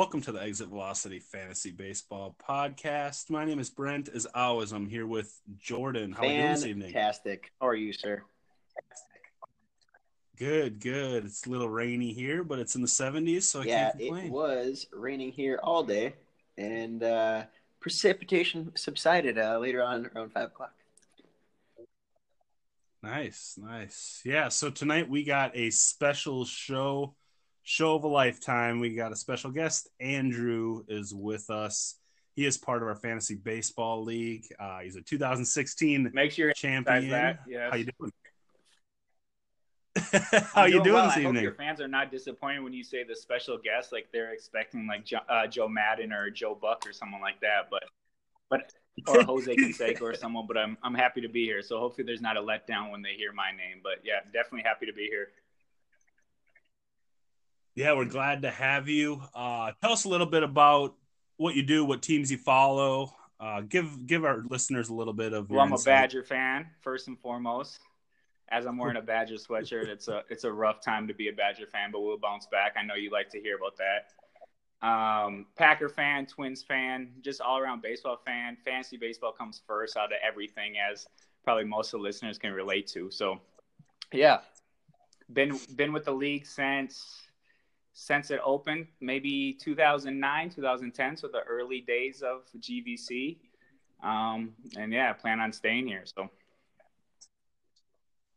welcome 0.00 0.22
to 0.22 0.32
the 0.32 0.40
Exit 0.40 0.68
Velocity 0.68 1.18
Fantasy 1.18 1.70
Baseball 1.70 2.34
Podcast. 2.48 3.28
My 3.28 3.44
name 3.44 3.58
is 3.58 3.68
Brent. 3.68 4.08
As 4.08 4.26
always, 4.34 4.72
I'm 4.72 4.88
here 4.88 5.06
with 5.06 5.38
Jordan. 5.58 6.12
How 6.12 6.22
are 6.22 6.32
you 6.32 6.40
this 6.40 6.64
evening? 6.64 6.90
Fantastic. 6.90 7.52
How 7.60 7.66
are 7.68 7.74
you, 7.74 7.92
sir? 7.92 8.22
Good, 10.38 10.80
good. 10.80 11.26
It's 11.26 11.46
a 11.46 11.50
little 11.50 11.68
rainy 11.68 12.14
here, 12.14 12.42
but 12.42 12.58
it's 12.58 12.76
in 12.76 12.80
the 12.80 12.88
70s, 12.88 13.42
so 13.42 13.60
I 13.60 13.64
yeah, 13.64 13.90
can't 13.90 13.98
complain. 13.98 14.24
it 14.24 14.32
was 14.32 14.86
raining 14.90 15.32
here 15.32 15.60
all 15.62 15.82
day, 15.82 16.14
and 16.56 17.02
uh, 17.02 17.42
precipitation 17.80 18.72
subsided 18.76 19.36
uh, 19.36 19.58
later 19.58 19.82
on 19.82 20.10
around 20.16 20.32
five 20.32 20.46
o'clock. 20.46 20.72
Nice, 23.02 23.58
nice. 23.60 24.22
Yeah, 24.24 24.48
so 24.48 24.70
tonight 24.70 25.10
we 25.10 25.24
got 25.24 25.54
a 25.54 25.68
special 25.68 26.46
show, 26.46 27.16
show 27.70 27.94
of 27.94 28.02
a 28.02 28.08
lifetime. 28.08 28.80
We 28.80 28.94
got 28.96 29.12
a 29.12 29.16
special 29.16 29.52
guest. 29.52 29.88
Andrew 30.00 30.82
is 30.88 31.14
with 31.14 31.50
us. 31.50 31.94
He 32.34 32.44
is 32.44 32.58
part 32.58 32.82
of 32.82 32.88
our 32.88 32.96
fantasy 32.96 33.36
baseball 33.36 34.02
league. 34.02 34.44
Uh, 34.58 34.80
he's 34.80 34.96
a 34.96 35.02
2016 35.02 36.10
Make 36.12 36.32
sure 36.32 36.52
champion. 36.52 37.10
that. 37.10 37.40
Yes. 37.48 37.70
How 37.70 37.76
you 37.76 37.86
doing? 37.98 38.12
How 40.52 40.62
I'm 40.62 40.72
you 40.72 40.82
doing 40.82 40.94
well. 40.94 41.06
this 41.06 41.16
I 41.16 41.20
hope 41.20 41.28
evening? 41.28 41.42
your 41.44 41.54
fans 41.54 41.80
are 41.80 41.88
not 41.88 42.10
disappointed 42.10 42.60
when 42.60 42.72
you 42.72 42.82
say 42.82 43.04
the 43.04 43.14
special 43.14 43.56
guest, 43.56 43.92
like 43.92 44.08
they're 44.12 44.32
expecting 44.32 44.86
like 44.88 45.04
jo- 45.04 45.18
uh, 45.28 45.46
Joe 45.46 45.68
Maddon 45.68 46.12
or 46.12 46.28
Joe 46.30 46.58
Buck 46.60 46.84
or 46.86 46.92
someone 46.92 47.20
like 47.20 47.40
that. 47.40 47.68
But 47.70 47.84
but 48.48 48.72
or 49.06 49.22
Jose 49.24 49.54
Canseco 49.54 50.02
or 50.02 50.14
someone. 50.14 50.46
But 50.48 50.58
I'm 50.58 50.76
I'm 50.82 50.94
happy 50.94 51.20
to 51.20 51.28
be 51.28 51.44
here. 51.44 51.62
So 51.62 51.78
hopefully 51.78 52.04
there's 52.04 52.20
not 52.20 52.36
a 52.36 52.40
letdown 52.42 52.90
when 52.90 53.02
they 53.02 53.14
hear 53.14 53.32
my 53.32 53.50
name. 53.50 53.80
But 53.82 53.98
yeah, 54.04 54.20
definitely 54.32 54.62
happy 54.64 54.86
to 54.86 54.92
be 54.92 55.06
here. 55.06 55.28
Yeah, 57.74 57.94
we're 57.94 58.04
glad 58.04 58.42
to 58.42 58.50
have 58.50 58.88
you. 58.88 59.22
Uh, 59.34 59.72
tell 59.80 59.92
us 59.92 60.04
a 60.04 60.08
little 60.08 60.26
bit 60.26 60.42
about 60.42 60.96
what 61.36 61.54
you 61.54 61.62
do, 61.62 61.84
what 61.84 62.02
teams 62.02 62.30
you 62.30 62.36
follow. 62.36 63.14
Uh, 63.38 63.62
give 63.62 64.06
give 64.06 64.24
our 64.24 64.42
listeners 64.48 64.88
a 64.90 64.94
little 64.94 65.14
bit 65.14 65.32
of. 65.32 65.50
Well, 65.50 65.60
I'm 65.60 65.72
a. 65.72 65.78
Badger 65.78 66.22
fan 66.22 66.66
first 66.80 67.08
and 67.08 67.18
foremost. 67.18 67.80
As 68.50 68.66
I'm 68.66 68.76
wearing 68.76 68.96
a 68.96 69.02
Badger 69.02 69.36
sweatshirt, 69.36 69.86
it's 69.86 70.08
a 70.08 70.24
it's 70.28 70.44
a 70.44 70.52
rough 70.52 70.84
time 70.84 71.06
to 71.08 71.14
be 71.14 71.28
a 71.28 71.32
Badger 71.32 71.66
fan, 71.66 71.90
but 71.92 72.00
we'll 72.00 72.18
bounce 72.18 72.46
back. 72.46 72.74
I 72.76 72.82
know 72.82 72.94
you 72.94 73.10
like 73.10 73.30
to 73.30 73.40
hear 73.40 73.56
about 73.56 73.78
that. 73.78 74.08
Um, 74.82 75.46
Packer 75.56 75.88
fan, 75.88 76.26
Twins 76.26 76.62
fan, 76.62 77.12
just 77.20 77.40
all 77.40 77.58
around 77.58 77.82
baseball 77.82 78.18
fan. 78.26 78.56
Fantasy 78.64 78.96
baseball 78.96 79.32
comes 79.32 79.62
first 79.66 79.96
out 79.96 80.06
of 80.06 80.18
everything, 80.26 80.74
as 80.78 81.06
probably 81.44 81.64
most 81.64 81.94
of 81.94 82.00
the 82.00 82.02
listeners 82.02 82.38
can 82.38 82.52
relate 82.52 82.86
to. 82.88 83.10
So, 83.10 83.40
yeah, 84.12 84.40
been 85.32 85.58
been 85.76 85.92
with 85.92 86.04
the 86.04 86.12
league 86.12 86.46
since 86.46 87.29
since 88.00 88.30
it 88.30 88.40
opened, 88.42 88.86
maybe 89.02 89.52
2009, 89.60 90.48
2010, 90.48 91.18
so 91.18 91.28
the 91.28 91.40
early 91.40 91.82
days 91.82 92.22
of 92.22 92.44
GVC. 92.58 93.36
Um, 94.02 94.54
and 94.78 94.90
yeah, 94.90 95.10
I 95.10 95.12
plan 95.12 95.38
on 95.38 95.52
staying 95.52 95.86
here. 95.86 96.04
So. 96.06 96.30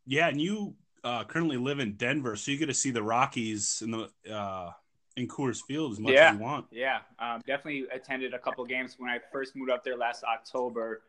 Yeah, 0.06 0.28
and 0.28 0.42
you 0.42 0.76
uh, 1.06 1.24
currently 1.24 1.56
live 1.56 1.80
in 1.80 1.94
Denver, 1.94 2.36
so 2.36 2.52
you 2.52 2.58
get 2.58 2.66
to 2.66 2.74
see 2.74 2.92
the 2.92 3.02
Rockies 3.02 3.82
in 3.82 3.92
the 3.92 4.10
uh, 4.30 4.72
in 5.16 5.30
Coors 5.30 5.62
Field 5.62 5.94
as 5.94 6.00
much 6.02 6.12
Yeah. 6.12 6.32
as 6.32 6.36
you 6.36 6.42
want. 6.42 6.66
Yeah, 6.70 7.00
um, 7.18 7.42
definitely 7.48 7.86
attended 7.90 8.34
a 8.34 8.40
couple 8.40 8.66
games 8.66 8.96
when 8.98 9.10
I 9.10 9.20
first 9.32 9.56
moved 9.56 9.72
up 9.72 9.86
there 9.86 9.96
last 9.96 10.26
October. 10.26 11.04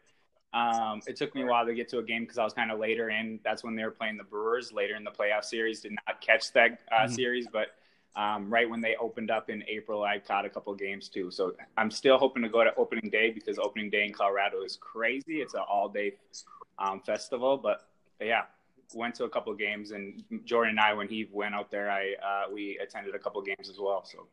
Um, 0.52 1.00
it 1.08 1.16
took 1.16 1.34
me 1.34 1.42
a 1.42 1.46
while 1.46 1.66
to 1.66 1.74
get 1.74 1.88
to 1.88 1.98
a 1.98 2.04
game 2.04 2.22
because 2.22 2.38
I 2.38 2.44
was 2.44 2.52
kind 2.52 2.70
of 2.70 2.78
later 2.78 3.10
in. 3.10 3.40
That's 3.42 3.64
when 3.64 3.74
they 3.74 3.82
were 3.82 3.90
playing 3.90 4.16
the 4.16 4.22
Brewers 4.22 4.72
later 4.72 4.94
in 4.94 5.02
the 5.02 5.10
playoff 5.10 5.42
series. 5.42 5.80
Did 5.80 5.96
not 6.06 6.20
catch 6.20 6.52
that 6.52 6.78
uh, 6.92 7.06
Mhm. 7.06 7.10
series, 7.10 7.48
but 7.52 7.74
um, 8.16 8.48
right 8.48 8.68
when 8.68 8.80
they 8.80 8.96
opened 8.96 9.30
up 9.30 9.50
in 9.50 9.64
April, 9.68 10.02
I 10.02 10.18
caught 10.18 10.44
a 10.44 10.50
couple 10.50 10.74
games 10.74 11.08
too. 11.08 11.30
So 11.30 11.54
I'm 11.76 11.90
still 11.90 12.18
hoping 12.18 12.42
to 12.42 12.48
go 12.48 12.62
to 12.62 12.74
opening 12.76 13.10
day 13.10 13.30
because 13.30 13.58
opening 13.58 13.90
day 13.90 14.04
in 14.04 14.12
Colorado 14.12 14.62
is 14.62 14.76
crazy. 14.76 15.40
It's 15.40 15.54
an 15.54 15.62
all 15.68 15.88
day 15.88 16.14
um, 16.78 17.00
festival, 17.00 17.56
but, 17.56 17.86
yeah. 18.20 18.42
Went 18.94 19.14
to 19.16 19.24
a 19.24 19.28
couple 19.28 19.52
games, 19.54 19.90
and 19.92 20.22
Jordan 20.44 20.72
and 20.72 20.80
I, 20.80 20.92
when 20.92 21.08
he 21.08 21.26
went 21.32 21.54
out 21.54 21.70
there, 21.70 21.90
I 21.90 22.12
uh, 22.22 22.52
we 22.52 22.78
attended 22.80 23.14
a 23.14 23.18
couple 23.18 23.40
games 23.40 23.68
as 23.68 23.78
well. 23.80 24.04
So 24.04 24.28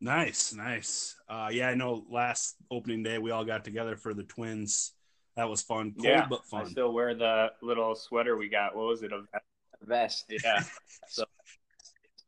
Nice, 0.00 0.54
nice. 0.54 1.16
Uh, 1.28 1.48
yeah, 1.52 1.68
I 1.68 1.74
know. 1.74 2.04
Last 2.10 2.56
opening 2.70 3.02
day, 3.02 3.18
we 3.18 3.32
all 3.32 3.44
got 3.44 3.64
together 3.64 3.96
for 3.96 4.14
the 4.14 4.22
Twins. 4.22 4.92
That 5.36 5.48
was 5.48 5.62
fun. 5.62 5.92
Cold 5.92 6.04
yeah, 6.04 6.26
but 6.28 6.46
fun. 6.46 6.66
I 6.66 6.68
still 6.68 6.92
wear 6.92 7.14
the 7.14 7.52
little 7.60 7.94
sweater 7.94 8.36
we 8.36 8.48
got. 8.48 8.74
What 8.74 8.86
was 8.86 9.02
it? 9.02 9.12
A 9.12 9.22
Vest. 9.82 10.26
Yeah. 10.28 10.62
So, 11.08 11.24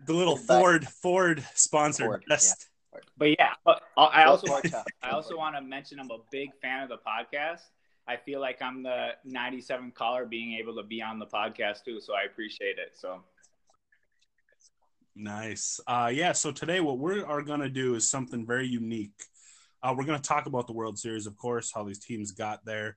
the 0.06 0.12
little 0.12 0.36
Cold. 0.36 0.46
Ford 0.46 0.88
Ford 0.88 1.46
sponsored 1.54 2.06
Ford, 2.06 2.24
vest. 2.28 2.68
but 3.16 3.30
yeah, 3.38 3.52
but 3.64 3.82
I 3.96 4.24
also 4.24 4.46
I 5.02 5.10
also 5.10 5.36
want 5.36 5.56
to 5.56 5.62
mention 5.62 5.98
I'm 6.00 6.10
a 6.10 6.18
big 6.30 6.50
fan 6.60 6.82
of 6.82 6.88
the 6.88 6.98
podcast. 6.98 7.60
I 8.08 8.16
feel 8.16 8.40
like 8.40 8.60
I'm 8.60 8.82
the 8.82 9.10
97 9.24 9.92
caller 9.92 10.26
being 10.26 10.58
able 10.58 10.74
to 10.74 10.82
be 10.82 11.00
on 11.00 11.20
the 11.20 11.26
podcast 11.26 11.84
too, 11.84 12.00
so 12.00 12.14
I 12.14 12.24
appreciate 12.24 12.78
it. 12.78 12.94
So 12.94 13.22
Nice. 15.14 15.78
Uh, 15.86 16.10
yeah. 16.12 16.32
So 16.32 16.52
today, 16.52 16.80
what 16.80 16.98
we 16.98 17.20
are 17.20 17.42
going 17.42 17.60
to 17.60 17.68
do 17.68 17.94
is 17.94 18.08
something 18.08 18.46
very 18.46 18.66
unique. 18.66 19.22
Uh, 19.82 19.94
we're 19.96 20.04
going 20.04 20.20
to 20.20 20.26
talk 20.26 20.46
about 20.46 20.66
the 20.66 20.72
World 20.72 20.98
Series, 20.98 21.26
of 21.26 21.36
course, 21.36 21.72
how 21.74 21.82
these 21.84 21.98
teams 21.98 22.30
got 22.30 22.64
there. 22.64 22.96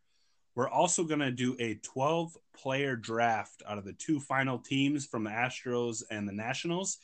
We're 0.56 0.70
also 0.70 1.04
going 1.04 1.20
to 1.20 1.32
do 1.32 1.56
a 1.60 1.76
12 1.76 2.38
player 2.56 2.96
draft 2.96 3.62
out 3.68 3.78
of 3.78 3.84
the 3.84 3.94
two 3.94 4.22
final 4.22 4.58
teams 4.58 5.06
from 5.06 5.26
the 5.26 5.30
Astros 5.30 6.02
and 6.10 6.28
the 6.28 6.32
Nationals 6.34 6.98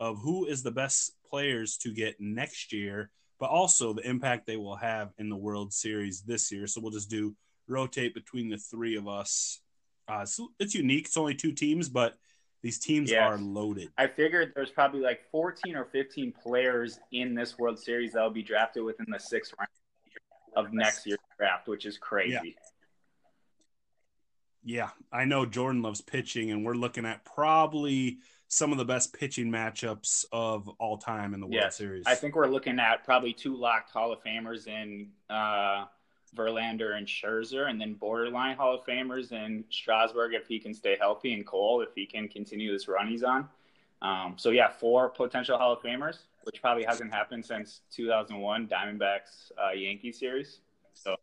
of 0.00 0.18
who 0.18 0.46
is 0.46 0.62
the 0.62 0.72
best 0.72 1.12
players 1.28 1.76
to 1.78 1.94
get 1.94 2.20
next 2.20 2.72
year, 2.72 3.10
but 3.38 3.48
also 3.48 3.92
the 3.92 4.06
impact 4.06 4.46
they 4.46 4.56
will 4.56 4.76
have 4.76 5.12
in 5.18 5.28
the 5.28 5.36
World 5.36 5.72
Series 5.72 6.22
this 6.22 6.50
year. 6.50 6.66
So 6.66 6.80
we'll 6.80 6.90
just 6.90 7.08
do 7.08 7.34
rotate 7.68 8.12
between 8.12 8.50
the 8.50 8.58
three 8.58 8.96
of 8.96 9.06
us. 9.06 9.60
Uh, 10.08 10.24
so 10.24 10.48
it's 10.58 10.74
unique. 10.74 11.06
It's 11.06 11.16
only 11.16 11.34
two 11.34 11.52
teams, 11.52 11.88
but 11.88 12.16
these 12.62 12.78
teams 12.80 13.10
Yeah. 13.10 13.28
are 13.28 13.38
loaded. 13.38 13.90
I 13.96 14.08
figured 14.08 14.52
there's 14.56 14.70
probably 14.70 15.00
like 15.00 15.22
14 15.30 15.76
or 15.76 15.84
15 15.84 16.32
players 16.32 16.98
in 17.12 17.34
this 17.34 17.56
World 17.56 17.78
Series 17.78 18.12
that 18.12 18.22
will 18.22 18.30
be 18.30 18.42
drafted 18.42 18.82
within 18.82 19.06
the 19.08 19.18
sixth 19.20 19.54
round 19.58 19.68
of 20.56 20.72
next 20.72 21.06
year's 21.06 21.18
draft, 21.38 21.68
which 21.68 21.86
is 21.86 21.98
crazy. 21.98 22.32
Yeah, 22.32 22.42
I 25.12 25.24
know 25.24 25.46
Jordan 25.46 25.80
loves 25.80 26.00
pitching, 26.00 26.50
and 26.50 26.64
we're 26.64 26.74
looking 26.74 27.06
at 27.06 27.24
probably 27.24 28.18
some 28.48 28.72
of 28.72 28.78
the 28.78 28.84
best 28.84 29.12
pitching 29.12 29.50
matchups 29.50 30.24
of 30.32 30.68
all 30.80 30.98
time 30.98 31.34
in 31.34 31.40
the 31.40 31.46
World 31.46 31.54
Yes, 31.54 31.76
Series. 31.76 32.04
I 32.06 32.14
think 32.14 32.34
we're 32.34 32.48
looking 32.48 32.78
at 32.78 33.04
probably 33.04 33.32
two 33.32 33.56
locked 33.56 33.90
Hall 33.90 34.12
of 34.12 34.22
Famers 34.22 34.66
in 34.66 35.08
uh, 35.30 35.84
Verlander 36.34 36.96
and 36.96 37.06
Scherzer, 37.06 37.70
and 37.70 37.80
then 37.80 37.94
borderline 37.94 38.56
Hall 38.56 38.74
of 38.74 38.84
Famers 38.84 39.32
in 39.32 39.64
Strasburg 39.70 40.34
if 40.34 40.46
he 40.46 40.58
can 40.58 40.74
stay 40.74 40.96
healthy, 40.98 41.32
and 41.32 41.46
Cole 41.46 41.80
if 41.80 41.90
he 41.94 42.06
can 42.06 42.28
continue 42.28 42.72
this 42.72 42.88
run 42.88 43.08
he's 43.08 43.22
on. 43.22 43.48
Um, 44.02 44.34
so 44.36 44.50
yeah, 44.50 44.68
four 44.68 45.08
potential 45.08 45.58
Hall 45.58 45.72
of 45.72 45.80
Famers, 45.80 46.18
which 46.42 46.60
probably 46.60 46.84
hasn't 46.84 47.12
happened 47.12 47.44
since 47.44 47.80
2001 47.92 48.68
Diamondbacks 48.68 49.50
uh, 49.62 49.72
Yankee 49.72 50.12
series. 50.12 50.60
So 50.94 51.16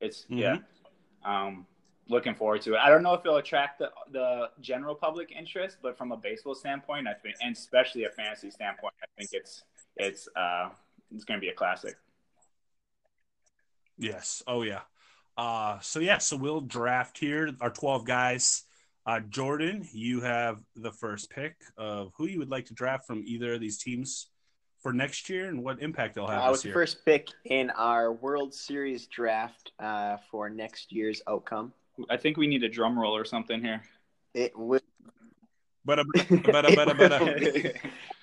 it's 0.00 0.24
yeah, 0.28 0.58
um, 1.24 1.66
looking 2.10 2.34
forward 2.34 2.60
to 2.62 2.74
it. 2.74 2.78
I 2.78 2.90
don't 2.90 3.02
know 3.02 3.14
if 3.14 3.20
it'll 3.24 3.36
attract 3.36 3.78
the 3.78 3.90
the 4.12 4.50
general 4.60 4.94
public 4.94 5.32
interest, 5.32 5.78
but 5.82 5.96
from 5.96 6.12
a 6.12 6.16
baseball 6.16 6.54
standpoint, 6.54 7.06
I 7.08 7.14
think, 7.14 7.36
and 7.40 7.56
especially 7.56 8.04
a 8.04 8.10
fantasy 8.10 8.50
standpoint, 8.50 8.94
I 9.02 9.06
think 9.16 9.30
it's 9.32 9.62
it's 9.96 10.28
uh, 10.36 10.68
it's 11.14 11.24
going 11.24 11.38
to 11.40 11.44
be 11.44 11.48
a 11.48 11.54
classic. 11.54 11.96
yes. 13.98 14.42
Oh 14.46 14.62
yeah. 14.62 14.80
Uh, 15.36 15.78
so 15.80 16.00
yeah, 16.00 16.18
so 16.18 16.36
we'll 16.36 16.60
draft 16.60 17.16
here 17.18 17.50
our 17.60 17.70
twelve 17.70 18.04
guys. 18.04 18.64
Uh, 19.06 19.20
Jordan, 19.20 19.88
you 19.92 20.20
have 20.20 20.60
the 20.76 20.92
first 20.92 21.30
pick 21.30 21.56
of 21.78 22.12
who 22.16 22.26
you 22.26 22.38
would 22.38 22.50
like 22.50 22.66
to 22.66 22.74
draft 22.74 23.06
from 23.06 23.22
either 23.24 23.54
of 23.54 23.60
these 23.60 23.78
teams 23.78 24.28
for 24.82 24.92
next 24.92 25.28
year, 25.30 25.48
and 25.48 25.62
what 25.64 25.80
impact 25.82 26.14
they'll 26.14 26.26
have 26.26 26.42
I 26.42 26.48
this 26.48 26.50
was 26.50 26.62
the 26.62 26.68
year. 26.68 26.74
first 26.74 27.04
pick 27.04 27.28
in 27.44 27.70
our 27.70 28.12
World 28.12 28.52
Series 28.54 29.06
draft 29.06 29.72
uh, 29.78 30.18
for 30.30 30.50
next 30.50 30.92
year's 30.92 31.22
outcome. 31.28 31.72
I 32.08 32.16
think 32.16 32.36
we 32.36 32.46
need 32.46 32.62
a 32.62 32.68
drum 32.68 32.98
roll 32.98 33.16
or 33.16 33.24
something 33.24 33.62
here. 33.62 33.82
It 34.34 34.56
will. 34.56 34.80
But 35.84 36.00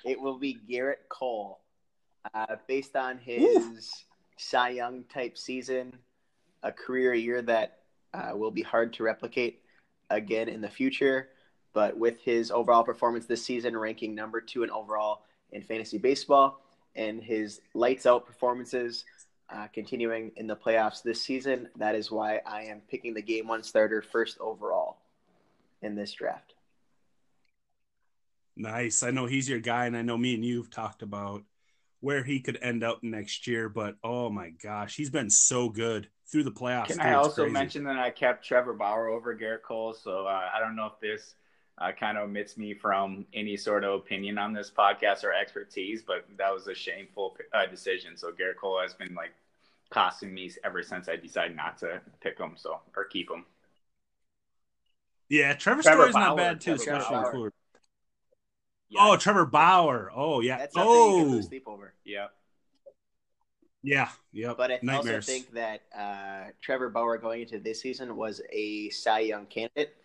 it 0.05 0.19
will 0.19 0.37
be 0.37 0.59
Gerrit 0.69 1.09
Cole, 1.09 1.59
uh, 2.33 2.55
based 2.67 2.95
on 2.95 3.17
his 3.17 3.91
Cy 4.37 4.69
Young 4.69 5.03
type 5.05 5.37
season, 5.37 5.97
a 6.63 6.71
career 6.71 7.13
year 7.13 7.41
that 7.41 7.79
uh, 8.13 8.31
will 8.35 8.51
be 8.51 8.61
hard 8.61 8.93
to 8.93 9.03
replicate 9.03 9.61
again 10.09 10.47
in 10.47 10.61
the 10.61 10.69
future. 10.69 11.29
But 11.73 11.97
with 11.97 12.19
his 12.19 12.51
overall 12.51 12.83
performance 12.83 13.25
this 13.25 13.43
season, 13.43 13.75
ranking 13.75 14.15
number 14.15 14.41
two 14.41 14.63
in 14.63 14.71
overall 14.71 15.23
in 15.51 15.61
fantasy 15.61 15.97
baseball, 15.97 16.61
and 16.95 17.21
his 17.21 17.61
lights 17.73 18.05
out 18.05 18.25
performances 18.25 19.05
uh, 19.49 19.67
continuing 19.73 20.31
in 20.35 20.47
the 20.47 20.55
playoffs 20.55 21.01
this 21.01 21.21
season, 21.21 21.69
that 21.77 21.95
is 21.95 22.11
why 22.11 22.41
I 22.45 22.63
am 22.63 22.81
picking 22.89 23.13
the 23.13 23.21
game 23.21 23.47
one 23.47 23.63
starter 23.63 24.01
first 24.01 24.37
overall 24.39 24.97
in 25.81 25.95
this 25.95 26.11
draft. 26.11 26.53
Nice. 28.55 29.03
I 29.03 29.11
know 29.11 29.25
he's 29.25 29.47
your 29.47 29.59
guy, 29.59 29.85
and 29.85 29.95
I 29.95 30.01
know 30.01 30.17
me 30.17 30.33
and 30.33 30.43
you've 30.43 30.71
talked 30.71 31.01
about 31.01 31.43
where 31.99 32.23
he 32.23 32.39
could 32.39 32.57
end 32.61 32.83
up 32.83 33.03
next 33.03 33.47
year. 33.47 33.69
But 33.69 33.95
oh 34.03 34.29
my 34.29 34.49
gosh, 34.49 34.95
he's 34.95 35.09
been 35.09 35.29
so 35.29 35.69
good 35.69 36.09
through 36.29 36.43
the 36.43 36.51
playoffs. 36.51 36.87
Can 36.87 36.97
too. 36.97 37.03
I 37.03 37.13
also 37.13 37.43
crazy. 37.43 37.53
mention 37.53 37.83
that 37.85 37.97
I 37.97 38.09
kept 38.09 38.45
Trevor 38.45 38.73
Bauer 38.73 39.07
over 39.07 39.35
Gerrit 39.35 39.61
Cole? 39.61 39.93
So 39.93 40.25
uh, 40.25 40.49
I 40.53 40.59
don't 40.59 40.75
know 40.75 40.87
if 40.87 40.99
this 40.99 41.35
uh, 41.79 41.91
kind 41.91 42.17
of 42.17 42.23
omits 42.25 42.57
me 42.57 42.73
from 42.73 43.25
any 43.33 43.55
sort 43.57 43.83
of 43.83 43.93
opinion 43.93 44.37
on 44.37 44.53
this 44.53 44.71
podcast 44.75 45.23
or 45.23 45.33
expertise, 45.33 46.01
but 46.01 46.25
that 46.37 46.53
was 46.53 46.67
a 46.67 46.73
shameful 46.75 47.35
uh, 47.53 47.65
decision. 47.67 48.17
So 48.17 48.31
Gerrit 48.31 48.55
Cole 48.59 48.79
has 48.81 48.93
been 48.93 49.13
like 49.15 49.33
costing 49.89 50.33
me 50.33 50.51
ever 50.63 50.81
since 50.83 51.07
I 51.07 51.15
decided 51.15 51.55
not 51.55 51.77
to 51.79 52.01
pick 52.21 52.39
him, 52.39 52.53
so 52.55 52.79
or 52.95 53.05
keep 53.05 53.29
him. 53.29 53.45
Yeah, 55.29 55.53
Trevor, 55.53 55.81
Trevor 55.81 56.03
Story's 56.11 56.13
Bauer, 56.13 56.23
not 56.29 56.37
bad 56.37 56.61
too, 56.61 56.77
Trevor 56.77 56.99
especially 56.99 57.15
Bauer. 57.15 57.45
in 57.47 57.51
Yeah, 58.89 58.99
Oh, 59.01 59.17
Trevor 59.17 59.45
Bauer. 59.45 60.11
Oh 60.15 60.39
yeah. 60.41 60.57
That's 60.57 60.73
something 60.73 60.91
you 60.91 60.97
can 61.17 61.27
oh 61.27 61.31
lose 61.31 61.47
sleep 61.47 61.63
over. 61.67 61.93
yeah. 62.05 62.27
yeah. 63.83 64.09
Yep. 64.31 64.57
But 64.57 64.71
I 64.71 64.79
Nightmares. 64.81 65.27
also 65.27 65.31
think 65.31 65.53
that 65.53 65.81
uh, 65.97 66.51
Trevor 66.61 66.89
Bauer 66.89 67.17
going 67.17 67.41
into 67.41 67.59
this 67.59 67.81
season 67.81 68.15
was 68.15 68.41
a 68.51 68.89
Cy 68.89 69.19
Young 69.19 69.45
candidate 69.47 69.95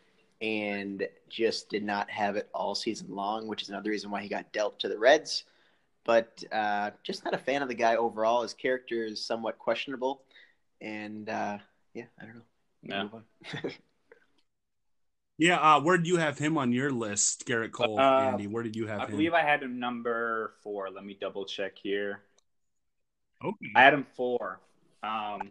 and 0.42 1.06
just 1.30 1.70
did 1.70 1.84
not 1.84 2.10
have 2.10 2.36
it 2.36 2.50
all 2.52 2.74
season 2.74 3.06
long, 3.10 3.46
which 3.46 3.62
is 3.62 3.70
another 3.70 3.90
reason 3.90 4.10
why 4.10 4.20
he 4.22 4.28
got 4.28 4.52
dealt 4.52 4.78
to 4.80 4.88
the 4.88 4.98
Reds. 4.98 5.44
But 6.04 6.42
uh, 6.52 6.90
just 7.04 7.24
not 7.24 7.32
a 7.34 7.38
fan 7.38 7.62
of 7.62 7.68
the 7.68 7.74
guy 7.74 7.96
overall. 7.96 8.42
His 8.42 8.52
character 8.54 9.04
is 9.06 9.24
somewhat 9.24 9.58
questionable, 9.58 10.22
and 10.80 11.28
uh, 11.28 11.58
yeah, 11.94 12.06
I 12.20 12.24
don't 12.26 12.42
know. 12.82 13.22
Yeah. 13.54 13.70
Yeah, 15.38 15.56
uh, 15.58 15.80
where 15.80 15.96
did 15.96 16.06
you 16.06 16.18
have 16.18 16.38
him 16.38 16.56
on 16.56 16.72
your 16.72 16.92
list, 16.92 17.46
Gerrit 17.48 17.72
Cole, 17.72 17.98
Uh, 17.98 18.30
Andy? 18.30 18.46
Where 18.46 18.62
did 18.62 18.76
you 18.76 18.86
have 18.86 19.00
I 19.00 19.04
him? 19.04 19.08
I 19.08 19.10
believe 19.10 19.34
I 19.34 19.42
had 19.42 19.62
him 19.62 19.80
number 19.80 20.54
four. 20.62 20.90
Let 20.90 21.04
me 21.04 21.16
double 21.20 21.44
check 21.46 21.76
here. 21.76 22.20
okay. 23.44 23.66
I 23.74 23.82
had 23.82 23.94
him 23.94 24.06
four. 24.14 24.60
Um, 25.02 25.50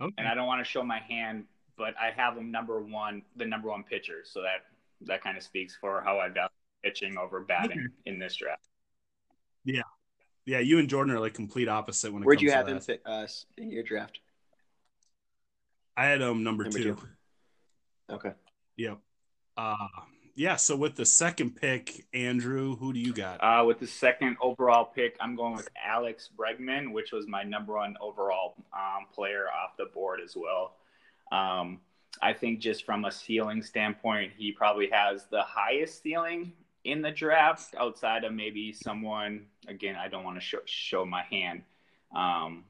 okay. 0.00 0.14
and 0.16 0.26
I 0.26 0.34
don't 0.34 0.46
want 0.46 0.64
to 0.64 0.70
show 0.70 0.82
my 0.82 1.00
hand, 1.00 1.44
but 1.80 1.94
I 1.98 2.10
have 2.14 2.36
him 2.36 2.50
number 2.50 2.80
one, 2.82 3.22
the 3.36 3.46
number 3.46 3.68
one 3.70 3.82
pitcher. 3.82 4.20
So 4.24 4.42
that 4.42 4.66
that 5.06 5.24
kind 5.24 5.36
of 5.38 5.42
speaks 5.42 5.74
for 5.80 6.02
how 6.02 6.18
I 6.18 6.28
value 6.28 6.50
pitching 6.84 7.16
over 7.16 7.40
batting 7.40 7.70
Okay. 7.72 7.86
in 8.04 8.18
this 8.18 8.36
draft. 8.36 8.68
Yeah, 9.64 9.82
yeah. 10.44 10.58
you 10.60 10.78
and 10.78 10.88
Jordan 10.88 11.14
are 11.14 11.20
like 11.20 11.32
complete 11.34 11.68
opposite 11.68 12.12
when 12.12 12.22
it 12.22 12.26
comes 12.26 12.26
to 12.26 12.26
that. 12.26 12.26
Where'd 12.26 12.42
you 12.42 12.50
have 12.52 12.66
that. 12.66 12.72
him 12.72 12.80
fit 12.80 13.02
uh, 13.06 13.26
in 13.56 13.70
your 13.70 13.82
draft? 13.82 14.20
I 15.96 16.04
had 16.06 16.20
him 16.20 16.42
number, 16.42 16.64
Number 16.64 16.78
two. 16.78 16.94
two. 16.94 18.14
Okay. 18.14 18.32
Yep. 18.76 18.98
Uh, 19.56 19.76
yeah. 20.34 20.56
So 20.56 20.76
with 20.76 20.96
the 20.96 21.04
second 21.06 21.56
pick, 21.56 22.06
Andrew, 22.14 22.76
who 22.76 22.92
do 22.92 23.00
you 23.00 23.12
got? 23.12 23.38
Uh, 23.42 23.64
with 23.64 23.78
the 23.80 23.86
second 23.86 24.36
overall 24.40 24.84
pick, 24.86 25.16
I'm 25.20 25.34
going 25.36 25.56
with 25.56 25.68
Alex 25.82 26.28
Bregman, 26.36 26.92
which 26.92 27.12
was 27.12 27.26
my 27.26 27.42
number 27.42 27.74
one 27.74 27.96
overall 28.00 28.54
um, 28.72 29.06
player 29.14 29.46
off 29.48 29.76
the 29.78 29.86
board 29.92 30.20
as 30.24 30.34
well. 30.36 30.76
Um, 31.30 31.80
I 32.22 32.32
think 32.32 32.60
just 32.60 32.84
from 32.84 33.04
a 33.04 33.12
ceiling 33.12 33.62
standpoint, 33.62 34.32
he 34.36 34.52
probably 34.52 34.90
has 34.90 35.26
the 35.30 35.42
highest 35.42 36.02
ceiling 36.02 36.52
in 36.84 37.02
the 37.02 37.10
draft 37.10 37.74
outside 37.78 38.24
of 38.24 38.32
maybe 38.32 38.72
someone. 38.72 39.46
Again, 39.68 39.96
I 39.96 40.08
don't 40.08 40.24
want 40.24 40.36
to 40.36 40.40
show, 40.40 40.58
show 40.64 41.04
my 41.04 41.22
hand. 41.22 41.62
Um, 42.14 42.64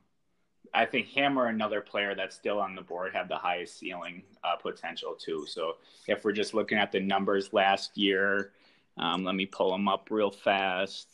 I 0.73 0.85
think 0.85 1.07
him 1.07 1.39
or 1.39 1.47
another 1.47 1.81
player 1.81 2.15
that's 2.15 2.37
still 2.37 2.61
on 2.61 2.75
the 2.75 2.83
board 2.83 3.13
have 3.15 3.29
the 3.29 3.37
highest 3.37 3.79
ceiling 3.79 4.23
uh, 4.45 4.57
potential 4.57 5.15
too. 5.15 5.47
So 5.49 5.77
if 6.07 6.25
we're 6.25 6.33
just 6.33 6.55
looking 6.55 6.79
at 6.79 6.93
the 6.93 7.01
numbers 7.01 7.53
last 7.53 7.97
year, 7.97 8.53
um, 8.97 9.25
let 9.25 9.35
me 9.35 9.47
pull 9.47 9.73
them 9.73 9.89
up 9.89 10.09
real 10.11 10.31
fast. 10.31 11.09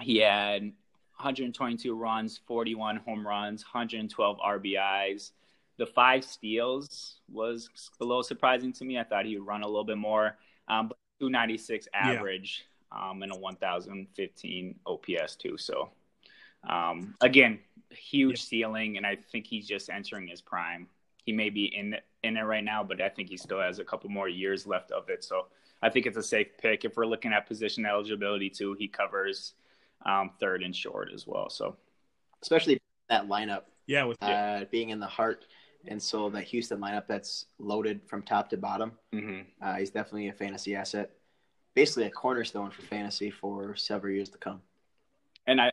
He 0.00 0.18
had 0.18 0.72
122 1.20 1.94
runs, 1.94 2.40
41 2.46 2.96
home 2.96 3.26
runs, 3.26 3.62
112 3.62 4.38
RBIs. 4.38 5.32
The 5.76 5.86
five 5.86 6.24
steals 6.24 7.20
was 7.30 7.68
a 8.00 8.04
little 8.04 8.22
surprising 8.22 8.72
to 8.74 8.84
me. 8.84 8.98
I 8.98 9.04
thought 9.04 9.26
he 9.26 9.38
would 9.38 9.46
run 9.46 9.62
a 9.62 9.66
little 9.66 9.84
bit 9.84 9.98
more, 9.98 10.36
um, 10.68 10.88
but 10.88 10.96
296 11.20 11.88
average 11.94 12.64
um, 12.90 13.22
and 13.22 13.32
a 13.32 13.36
1,015 13.36 14.74
OPS 14.86 15.36
too. 15.36 15.56
So 15.58 15.90
um, 16.68 17.14
again, 17.20 17.58
huge 17.90 18.38
Yeah. 18.38 18.44
ceiling, 18.44 18.96
and 18.96 19.06
I 19.06 19.16
think 19.16 19.46
he's 19.46 19.66
just 19.66 19.90
entering 19.90 20.26
his 20.28 20.40
prime. 20.40 20.88
He 21.24 21.32
may 21.32 21.50
be 21.50 21.64
in 21.66 21.96
in 22.22 22.36
it 22.36 22.42
right 22.42 22.64
now, 22.64 22.82
but 22.84 23.00
I 23.00 23.08
think 23.08 23.28
he 23.30 23.36
still 23.36 23.60
has 23.60 23.78
a 23.78 23.84
couple 23.84 24.10
more 24.10 24.28
years 24.28 24.66
left 24.66 24.90
of 24.90 25.08
it. 25.08 25.24
So 25.24 25.46
I 25.82 25.88
think 25.88 26.04
it's 26.06 26.18
a 26.18 26.22
safe 26.22 26.48
pick. 26.58 26.84
If 26.84 26.96
we're 26.96 27.06
looking 27.06 27.32
at 27.32 27.46
position 27.46 27.86
eligibility 27.86 28.50
too, 28.50 28.74
he 28.78 28.88
covers 28.88 29.54
um, 30.06 30.30
third 30.40 30.62
and 30.62 30.74
short 30.74 31.10
as 31.14 31.26
well. 31.26 31.50
So 31.50 31.76
Especially 32.42 32.80
that 33.08 33.28
lineup 33.28 33.62
Yeah, 33.86 34.04
with 34.04 34.16
uh, 34.22 34.64
being 34.70 34.90
in 34.90 34.98
the 35.00 35.06
heart, 35.06 35.44
and 35.86 36.00
so 36.02 36.30
that 36.30 36.44
Houston 36.44 36.80
lineup 36.80 37.06
that's 37.06 37.46
loaded 37.58 38.00
from 38.08 38.22
top 38.22 38.48
to 38.50 38.56
bottom. 38.56 38.92
mhm. 39.12 39.44
Uh, 39.60 39.74
he's 39.74 39.90
definitely 39.90 40.28
a 40.28 40.32
fantasy 40.32 40.74
asset, 40.74 41.10
basically 41.74 42.04
a 42.04 42.10
cornerstone 42.10 42.70
for 42.70 42.82
fantasy 42.82 43.30
for 43.30 43.76
several 43.76 44.12
years 44.14 44.30
to 44.30 44.38
come. 44.38 44.62
and 45.46 45.60
I 45.60 45.70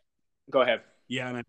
go 0.50 0.60
ahead. 0.62 0.82
yeah, 1.08 1.28
and 1.28 1.38
I, 1.38 1.42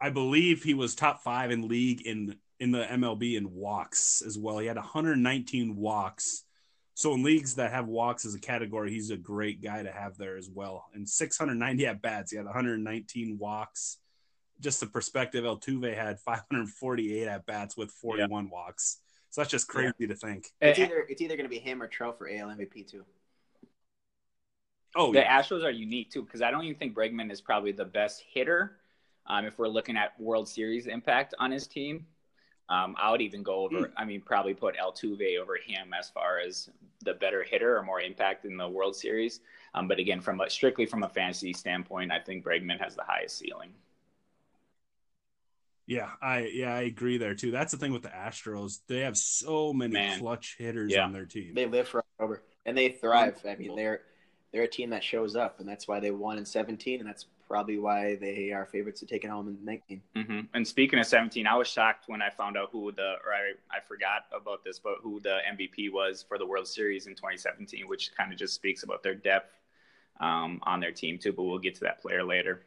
I 0.00 0.10
believe 0.10 0.62
he 0.62 0.74
was 0.74 0.94
top 0.94 1.22
five 1.22 1.50
in 1.50 1.68
league 1.68 2.02
in 2.06 2.36
in 2.58 2.70
the 2.72 2.84
MLB 2.84 3.36
in 3.36 3.54
walks 3.54 4.22
as 4.22 4.38
well. 4.38 4.58
He 4.58 4.66
had 4.66 4.76
119 4.76 5.76
walks. 5.76 6.44
So 7.00 7.14
in 7.14 7.22
leagues 7.22 7.54
that 7.54 7.72
have 7.72 7.88
walks 7.88 8.26
as 8.26 8.34
a 8.34 8.38
category, 8.38 8.90
he's 8.90 9.08
a 9.08 9.16
great 9.16 9.62
guy 9.62 9.82
to 9.82 9.90
have 9.90 10.18
there 10.18 10.36
as 10.36 10.50
well. 10.50 10.84
And 10.92 11.08
690 11.08 11.86
at 11.86 12.02
bats, 12.02 12.30
he 12.30 12.36
had 12.36 12.44
119 12.44 13.38
walks. 13.38 13.96
Just 14.60 14.80
the 14.80 14.86
perspective, 14.86 15.44
Altuve 15.44 15.96
had 15.96 16.20
548 16.20 17.26
at 17.26 17.46
bats 17.46 17.74
with 17.74 17.90
41 17.90 18.50
walks. 18.50 18.98
So 19.30 19.40
that's 19.40 19.50
just 19.50 19.66
crazy 19.66 20.06
to 20.08 20.14
think. 20.14 20.48
It's 20.60 20.78
either 20.78 21.06
it's 21.08 21.22
either 21.22 21.36
going 21.36 21.46
to 21.46 21.50
be 21.50 21.58
him 21.58 21.82
or 21.82 21.86
Trout 21.86 22.18
for 22.18 22.28
AL 22.28 22.48
MVP 22.48 22.86
too. 22.86 23.06
Oh 24.94 25.10
the 25.10 25.20
yeah, 25.20 25.40
Astros 25.40 25.64
are 25.64 25.70
unique 25.70 26.10
too 26.10 26.22
because 26.22 26.42
I 26.42 26.50
don't 26.50 26.64
even 26.64 26.78
think 26.78 26.94
Bregman 26.94 27.32
is 27.32 27.40
probably 27.40 27.72
the 27.72 27.86
best 27.86 28.22
hitter. 28.30 28.76
Um, 29.26 29.46
if 29.46 29.58
we're 29.58 29.68
looking 29.68 29.96
at 29.96 30.20
World 30.20 30.50
Series 30.50 30.86
impact 30.86 31.34
on 31.38 31.50
his 31.50 31.66
team, 31.66 32.04
um, 32.70 32.94
I 32.98 33.10
would 33.10 33.20
even 33.20 33.42
go 33.42 33.56
over. 33.56 33.92
I 33.96 34.04
mean, 34.04 34.20
probably 34.22 34.54
put 34.54 34.76
Altuve 34.76 35.38
over 35.38 35.56
him 35.56 35.92
as 35.98 36.08
far 36.08 36.38
as 36.38 36.70
the 37.04 37.14
better 37.14 37.42
hitter 37.42 37.76
or 37.76 37.82
more 37.82 38.00
impact 38.00 38.44
in 38.46 38.56
the 38.56 38.68
World 38.68 38.96
Series. 38.96 39.40
Um, 39.74 39.88
but 39.88 39.98
again, 39.98 40.20
from 40.20 40.40
a, 40.40 40.48
strictly 40.48 40.86
from 40.86 41.02
a 41.02 41.08
fantasy 41.08 41.52
standpoint, 41.52 42.12
I 42.12 42.18
think 42.20 42.44
Bregman 42.44 42.80
has 42.80 42.94
the 42.96 43.02
highest 43.04 43.38
ceiling. 43.38 43.70
yeah, 45.86 46.10
I 46.22 46.46
yeah 46.52 46.74
I 46.74 46.82
agree 46.82 47.18
there 47.18 47.34
too. 47.34 47.50
That's 47.50 47.72
the 47.72 47.78
thing 47.78 47.92
with 47.92 48.02
the 48.02 48.08
Astros; 48.10 48.78
they 48.86 49.00
have 49.00 49.16
so 49.16 49.72
many 49.72 49.94
Man. 49.94 50.18
clutch 50.20 50.56
hitters 50.58 50.92
Yeah. 50.92 51.04
on 51.04 51.12
their 51.12 51.26
team. 51.26 51.54
They 51.54 51.66
live 51.66 51.88
for 51.88 52.04
October 52.20 52.42
and 52.66 52.76
they 52.78 52.90
thrive. 52.90 53.40
I 53.48 53.56
mean, 53.56 53.74
they're 53.74 54.02
they're 54.52 54.62
a 54.64 54.68
team 54.68 54.90
that 54.90 55.02
shows 55.02 55.34
up, 55.36 55.58
and 55.60 55.68
that's 55.68 55.88
why 55.88 56.00
they 56.00 56.10
won 56.10 56.38
in 56.38 56.44
17, 56.44 57.00
and 57.00 57.08
that's 57.08 57.26
probably 57.50 57.78
why 57.78 58.14
they 58.14 58.52
are 58.52 58.64
favorites 58.64 59.00
to 59.00 59.06
take 59.06 59.24
it 59.24 59.30
home 59.30 59.48
in 59.48 59.58
19. 59.64 60.00
hmm 60.14 60.40
And 60.54 60.66
speaking 60.66 61.00
of 61.00 61.06
17, 61.06 61.48
I 61.48 61.56
was 61.56 61.66
shocked 61.66 62.04
when 62.06 62.22
I 62.22 62.30
found 62.30 62.56
out 62.56 62.68
who 62.70 62.92
the, 62.92 63.16
or 63.26 63.34
I, 63.34 63.54
I 63.76 63.80
forgot 63.80 64.26
about 64.32 64.62
this, 64.62 64.78
but 64.78 64.98
who 65.02 65.18
the 65.18 65.40
MVP 65.52 65.92
was 65.92 66.24
for 66.26 66.38
the 66.38 66.46
World 66.46 66.68
Series 66.68 67.08
in 67.08 67.14
2017, 67.16 67.88
which 67.88 68.12
kind 68.16 68.32
of 68.32 68.38
just 68.38 68.54
speaks 68.54 68.84
about 68.84 69.02
their 69.02 69.16
depth 69.16 69.58
um, 70.20 70.60
on 70.62 70.78
their 70.78 70.92
team 70.92 71.18
too. 71.18 71.32
But 71.32 71.42
we'll 71.42 71.58
get 71.58 71.74
to 71.74 71.80
that 71.80 72.00
player 72.00 72.22
later. 72.22 72.62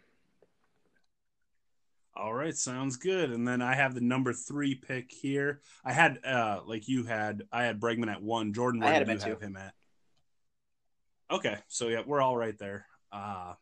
All 2.16 2.34
right, 2.34 2.56
sounds 2.56 2.98
good. 2.98 3.32
And 3.32 3.48
then 3.48 3.62
I 3.62 3.76
have 3.76 3.96
the 3.96 4.02
number 4.02 4.34
three 4.34 4.76
pick 4.76 5.12
here. 5.12 5.62
I 5.84 5.94
had 5.94 6.20
uh 6.26 6.60
like 6.68 6.88
you 6.88 7.06
had 7.06 7.44
I 7.52 7.64
had 7.64 7.80
Bregman 7.80 8.12
at 8.12 8.22
one. 8.22 8.54
Jordan, 8.54 8.84
I 8.84 8.88
where 8.92 9.06
did 9.06 9.24
you 9.24 9.32
have 9.32 9.42
him 9.42 9.56
at? 9.58 9.74
Okay, 11.32 11.58
so 11.70 11.88
yeah, 11.88 12.02
we're 12.06 12.22
all 12.22 12.38
right 12.38 12.58
there. 12.60 12.86
Uh 13.12 13.54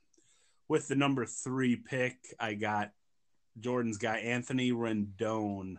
with 0.71 0.87
the 0.87 0.95
number 0.95 1.25
three 1.25 1.75
pick, 1.75 2.15
I 2.39 2.53
got 2.53 2.91
Jordan's 3.59 3.97
guy 3.97 4.19
Anthony 4.19 4.71
Rendon. 4.71 5.75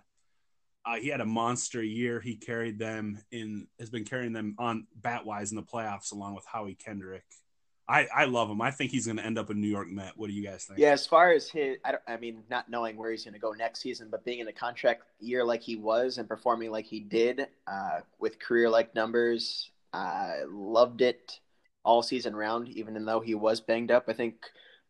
Uh, 0.84 0.96
he 0.96 1.08
had 1.08 1.22
a 1.22 1.24
monster 1.24 1.82
year. 1.82 2.20
He 2.20 2.36
carried 2.36 2.78
them 2.78 3.18
in 3.30 3.68
has 3.80 3.88
been 3.88 4.04
carrying 4.04 4.34
them 4.34 4.54
on 4.58 4.86
bat 4.94 5.24
wise 5.24 5.50
in 5.50 5.56
the 5.56 5.62
playoffs 5.62 6.12
along 6.12 6.34
with 6.34 6.44
Howie 6.44 6.74
Kendrick. 6.74 7.24
I, 7.88 8.06
I 8.14 8.24
love 8.26 8.50
him. 8.50 8.60
I 8.60 8.70
think 8.70 8.90
he's 8.90 9.06
going 9.06 9.16
to 9.16 9.24
end 9.24 9.38
up 9.38 9.50
in 9.50 9.62
New 9.62 9.68
York 9.68 9.88
Met. 9.88 10.12
What 10.16 10.26
do 10.26 10.34
you 10.34 10.44
guys 10.44 10.64
think? 10.64 10.78
Yeah, 10.78 10.92
as 10.92 11.06
far 11.06 11.32
as 11.32 11.48
his, 11.48 11.78
I, 11.86 11.94
I 12.06 12.18
mean, 12.18 12.42
not 12.50 12.68
knowing 12.68 12.96
where 12.96 13.10
he's 13.10 13.24
going 13.24 13.34
to 13.34 13.40
go 13.40 13.52
next 13.52 13.80
season, 13.80 14.08
but 14.10 14.26
being 14.26 14.40
in 14.40 14.48
a 14.48 14.52
contract 14.52 15.04
year 15.20 15.42
like 15.42 15.62
he 15.62 15.76
was 15.76 16.18
and 16.18 16.28
performing 16.28 16.70
like 16.70 16.84
he 16.84 17.00
did 17.00 17.48
uh, 17.66 18.00
with 18.18 18.38
career 18.38 18.68
like 18.68 18.94
numbers, 18.94 19.70
uh, 19.94 20.32
loved 20.50 21.00
it 21.00 21.40
all 21.82 22.02
season 22.02 22.36
round, 22.36 22.68
even 22.68 23.02
though 23.06 23.20
he 23.20 23.34
was 23.34 23.62
banged 23.62 23.90
up. 23.90 24.04
I 24.08 24.12
think 24.12 24.34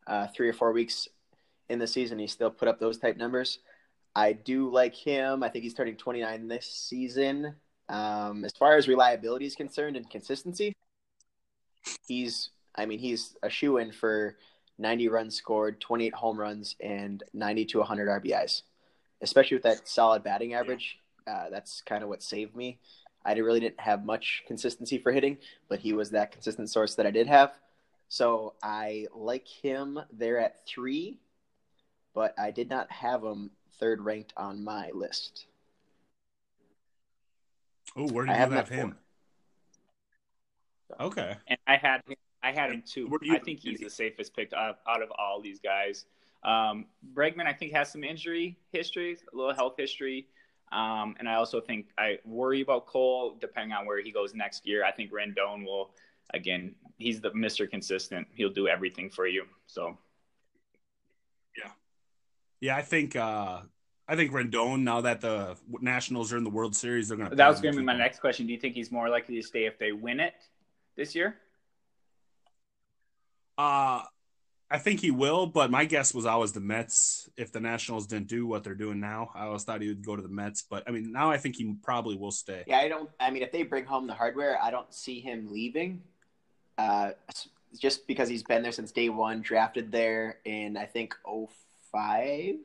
uh, 0.07 0.27
three 0.27 0.49
or 0.49 0.53
four 0.53 0.71
weeks 0.71 1.07
in 1.69 1.79
the 1.79 1.87
season, 1.87 2.19
he 2.19 2.27
still 2.27 2.49
put 2.49 2.67
up 2.67 2.79
those 2.79 2.97
type 2.97 3.17
numbers. 3.17 3.59
I 4.15 4.33
do 4.33 4.69
like 4.69 4.93
him. 4.93 5.43
I 5.43 5.49
think 5.49 5.63
he's 5.63 5.73
turning 5.73 5.95
29 5.95 6.47
this 6.47 6.67
season. 6.67 7.55
Um, 7.89 8.45
as 8.45 8.53
far 8.53 8.77
as 8.77 8.87
reliability 8.87 9.45
is 9.45 9.55
concerned 9.55 9.97
and 9.97 10.09
consistency, 10.09 10.75
he's 12.07 12.49
I 12.75 12.85
mean 12.85 12.99
he's 12.99 13.35
a 13.43 13.49
shoe 13.49 13.77
in 13.77 13.91
for 13.91 14.37
90 14.79 15.09
runs 15.09 15.35
scored, 15.35 15.79
28 15.81 16.13
home 16.13 16.39
runs, 16.39 16.75
and 16.79 17.23
90 17.33 17.65
to 17.65 17.77
100 17.79 18.23
RBIs. 18.23 18.63
Especially 19.21 19.55
with 19.55 19.63
that 19.63 19.87
solid 19.87 20.23
batting 20.23 20.53
average, 20.53 20.99
uh, 21.27 21.49
that's 21.49 21.81
kind 21.81 22.03
of 22.03 22.09
what 22.09 22.21
saved 22.23 22.55
me. 22.55 22.79
I 23.25 23.33
really 23.33 23.59
didn't 23.59 23.79
have 23.79 24.03
much 24.03 24.43
consistency 24.47 24.97
for 24.97 25.11
hitting, 25.11 25.37
but 25.69 25.79
he 25.79 25.93
was 25.93 26.09
that 26.09 26.31
consistent 26.31 26.69
source 26.69 26.95
that 26.95 27.05
I 27.05 27.11
did 27.11 27.27
have. 27.27 27.53
So 28.13 28.53
I 28.61 29.07
like 29.15 29.47
him 29.47 29.99
there 30.11 30.37
at 30.37 30.67
three, 30.67 31.17
but 32.13 32.35
I 32.37 32.51
did 32.51 32.69
not 32.69 32.91
have 32.91 33.23
him 33.23 33.49
third 33.79 34.01
ranked 34.01 34.33
on 34.37 34.63
my 34.63 34.91
list. 34.93 35.47
Oh, 37.95 38.07
where 38.09 38.27
did 38.27 38.33
you 38.33 38.37
have, 38.37 38.51
have 38.51 38.69
him? 38.69 38.95
Four. 40.89 41.07
Okay. 41.07 41.35
And 41.47 41.57
I 41.65 41.75
had 41.75 42.03
him, 42.07 42.15
I 42.43 42.51
had 42.51 42.69
him 42.69 42.83
too. 42.85 43.09
I 43.31 43.39
think 43.39 43.61
he's 43.61 43.79
the 43.79 43.89
safest 43.89 44.35
pick 44.35 44.53
out, 44.53 44.77
out 44.87 45.01
of 45.01 45.09
all 45.17 45.41
these 45.41 45.59
guys. 45.59 46.05
Um, 46.43 46.85
Bregman, 47.15 47.47
I 47.47 47.53
think, 47.53 47.73
has 47.73 47.91
some 47.91 48.03
injury 48.03 48.59
history, 48.71 49.17
a 49.33 49.35
little 49.35 49.55
health 49.55 49.73
history. 49.75 50.27
Um, 50.71 51.15
and 51.17 51.27
I 51.27 51.33
also 51.33 51.59
think 51.59 51.87
I 51.97 52.19
worry 52.25 52.61
about 52.61 52.85
Cole 52.85 53.37
depending 53.41 53.73
on 53.75 53.87
where 53.87 54.03
he 54.03 54.11
goes 54.11 54.35
next 54.35 54.67
year. 54.67 54.85
I 54.85 54.91
think 54.91 55.11
Rendon 55.11 55.65
will, 55.65 55.95
again, 56.33 56.75
he's 56.97 57.21
the 57.21 57.31
Mr. 57.31 57.69
Consistent. 57.69 58.27
He'll 58.33 58.53
do 58.53 58.67
everything 58.67 59.09
for 59.09 59.27
you. 59.27 59.45
So, 59.67 59.97
yeah. 61.57 61.71
Yeah, 62.61 62.75
I 62.75 62.81
think 62.81 63.15
uh, 63.15 63.61
I 64.07 64.15
think 64.15 64.31
Rendon. 64.31 64.83
Now 64.83 65.01
that 65.01 65.21
the 65.21 65.57
Nationals 65.81 66.33
are 66.33 66.37
in 66.37 66.43
the 66.43 66.49
World 66.49 66.75
Series, 66.75 67.07
they're 67.07 67.17
going 67.17 67.29
to. 67.29 67.35
That 67.35 67.49
was 67.49 67.61
going 67.61 67.73
to 67.73 67.79
be 67.79 67.85
my 67.85 67.97
next 67.97 68.19
question. 68.19 68.47
Do 68.47 68.53
you 68.53 68.59
think 68.59 68.75
he's 68.75 68.91
more 68.91 69.09
likely 69.09 69.35
to 69.35 69.43
stay 69.43 69.65
if 69.65 69.77
they 69.79 69.91
win 69.91 70.19
it 70.19 70.33
this 70.95 71.15
year? 71.15 71.37
Uh 73.57 74.01
I 74.73 74.79
think 74.79 75.01
he 75.01 75.11
will, 75.11 75.45
but 75.45 75.69
my 75.69 75.85
guess 75.85 76.15
was 76.15 76.25
always 76.25 76.51
the 76.51 76.59
Mets. 76.59 77.29
If 77.37 77.51
the 77.51 77.59
Nationals 77.59 78.07
didn't 78.07 78.27
do 78.27 78.47
what 78.47 78.63
they're 78.63 78.73
doing 78.73 78.99
now, 78.99 79.29
I 79.35 79.45
always 79.45 79.63
thought 79.63 79.83
he 79.83 79.87
would 79.87 80.03
go 80.03 80.15
to 80.15 80.21
the 80.23 80.29
Mets. 80.29 80.63
But 80.67 80.83
I 80.87 80.91
mean, 80.91 81.11
now 81.11 81.29
I 81.29 81.37
think 81.37 81.57
he 81.57 81.75
probably 81.83 82.15
will 82.17 82.31
stay. 82.31 82.63
Yeah, 82.65 82.79
I 82.79 82.87
don't. 82.87 83.07
I 83.19 83.29
mean, 83.29 83.43
if 83.43 83.51
they 83.51 83.61
bring 83.61 83.85
home 83.85 84.07
the 84.07 84.15
hardware, 84.15 84.57
I 84.59 84.71
don't 84.71 84.91
see 84.91 85.19
him 85.19 85.51
leaving. 85.51 86.01
Uh, 86.77 87.11
just 87.77 88.07
because 88.07 88.29
he's 88.29 88.43
been 88.43 88.61
there 88.61 88.71
since 88.71 88.91
day 88.91 89.09
one, 89.09 89.41
drafted 89.41 89.91
there 89.91 90.37
in 90.45 90.77
I 90.77 90.85
think 90.85 91.15
05, 91.25 92.55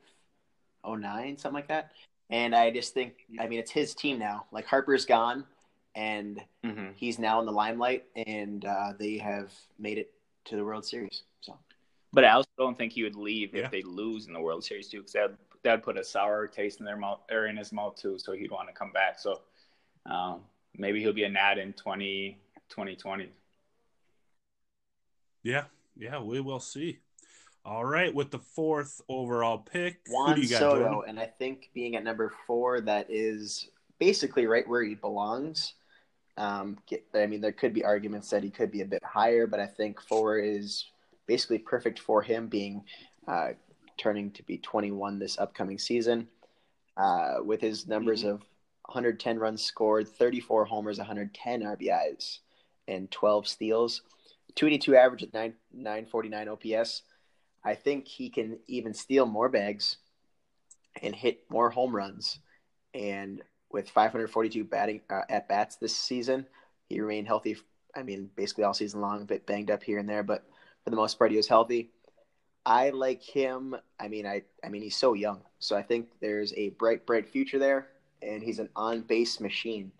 09, 0.87 1.37
something 1.37 1.53
like 1.53 1.67
that. 1.67 1.91
And 2.29 2.55
I 2.55 2.69
just 2.69 2.93
think, 2.93 3.13
I 3.39 3.47
mean, 3.47 3.59
it's 3.59 3.71
his 3.71 3.95
team 3.95 4.19
now. 4.19 4.45
Like 4.51 4.67
Harper's 4.67 5.05
gone, 5.05 5.45
and 5.95 6.39
mm-hmm. 6.63 6.89
he's 6.95 7.17
now 7.17 7.39
in 7.39 7.45
the 7.47 7.51
limelight, 7.51 8.05
and 8.15 8.63
uh, 8.65 8.93
they 8.99 9.17
have 9.17 9.51
made 9.79 9.97
it 9.97 10.11
to 10.45 10.55
the 10.55 10.63
World 10.63 10.85
Series. 10.85 11.23
So, 11.41 11.57
but 12.13 12.23
I 12.23 12.31
also 12.31 12.49
don't 12.57 12.77
think 12.77 12.93
he 12.93 13.03
would 13.03 13.15
leave 13.15 13.55
yeah. 13.55 13.65
if 13.65 13.71
they 13.71 13.81
lose 13.81 14.27
in 14.27 14.33
the 14.33 14.41
World 14.41 14.63
Series 14.63 14.89
too, 14.89 14.99
because 14.99 15.13
that 15.13 15.33
that 15.63 15.83
put 15.83 15.97
a 15.97 16.03
sour 16.03 16.47
taste 16.47 16.79
in 16.79 16.85
their 16.85 16.97
mouth 16.97 17.19
or 17.31 17.47
in 17.47 17.57
his 17.57 17.71
mouth 17.71 17.95
too. 17.95 18.17
So 18.19 18.31
he'd 18.33 18.51
want 18.51 18.67
to 18.67 18.73
come 18.73 18.91
back. 18.91 19.19
So 19.19 19.41
um, 20.05 20.41
maybe 20.77 21.01
he'll 21.01 21.13
be 21.13 21.23
a 21.23 21.29
Nat 21.29 21.57
in 21.57 21.73
20, 21.73 22.37
2020. 22.69 23.29
Yeah, 25.49 25.63
yeah, 25.97 26.21
we 26.21 26.41
will 26.41 26.59
see. 26.59 26.99
All 27.65 27.83
right, 27.83 28.13
with 28.13 28.29
the 28.29 28.39
fourth 28.39 29.01
overall 29.09 29.57
pick, 29.57 29.99
Juan 30.07 30.29
who 30.29 30.35
do 30.35 30.41
you 30.41 30.49
got, 30.49 30.59
Soto, 30.59 30.91
Jordan? 30.91 31.09
and 31.09 31.19
I 31.19 31.25
think 31.25 31.71
being 31.73 31.95
at 31.95 32.03
number 32.03 32.31
four, 32.45 32.81
that 32.81 33.07
is 33.09 33.69
basically 33.99 34.45
right 34.45 34.67
where 34.67 34.83
he 34.83 34.93
belongs. 34.93 35.73
Um, 36.37 36.77
get, 36.87 37.03
I 37.15 37.25
mean, 37.25 37.41
there 37.41 37.51
could 37.51 37.73
be 37.73 37.83
arguments 37.83 38.29
that 38.29 38.43
he 38.43 38.51
could 38.51 38.71
be 38.71 38.81
a 38.81 38.85
bit 38.85 39.03
higher, 39.03 39.47
but 39.47 39.59
I 39.59 39.65
think 39.65 39.99
four 40.01 40.37
is 40.37 40.85
basically 41.25 41.57
perfect 41.57 41.99
for 41.99 42.21
him, 42.21 42.47
being 42.47 42.83
uh, 43.27 43.49
turning 43.97 44.31
to 44.31 44.43
be 44.43 44.59
21 44.59 45.17
this 45.17 45.37
upcoming 45.39 45.79
season. 45.79 46.27
Uh, 46.95 47.37
with 47.43 47.61
his 47.61 47.87
numbers 47.87 48.21
mm-hmm. 48.21 48.35
of 48.35 48.41
110 48.85 49.39
runs 49.39 49.63
scored, 49.63 50.07
34 50.07 50.65
homers, 50.65 50.97
110 50.97 51.61
RBIs, 51.61 52.39
and 52.87 53.09
12 53.09 53.47
steals, 53.47 54.01
282 54.55 54.95
average 54.95 55.23
at 55.23 55.33
9, 55.33 55.53
949 55.73 56.49
OPS. 56.49 57.03
I 57.63 57.75
think 57.75 58.07
he 58.07 58.29
can 58.29 58.59
even 58.67 58.93
steal 58.93 59.25
more 59.25 59.49
bags 59.49 59.97
and 61.01 61.15
hit 61.15 61.43
more 61.49 61.69
home 61.69 61.95
runs 61.95 62.39
and 62.93 63.41
with 63.71 63.89
542 63.89 64.63
batting 64.63 65.01
uh, 65.09 65.21
at 65.29 65.47
bats 65.47 65.75
this 65.75 65.95
season. 65.95 66.45
He 66.87 66.99
remained 67.01 67.27
healthy. 67.27 67.57
I 67.95 68.03
mean, 68.03 68.29
basically 68.35 68.63
all 68.63 68.73
season 68.73 69.01
long, 69.01 69.21
a 69.21 69.25
bit 69.25 69.45
banged 69.45 69.71
up 69.71 69.83
here 69.83 69.99
and 69.99 70.07
there, 70.09 70.23
but 70.23 70.45
for 70.83 70.89
the 70.89 70.95
most 70.95 71.19
part, 71.19 71.31
he 71.31 71.37
was 71.37 71.47
healthy. 71.47 71.91
I 72.65 72.89
like 72.89 73.23
him. 73.23 73.75
I 73.99 74.07
mean, 74.07 74.25
I, 74.25 74.43
I 74.63 74.69
mean, 74.69 74.81
he's 74.81 74.95
so 74.95 75.13
young, 75.13 75.41
so 75.59 75.75
I 75.75 75.81
think 75.81 76.07
there's 76.19 76.53
a 76.53 76.69
bright, 76.69 77.05
bright 77.05 77.29
future 77.29 77.59
there, 77.59 77.87
and 78.21 78.43
he's 78.43 78.59
an 78.59 78.69
on-base 78.75 79.39
machine. 79.39 79.91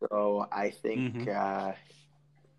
So 0.00 0.46
I 0.52 0.70
think, 0.70 1.14
mm-hmm. 1.14 1.30
uh, 1.30 1.72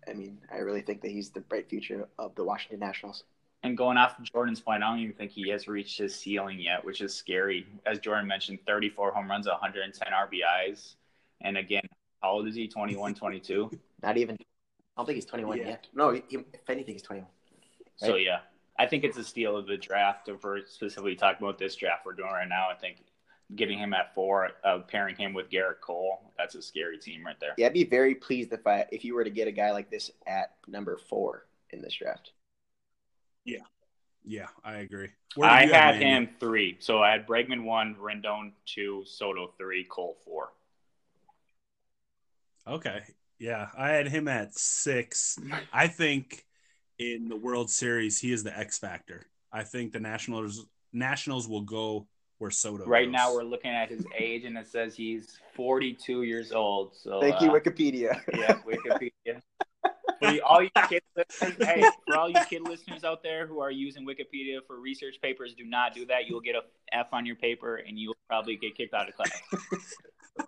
I 0.08 0.12
mean, 0.12 0.38
I 0.52 0.58
really 0.58 0.82
think 0.82 1.00
that 1.02 1.10
he's 1.10 1.30
the 1.30 1.40
bright 1.40 1.68
future 1.68 2.08
of 2.18 2.34
the 2.34 2.44
Washington 2.44 2.80
Nationals. 2.80 3.24
And 3.62 3.76
going 3.76 3.96
off 3.96 4.20
Jordan's 4.22 4.60
point, 4.60 4.82
I 4.82 4.90
don't 4.90 5.00
even 5.00 5.16
think 5.16 5.32
he 5.32 5.48
has 5.50 5.66
reached 5.66 5.98
his 5.98 6.14
ceiling 6.14 6.60
yet, 6.60 6.84
which 6.84 7.00
is 7.00 7.14
scary. 7.14 7.66
As 7.84 7.98
Jordan 7.98 8.26
mentioned, 8.26 8.60
34 8.66 9.12
home 9.12 9.28
runs, 9.28 9.46
110 9.46 10.08
RBIs. 10.12 10.94
And 11.40 11.56
again, 11.56 11.82
how 12.22 12.32
old 12.32 12.46
is 12.46 12.54
he? 12.54 12.68
21, 12.68 13.14
22? 13.14 13.70
Not 14.02 14.16
even. 14.16 14.36
I 14.36 15.00
don't 15.00 15.06
think 15.06 15.16
he's 15.16 15.24
21 15.26 15.58
yeah. 15.58 15.68
yet. 15.68 15.86
No, 15.94 16.12
he, 16.12 16.22
if 16.30 16.68
anything, 16.68 16.94
he's 16.94 17.02
21. 17.02 17.26
Right? 17.26 18.08
So, 18.08 18.16
yeah, 18.16 18.40
I 18.78 18.86
think 18.86 19.04
it's 19.04 19.16
a 19.16 19.24
steal 19.24 19.56
of 19.56 19.66
the 19.66 19.76
draft. 19.76 20.28
If 20.28 20.44
we're 20.44 20.64
specifically 20.66 21.16
talking 21.16 21.44
about 21.44 21.58
this 21.58 21.74
draft 21.76 22.06
we're 22.06 22.12
doing 22.12 22.30
right 22.30 22.48
now, 22.48 22.68
I 22.70 22.74
think 22.74 22.98
getting 23.54 23.78
him 23.78 23.94
at 23.94 24.14
four, 24.14 24.50
uh, 24.64 24.78
pairing 24.80 25.16
him 25.16 25.32
with 25.32 25.50
Gerrit 25.50 25.80
Cole, 25.80 26.32
that's 26.36 26.54
a 26.54 26.62
scary 26.62 26.98
team 26.98 27.24
right 27.24 27.36
there. 27.40 27.54
Yeah, 27.56 27.66
I'd 27.66 27.72
be 27.72 27.84
very 27.84 28.14
pleased 28.14 28.52
if 28.52 28.66
I 28.66 28.86
if 28.90 29.04
you 29.04 29.14
were 29.14 29.24
to 29.24 29.30
get 29.30 29.46
a 29.46 29.52
guy 29.52 29.70
like 29.70 29.90
this 29.90 30.10
at 30.26 30.54
number 30.66 30.98
four 31.08 31.46
in 31.70 31.80
this 31.80 31.94
draft. 31.94 32.32
Yeah. 33.44 33.60
Yeah, 34.28 34.48
I 34.64 34.78
agree. 34.78 35.10
I 35.40 35.66
had 35.66 36.02
him 36.02 36.28
three. 36.40 36.78
So 36.80 37.00
I 37.00 37.12
had 37.12 37.28
Bregman 37.28 37.62
one, 37.62 37.94
Rendon 37.94 38.50
two, 38.64 39.04
Soto 39.06 39.54
three, 39.56 39.84
Cole 39.84 40.16
four. 40.24 40.52
Okay. 42.66 43.02
Yeah, 43.38 43.68
I 43.78 43.90
had 43.90 44.08
him 44.08 44.26
at 44.26 44.58
six. 44.58 45.38
I 45.72 45.86
think 45.86 46.44
in 46.98 47.28
the 47.28 47.36
World 47.36 47.70
Series 47.70 48.18
he 48.18 48.32
is 48.32 48.42
the 48.42 48.58
X 48.58 48.78
factor. 48.78 49.26
I 49.52 49.62
think 49.62 49.92
the 49.92 50.00
Nationals 50.00 50.66
Nationals 50.92 51.46
will 51.46 51.62
go 51.62 52.08
where 52.38 52.50
Soto. 52.50 52.84
Right 52.84 53.06
goes. 53.06 53.12
now 53.12 53.34
we're 53.34 53.44
looking 53.44 53.70
at 53.70 53.88
his 53.88 54.04
age 54.18 54.44
and 54.44 54.56
it 54.58 54.66
says 54.66 54.94
he's 54.94 55.38
42 55.54 56.22
years 56.22 56.52
old. 56.52 56.94
So 56.96 57.20
thank 57.20 57.40
you, 57.40 57.50
uh, 57.50 57.58
Wikipedia. 57.58 58.20
yeah, 58.34 58.58
Wikipedia. 58.66 59.40
For 60.20 60.42
all 60.44 60.62
you 60.62 60.70
kid 60.88 61.02
listeners, 61.14 61.56
hey, 61.60 61.84
for 62.06 62.16
all 62.16 62.30
you 62.30 62.40
kid 62.48 62.62
listeners 62.62 63.04
out 63.04 63.22
there 63.22 63.46
who 63.46 63.60
are 63.60 63.70
using 63.70 64.06
Wikipedia 64.06 64.60
for 64.66 64.80
research 64.80 65.16
papers, 65.20 65.54
do 65.54 65.64
not 65.64 65.94
do 65.94 66.06
that. 66.06 66.26
You'll 66.26 66.40
get 66.40 66.54
a 66.54 66.62
F 66.92 67.08
on 67.12 67.26
your 67.26 67.36
paper, 67.36 67.76
and 67.76 67.98
you'll 67.98 68.16
probably 68.26 68.56
get 68.56 68.74
kicked 68.74 68.94
out 68.94 69.08
of 69.08 69.14
class. 69.14 69.30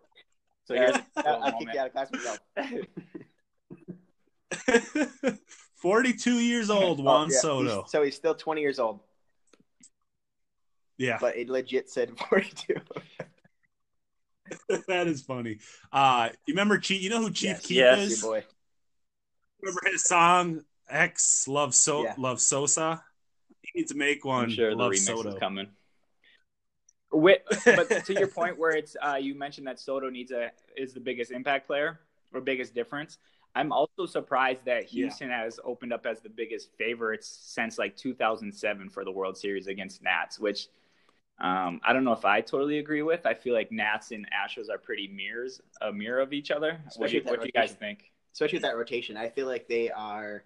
so 0.64 0.75
here's 0.75 0.97
I'll 1.16 1.52
kick 1.59 1.68
you 1.75 1.80
out 1.80 1.88
of 1.88 1.92
class 1.92 2.11
myself. 2.11 2.38
Forty-two 5.76 6.38
years 6.38 6.71
old, 6.71 7.04
Juan 7.04 7.28
oh, 7.28 7.30
yeah. 7.30 7.38
Soto. 7.38 7.83
He's, 7.83 7.90
so 7.90 8.02
he's 8.02 8.16
still 8.16 8.35
twenty 8.35 8.62
years 8.62 8.78
old. 8.78 9.00
Yeah, 10.99 11.19
but 11.21 11.37
it 11.37 11.49
legit 11.49 11.88
said 11.88 12.19
forty-two. 12.28 12.75
that 14.88 15.07
is 15.07 15.23
funny. 15.23 15.59
Uh, 15.93 16.31
you 16.47 16.55
remember 16.55 16.78
Chief? 16.78 17.02
You 17.02 17.11
know 17.11 17.23
who 17.23 17.31
Chief 17.31 17.50
yes, 17.50 17.67
Keef 17.67 17.76
yes, 17.76 17.99
is? 17.99 18.23
boy. 18.23 18.45
Remember 19.62 19.81
his 19.87 20.05
song 20.05 20.64
X 20.88 21.49
Love 21.49 21.75
So 21.75 22.05
yeah. 22.05 22.14
Love 22.17 22.40
Sosa? 22.40 23.02
He 23.62 23.81
needs 23.81 23.93
to 23.93 23.99
make 23.99 24.25
one. 24.25 24.45
I'm 24.45 24.50
sure 24.50 24.75
Love 24.75 24.93
the 24.93 24.99
remix 24.99 25.00
Soto. 25.00 25.28
is 25.31 25.35
coming. 25.37 25.69
With, 27.11 27.40
but 27.64 28.05
to 28.05 28.12
your 28.12 28.28
point, 28.28 28.59
where 28.59 28.73
it's 28.73 28.97
uh, 29.02 29.14
you 29.14 29.35
mentioned 29.35 29.67
that 29.67 29.81
Soto 29.81 30.11
needs 30.11 30.31
a 30.31 30.50
is 30.76 30.93
the 30.93 31.00
biggest 31.00 31.31
impact 31.31 31.67
player 31.67 32.00
or 32.33 32.40
biggest 32.40 32.75
difference. 32.75 33.19
I'm 33.55 33.73
also 33.73 34.07
surprised 34.07 34.64
that 34.67 34.85
Houston 34.85 35.31
yeah. 35.31 35.43
has 35.45 35.59
opened 35.64 35.93
up 35.93 36.07
as 36.07 36.21
the 36.21 36.28
biggest 36.28 36.71
favorites 36.76 37.26
since 37.43 37.78
like 37.78 37.97
2007 37.97 38.90
for 38.90 39.05
the 39.05 39.11
World 39.11 39.37
Series 39.37 39.67
against 39.67 40.02
Nats, 40.02 40.38
which 40.38 40.69
um, 41.40 41.80
I 41.85 41.92
don't 41.92 42.04
know 42.04 42.12
if 42.12 42.25
I 42.25 42.40
totally 42.40 42.78
agree 42.78 43.02
with. 43.02 43.26
I 43.26 43.35
feel 43.35 43.54
like 43.54 43.71
Nats 43.71 44.11
and 44.11 44.26
Astros 44.30 44.71
are 44.71 44.78
pretty 44.78 45.09
mirrors, 45.09 45.61
a 45.80 45.92
mirror 45.92 46.21
of 46.21 46.33
each 46.33 46.50
other. 46.50 46.80
Especially 46.87 47.21
what 47.21 47.25
do 47.25 47.30
you, 47.30 47.30
what 47.30 47.40
do 47.40 47.47
you 47.47 47.52
guys 47.52 47.73
think? 47.73 48.11
especially 48.38 48.57
with 48.57 48.62
that 48.62 48.76
rotation. 48.76 49.16
I 49.16 49.28
feel 49.28 49.47
like 49.47 49.66
they 49.66 49.90
are 49.90 50.45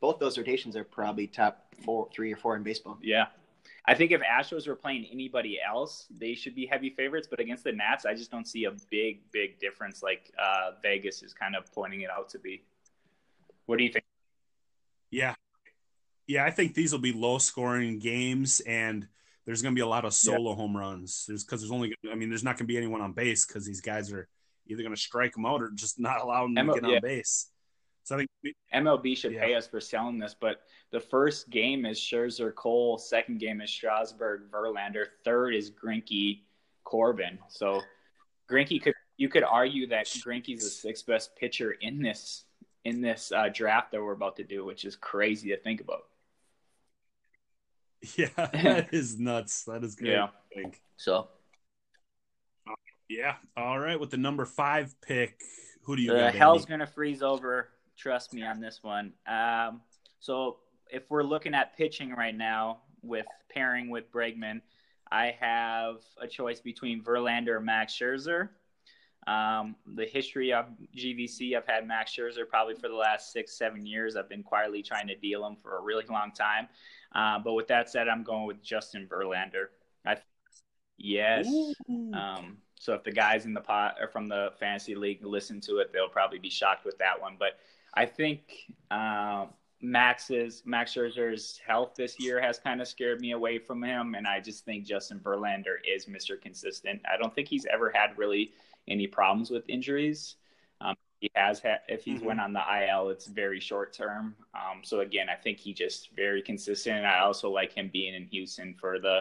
both 0.00 0.18
those 0.18 0.36
rotations 0.36 0.76
are 0.76 0.84
probably 0.84 1.26
top 1.26 1.74
four, 1.84 2.08
three 2.14 2.32
or 2.32 2.36
four 2.36 2.54
in 2.54 2.62
baseball. 2.62 2.98
Yeah, 3.02 3.26
I 3.86 3.94
think 3.94 4.12
if 4.12 4.20
Astros 4.20 4.68
were 4.68 4.76
playing 4.76 5.06
anybody 5.10 5.58
else, 5.66 6.06
they 6.16 6.34
should 6.34 6.54
be 6.54 6.66
heavy 6.66 6.90
favorites. 6.90 7.26
But 7.28 7.40
against 7.40 7.64
the 7.64 7.72
Nats, 7.72 8.04
I 8.04 8.14
just 8.14 8.30
don't 8.30 8.46
see 8.46 8.64
a 8.64 8.72
big, 8.90 9.20
big 9.32 9.58
difference 9.58 10.02
like 10.02 10.30
uh, 10.38 10.72
Vegas 10.82 11.22
is 11.22 11.32
kind 11.32 11.56
of 11.56 11.72
pointing 11.72 12.02
it 12.02 12.10
out 12.10 12.28
to 12.30 12.38
be. 12.38 12.62
What 13.64 13.78
do 13.78 13.84
you 13.84 13.90
think? 13.90 14.04
Yeah, 15.10 15.34
yeah, 16.26 16.44
I 16.44 16.50
think 16.50 16.74
these 16.74 16.92
will 16.92 16.98
be 16.98 17.12
low 17.12 17.38
scoring 17.38 17.98
games, 17.98 18.60
and 18.60 19.08
there's 19.48 19.62
going 19.62 19.74
to 19.74 19.78
be 19.78 19.82
a 19.82 19.86
lot 19.86 20.04
of 20.04 20.12
solo 20.12 20.50
yeah. 20.50 20.56
home 20.56 20.76
runs. 20.76 21.24
There's 21.26 21.42
because 21.42 21.62
there's 21.62 21.70
only, 21.70 21.94
I 22.12 22.14
mean, 22.14 22.28
there's 22.28 22.44
not 22.44 22.58
going 22.58 22.66
to 22.66 22.72
be 22.72 22.76
anyone 22.76 23.00
on 23.00 23.12
base 23.12 23.46
because 23.46 23.64
these 23.64 23.80
guys 23.80 24.12
are 24.12 24.28
either 24.66 24.82
going 24.82 24.94
to 24.94 25.00
strike 25.00 25.32
them 25.32 25.46
out 25.46 25.62
or 25.62 25.70
just 25.70 25.98
not 25.98 26.20
allow 26.20 26.42
them 26.42 26.54
to 26.54 26.74
get 26.74 26.86
yeah. 26.86 26.96
on 26.96 27.00
base. 27.00 27.48
So 28.04 28.16
I 28.16 28.26
think 28.42 28.54
MLB 28.74 29.16
should 29.16 29.32
yeah. 29.32 29.46
pay 29.46 29.54
us 29.54 29.66
for 29.66 29.80
selling 29.80 30.18
this, 30.18 30.36
but 30.38 30.60
the 30.92 31.00
first 31.00 31.48
game 31.48 31.86
is 31.86 31.98
Scherzer 31.98 32.54
Cole, 32.54 32.98
second 32.98 33.40
game 33.40 33.62
is 33.62 33.70
Strasburg 33.70 34.50
Verlander, 34.50 35.06
third 35.24 35.54
is 35.54 35.70
Greinke 35.70 36.40
Corbin. 36.84 37.38
So 37.48 37.80
Greinke 38.50 38.82
could 38.82 38.94
you 39.16 39.30
could 39.30 39.44
argue 39.44 39.86
that 39.86 40.04
Greinke's 40.08 40.62
the 40.62 40.68
sixth 40.68 41.06
best 41.06 41.34
pitcher 41.36 41.72
in 41.80 42.02
this 42.02 42.44
in 42.84 43.00
this 43.00 43.32
uh, 43.32 43.48
draft 43.48 43.92
that 43.92 44.02
we're 44.02 44.12
about 44.12 44.36
to 44.36 44.44
do, 44.44 44.66
which 44.66 44.84
is 44.84 44.94
crazy 44.94 45.48
to 45.48 45.56
think 45.56 45.80
about. 45.80 46.02
Yeah, 48.16 48.28
that 48.36 48.94
is 48.94 49.18
nuts. 49.18 49.64
That 49.64 49.82
is 49.82 49.96
great. 49.96 50.12
Yeah. 50.12 50.28
So. 50.96 51.28
Yeah. 53.08 53.34
All 53.56 53.78
right. 53.78 53.98
With 53.98 54.10
the 54.10 54.16
number 54.16 54.44
five 54.44 54.94
pick, 55.00 55.40
who 55.82 55.96
do 55.96 56.02
you? 56.02 56.12
The 56.12 56.30
hell's 56.30 56.64
gonna 56.64 56.86
freeze 56.86 57.22
over. 57.22 57.70
Trust 57.96 58.32
me 58.32 58.44
on 58.44 58.60
this 58.60 58.80
one. 58.82 59.12
Um, 59.26 59.80
so 60.20 60.58
if 60.90 61.10
we're 61.10 61.24
looking 61.24 61.54
at 61.54 61.76
pitching 61.76 62.10
right 62.10 62.36
now 62.36 62.82
with 63.02 63.26
pairing 63.50 63.90
with 63.90 64.10
Bregman, 64.12 64.60
I 65.10 65.34
have 65.40 65.96
a 66.20 66.28
choice 66.28 66.60
between 66.60 67.02
Verlander 67.02 67.56
and 67.56 67.66
Max 67.66 67.94
Scherzer. 67.94 68.50
Um, 69.26 69.76
the 69.94 70.06
history 70.06 70.52
of 70.52 70.66
GVC, 70.96 71.56
I've 71.56 71.66
had 71.66 71.86
Max 71.86 72.12
Scherzer 72.12 72.48
probably 72.48 72.74
for 72.74 72.88
the 72.88 72.94
last 72.94 73.32
six, 73.32 73.58
seven 73.58 73.84
years. 73.84 74.16
I've 74.16 74.28
been 74.28 74.42
quietly 74.42 74.82
trying 74.82 75.06
to 75.08 75.14
deal 75.14 75.46
him 75.46 75.56
for 75.60 75.76
a 75.76 75.82
really 75.82 76.04
long 76.08 76.32
time. 76.32 76.68
Uh, 77.14 77.38
but 77.38 77.54
with 77.54 77.68
that 77.68 77.88
said, 77.88 78.08
I'm 78.08 78.22
going 78.22 78.46
with 78.46 78.62
Justin 78.62 79.06
Verlander. 79.10 79.66
I, 80.06 80.16
yes. 80.98 81.46
Um, 81.88 82.58
so 82.74 82.94
if 82.94 83.02
the 83.02 83.12
guys 83.12 83.44
in 83.44 83.54
the 83.54 83.60
pot 83.60 83.96
or 84.00 84.08
from 84.08 84.28
the 84.28 84.52
fantasy 84.58 84.94
league 84.94 85.24
listen 85.24 85.60
to 85.62 85.78
it, 85.78 85.92
they'll 85.92 86.08
probably 86.08 86.38
be 86.38 86.50
shocked 86.50 86.84
with 86.84 86.98
that 86.98 87.20
one. 87.20 87.36
But 87.38 87.58
I 87.94 88.06
think 88.06 88.40
uh, 88.90 89.46
Max's 89.80 90.62
Max 90.64 90.94
Scherzer's 90.94 91.60
health 91.66 91.94
this 91.96 92.18
year 92.18 92.40
has 92.40 92.58
kind 92.58 92.80
of 92.80 92.88
scared 92.88 93.20
me 93.20 93.32
away 93.32 93.58
from 93.58 93.82
him, 93.82 94.14
and 94.14 94.26
I 94.26 94.40
just 94.40 94.64
think 94.64 94.84
Justin 94.84 95.20
Verlander 95.20 95.76
is 95.86 96.06
Mr. 96.06 96.40
Consistent. 96.40 97.00
I 97.12 97.16
don't 97.16 97.34
think 97.34 97.48
he's 97.48 97.66
ever 97.66 97.90
had 97.90 98.16
really 98.18 98.52
any 98.86 99.06
problems 99.06 99.50
with 99.50 99.68
injuries. 99.68 100.36
He 101.20 101.30
has 101.34 101.58
had 101.60 101.80
if 101.88 102.04
he's 102.04 102.18
mm-hmm. 102.18 102.26
went 102.26 102.40
on 102.40 102.52
the 102.52 102.60
IL, 102.60 103.10
it's 103.10 103.26
very 103.26 103.60
short 103.60 103.92
term. 103.92 104.36
Um, 104.54 104.82
so 104.82 105.00
again, 105.00 105.28
I 105.28 105.34
think 105.34 105.58
he 105.58 105.72
just 105.72 106.10
very 106.14 106.42
consistent. 106.42 106.98
And 106.98 107.06
I 107.06 107.20
also 107.20 107.50
like 107.50 107.72
him 107.72 107.90
being 107.92 108.14
in 108.14 108.26
Houston 108.26 108.74
for 108.78 108.98
the 108.98 109.20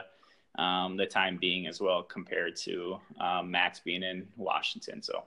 um, 0.61 0.97
the 0.97 1.05
time 1.05 1.37
being 1.37 1.67
as 1.67 1.79
well, 1.79 2.03
compared 2.03 2.55
to 2.57 2.97
um, 3.19 3.51
Max 3.51 3.79
being 3.79 4.03
in 4.03 4.27
Washington. 4.35 5.01
So. 5.01 5.23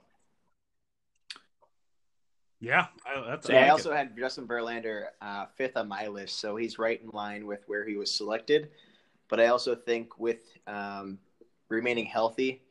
Yeah, 2.59 2.87
I, 3.07 3.37
so 3.39 3.55
I, 3.55 3.69
also 3.69 3.91
it. 3.91 3.97
had 3.97 4.15
Justin 4.15 4.47
Verlander 4.47 5.05
uh, 5.19 5.47
fifth 5.55 5.77
on 5.77 5.87
my 5.87 6.07
list, 6.07 6.39
so 6.39 6.55
he's 6.55 6.77
right 6.77 7.01
in 7.01 7.09
line 7.09 7.47
with 7.47 7.63
where 7.65 7.83
he 7.83 7.95
was 7.95 8.13
selected. 8.13 8.69
But 9.29 9.39
I 9.39 9.47
also 9.47 9.73
think 9.73 10.19
with 10.19 10.41
um, 10.67 11.17
remaining 11.69 12.05
healthy, 12.05 12.61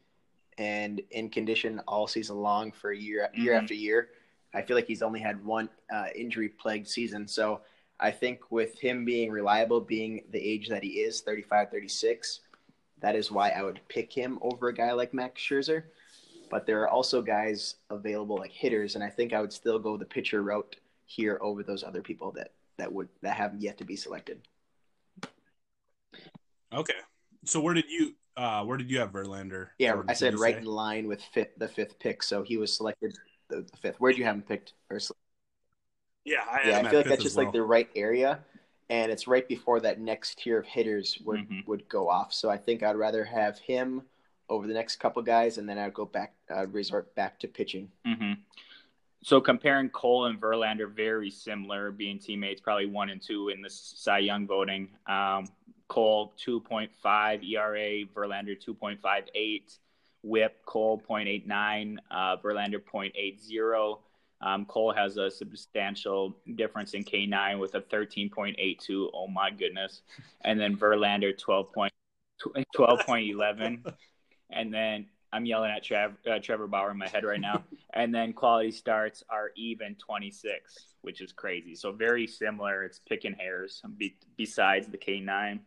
and 0.61 1.01
in 1.11 1.31
condition 1.31 1.81
all 1.89 2.07
season 2.07 2.37
long 2.37 2.71
for 2.71 2.93
year 2.93 3.29
mm-hmm. 3.33 3.43
year 3.43 3.55
after 3.55 3.75
year. 3.75 4.11
I 4.55 4.63
feel 4.63 4.77
like 4.77 4.87
he's 4.87 5.03
only 5.03 5.21
had 5.21 5.45
one 5.45 5.69
uh, 5.93 6.07
injury 6.15 6.49
plagued 6.49 6.87
season. 6.87 7.27
So 7.27 7.63
I 7.99 8.11
think 8.11 8.51
with 8.51 8.79
him 8.79 9.05
being 9.05 9.31
reliable, 9.31 9.81
being 9.81 10.25
the 10.31 10.39
age 10.39 10.69
that 10.69 10.83
he 10.83 11.01
is, 11.01 11.21
35, 11.23 11.71
36, 11.71 12.41
that 13.01 13.17
is 13.17 13.31
why 13.31 13.51
I 13.51 13.63
would 13.63 13.81
pick 13.89 14.13
him 14.13 14.39
over 14.43 14.69
a 14.69 14.75
guy 14.75 14.93
like 14.93 15.15
Max 15.15 15.41
Scherzer. 15.41 15.85
But 16.51 16.67
there 16.67 16.83
are 16.83 16.89
also 16.89 17.23
guys 17.23 17.77
available 17.91 18.37
like 18.37 18.51
hitters, 18.51 18.97
and 18.97 19.05
I 19.05 19.09
think 19.09 19.33
I 19.33 19.41
would 19.41 19.53
still 19.53 19.79
go 19.79 19.97
the 19.97 20.05
pitcher 20.05 20.43
route 20.43 20.77
here 21.07 21.39
over 21.41 21.63
those 21.63 21.85
other 21.85 22.03
people 22.03 22.33
that 22.33 22.53
that 22.77 22.93
would 22.93 23.09
that 23.23 23.37
have 23.37 23.55
yet 23.57 23.79
to 23.79 23.85
be 23.85 23.95
selected. 23.95 24.41
Okay, 26.75 26.95
so 27.45 27.61
where 27.61 27.75
did 27.75 27.89
you 27.89 28.15
uh, 28.37 28.65
where 28.65 28.77
did 28.77 28.91
you 28.91 29.01
have 29.01 29.13
Verlander? 29.13 29.69
Yeah, 29.79 30.01
I 30.09 30.15
said 30.15 30.39
right 30.39 30.55
say? 30.55 30.61
in 30.61 30.67
line 30.67 31.07
with 31.07 31.23
fifth, 31.23 31.57
the 31.57 31.69
fifth 31.69 31.99
pick, 31.99 32.23
so 32.23 32.43
he 32.43 32.57
was 32.57 32.75
selected 32.75 33.17
the, 33.49 33.63
the 33.63 33.77
fifth. 33.77 34.01
Where 34.01 34.13
did 34.13 34.19
you 34.19 34.25
have 34.25 34.35
him 34.37 34.43
picked? 34.43 34.75
yeah, 36.25 36.39
I, 36.51 36.69
yeah, 36.69 36.79
I 36.79 36.91
feel 36.91 37.01
like 37.01 37.09
that's 37.09 37.23
just 37.23 37.37
well. 37.37 37.47
like 37.47 37.53
the 37.53 37.63
right 37.63 37.89
area, 37.97 38.41
and 38.89 39.11
it's 39.11 39.27
right 39.27 39.47
before 39.47 39.81
that 39.81 40.01
next 40.01 40.39
tier 40.39 40.59
of 40.59 40.67
hitters 40.67 41.19
would 41.25 41.41
mm-hmm. 41.41 41.61
would 41.67 41.89
go 41.89 42.09
off. 42.09 42.33
So 42.33 42.51
I 42.51 42.57
think 42.57 42.83
I'd 42.83 42.97
rather 42.97 43.25
have 43.25 43.59
him 43.59 44.03
over 44.49 44.67
the 44.67 44.75
next 44.75 44.97
couple 44.97 45.23
guys, 45.23 45.59
and 45.59 45.69
then 45.69 45.79
I'd 45.79 45.95
go 45.95 46.05
back, 46.05 46.35
I'd 46.55 46.75
resort 46.75 47.15
back 47.15 47.39
to 47.41 47.49
pitching. 47.49 47.89
Mm-hmm. 48.07 48.33
So 49.23 49.41
comparing 49.41 49.91
Cole 49.91 50.27
and 50.27 50.41
Verlander, 50.41 50.91
very 50.91 51.31
similar, 51.31 51.91
being 51.91 52.19
teammates, 52.19 52.61
probably 52.61 52.87
one 52.87 53.11
and 53.11 53.21
two 53.23 53.51
in 53.51 53.61
the 53.63 53.71
Cy 53.71 54.19
Young 54.19 54.47
voting. 54.47 54.89
Um, 55.07 55.47
Cole 55.91 56.33
2.5 56.47 56.89
ERA, 57.51 58.07
Verlander 58.15 58.57
2.58, 58.57 59.79
WHIP 60.23 60.65
Cole 60.65 61.03
0.89, 61.11 61.97
uh, 62.13 62.37
Verlander 62.37 62.81
0.80. 62.81 63.99
Um, 64.41 64.65
Cole 64.67 64.93
has 64.93 65.17
a 65.17 65.29
substantial 65.29 66.37
difference 66.55 66.95
in 66.95 67.03
K9 67.03 67.59
with 67.59 67.75
a 67.75 67.81
13.82. 67.81 69.11
Oh 69.13 69.27
my 69.27 69.51
goodness. 69.51 70.03
And 70.43 70.59
then 70.61 70.77
Verlander 70.77 71.37
12 71.37 71.73
point, 71.73 71.93
12.11. 72.77 73.93
and 74.51 74.73
then 74.73 75.07
I'm 75.33 75.45
yelling 75.45 75.73
at 75.73 75.85
Trav, 75.85 76.13
uh, 76.31 76.39
Trevor 76.39 76.69
Bauer 76.69 76.93
in 76.93 76.99
my 76.99 77.09
head 77.09 77.25
right 77.25 77.41
now. 77.41 77.65
and 77.95 78.15
then 78.15 78.33
quality 78.33 78.71
starts 78.71 79.25
are 79.29 79.51
even 79.57 79.97
26, 79.97 80.95
which 81.03 81.21
is 81.21 81.33
crazy. 81.33 81.75
So 81.75 81.91
very 81.91 82.29
similar. 82.29 82.85
It's 82.85 83.01
picking 83.01 83.33
hairs 83.33 83.83
be, 83.97 84.15
besides 84.37 84.87
the 84.87 84.97
K9. 84.97 85.59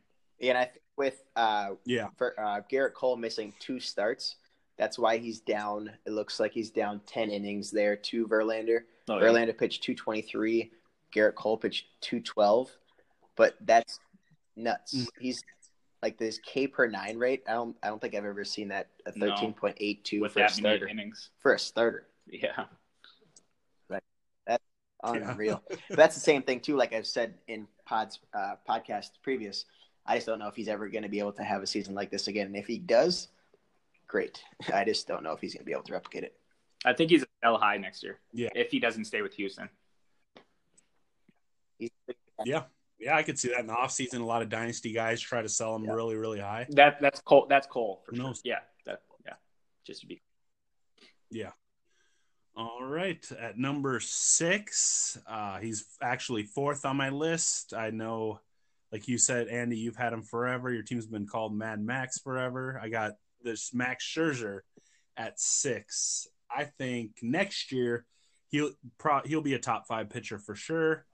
And 0.49 0.57
I 0.57 0.65
think 0.65 0.81
with 0.97 1.23
uh, 1.35 1.71
yeah 1.85 2.07
for 2.17 2.39
uh, 2.39 2.61
Gerrit 2.71 2.93
Cole 2.93 3.15
missing 3.15 3.53
two 3.59 3.79
starts, 3.79 4.35
that's 4.77 4.99
why 4.99 5.17
he's 5.17 5.39
down. 5.39 5.91
It 6.05 6.11
looks 6.11 6.39
like 6.39 6.51
he's 6.51 6.71
down 6.71 7.01
ten 7.05 7.29
innings 7.29 7.71
there 7.71 7.95
to 7.95 8.27
Verlander. 8.27 8.81
Oh, 9.09 9.13
Verlander 9.13 9.47
yeah. 9.47 9.53
pitched 9.57 9.83
two 9.83 9.95
twenty 9.95 10.21
three. 10.21 10.71
Gerrit 11.15 11.35
Cole 11.35 11.57
pitched 11.57 11.85
two 12.01 12.19
twelve, 12.19 12.69
but 13.35 13.55
that's 13.61 13.99
nuts. 14.55 14.95
Mm. 14.95 15.07
He's 15.19 15.43
like 16.01 16.17
this 16.17 16.37
K 16.39 16.67
per 16.67 16.87
nine 16.87 17.17
rate. 17.17 17.43
I 17.47 17.53
don't 17.53 17.75
I 17.81 17.87
don't 17.87 18.01
think 18.01 18.15
I've 18.15 18.25
ever 18.25 18.43
seen 18.43 18.67
that 18.69 18.89
a 19.05 19.11
thirteen 19.11 19.53
point 19.53 19.77
eight 19.79 20.03
two 20.03 20.27
for 20.27 20.41
a 20.41 20.49
starter. 20.49 20.87
Innings. 20.87 21.29
For 21.39 21.53
a 21.53 21.59
starter. 21.59 22.07
Yeah. 22.27 22.65
Right. 23.89 24.03
That's 24.45 24.63
unreal. 25.03 25.63
Yeah. 25.69 25.77
that's 25.91 26.15
the 26.15 26.21
same 26.21 26.43
thing 26.43 26.59
too. 26.59 26.75
Like 26.75 26.93
I've 26.93 27.07
said 27.07 27.35
in 27.47 27.67
pods 27.85 28.19
uh, 28.33 28.55
podcast 28.67 29.11
previous. 29.21 29.65
I 30.05 30.15
just 30.15 30.27
don't 30.27 30.39
know 30.39 30.47
if 30.47 30.55
he's 30.55 30.67
ever 30.67 30.89
going 30.89 31.03
to 31.03 31.09
be 31.09 31.19
able 31.19 31.31
to 31.33 31.43
have 31.43 31.61
a 31.61 31.67
season 31.67 31.95
like 31.95 32.11
this 32.11 32.27
again. 32.27 32.47
And 32.47 32.55
if 32.55 32.67
he 32.67 32.77
does, 32.77 33.29
great. 34.07 34.43
I 34.73 34.83
just 34.83 35.07
don't 35.07 35.23
know 35.23 35.31
if 35.31 35.39
he's 35.39 35.53
going 35.53 35.61
to 35.61 35.65
be 35.65 35.71
able 35.71 35.83
to 35.83 35.93
replicate 35.93 36.23
it. 36.23 36.35
I 36.85 36.93
think 36.93 37.09
he's 37.09 37.23
a 37.23 37.27
sell 37.41 37.57
high 37.57 37.77
next 37.77 38.03
year. 38.03 38.19
Yeah. 38.33 38.49
If 38.53 38.71
he 38.71 38.79
doesn't 38.79 39.05
stay 39.05 39.21
with 39.21 39.33
Houston. 39.35 39.69
Yeah. 42.45 42.63
Yeah, 42.99 43.15
I 43.15 43.23
could 43.23 43.37
see 43.37 43.49
that 43.49 43.59
in 43.59 43.67
the 43.67 43.73
offseason. 43.73 44.21
A 44.21 44.23
lot 44.23 44.41
of 44.41 44.49
dynasty 44.49 44.93
guys 44.93 45.19
try 45.19 45.41
to 45.41 45.49
sell 45.49 45.75
him 45.75 45.85
yeah. 45.85 45.93
really, 45.93 46.15
really 46.15 46.39
high. 46.39 46.67
That 46.69 47.01
that's 47.01 47.19
Cole. 47.19 47.47
That's 47.49 47.67
Cole 47.67 48.01
for 48.05 48.15
Who 48.15 48.21
sure. 48.21 48.33
Yeah. 48.45 48.59
That 48.85 49.01
yeah. 49.25 49.33
Just 49.85 50.01
to 50.01 50.07
be. 50.07 50.21
Yeah. 51.29 51.51
All 52.55 52.83
right. 52.83 53.25
At 53.37 53.57
number 53.57 53.99
six, 53.99 55.17
uh, 55.27 55.59
he's 55.59 55.85
actually 56.01 56.43
fourth 56.43 56.85
on 56.85 56.95
my 56.95 57.09
list. 57.09 57.73
I 57.73 57.89
know 57.89 58.39
like 58.93 59.07
you 59.07 59.17
said, 59.17 59.47
Andy, 59.47 59.75
you've 59.75 59.95
had 59.95 60.13
him 60.13 60.21
forever. 60.21 60.71
Your 60.71 60.83
team's 60.83 61.07
been 61.07 61.25
called 61.25 61.57
Mad 61.57 61.83
Max 61.83 62.19
forever. 62.19 62.79
I 62.81 62.89
got 62.89 63.13
this 63.41 63.73
Max 63.73 64.05
Scherzer 64.05 64.59
at 65.17 65.39
six. 65.39 66.27
I 66.49 66.65
think 66.65 67.17
next 67.23 67.71
year 67.71 68.05
he'll 68.49 68.69
pro- 68.99 69.23
he'll 69.25 69.41
be 69.41 69.55
a 69.55 69.59
top 69.59 69.87
five 69.87 70.11
pitcher 70.11 70.37
for 70.37 70.53
sure. 70.53 71.05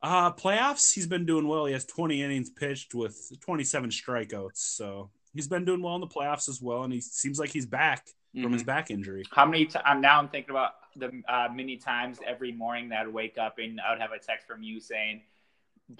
Uh 0.00 0.32
playoffs, 0.32 0.94
he's 0.94 1.08
been 1.08 1.26
doing 1.26 1.48
well. 1.48 1.66
He 1.66 1.72
has 1.72 1.84
20 1.84 2.22
innings 2.22 2.50
pitched 2.50 2.94
with 2.94 3.18
27 3.40 3.90
strikeouts, 3.90 4.58
so 4.58 5.10
he's 5.34 5.48
been 5.48 5.64
doing 5.64 5.82
well 5.82 5.96
in 5.96 6.00
the 6.00 6.06
playoffs 6.06 6.48
as 6.48 6.62
well. 6.62 6.84
And 6.84 6.92
he 6.92 7.00
seems 7.00 7.40
like 7.40 7.50
he's 7.50 7.66
back 7.66 8.06
mm-hmm. 8.06 8.44
from 8.44 8.52
his 8.52 8.62
mm-hmm. 8.62 8.66
back 8.66 8.92
injury. 8.92 9.24
How 9.32 9.44
many? 9.44 9.66
T- 9.66 9.80
I'm 9.84 10.00
now 10.00 10.20
I'm 10.20 10.28
thinking 10.28 10.50
about 10.50 10.74
the 10.94 11.20
uh, 11.28 11.48
many 11.52 11.78
times 11.78 12.20
every 12.24 12.52
morning 12.52 12.90
that 12.90 13.00
I'd 13.00 13.12
wake 13.12 13.38
up 13.38 13.58
and 13.58 13.80
I 13.80 13.90
would 13.90 14.00
have 14.00 14.12
a 14.12 14.20
text 14.20 14.46
from 14.46 14.62
you 14.62 14.78
saying, 14.78 15.22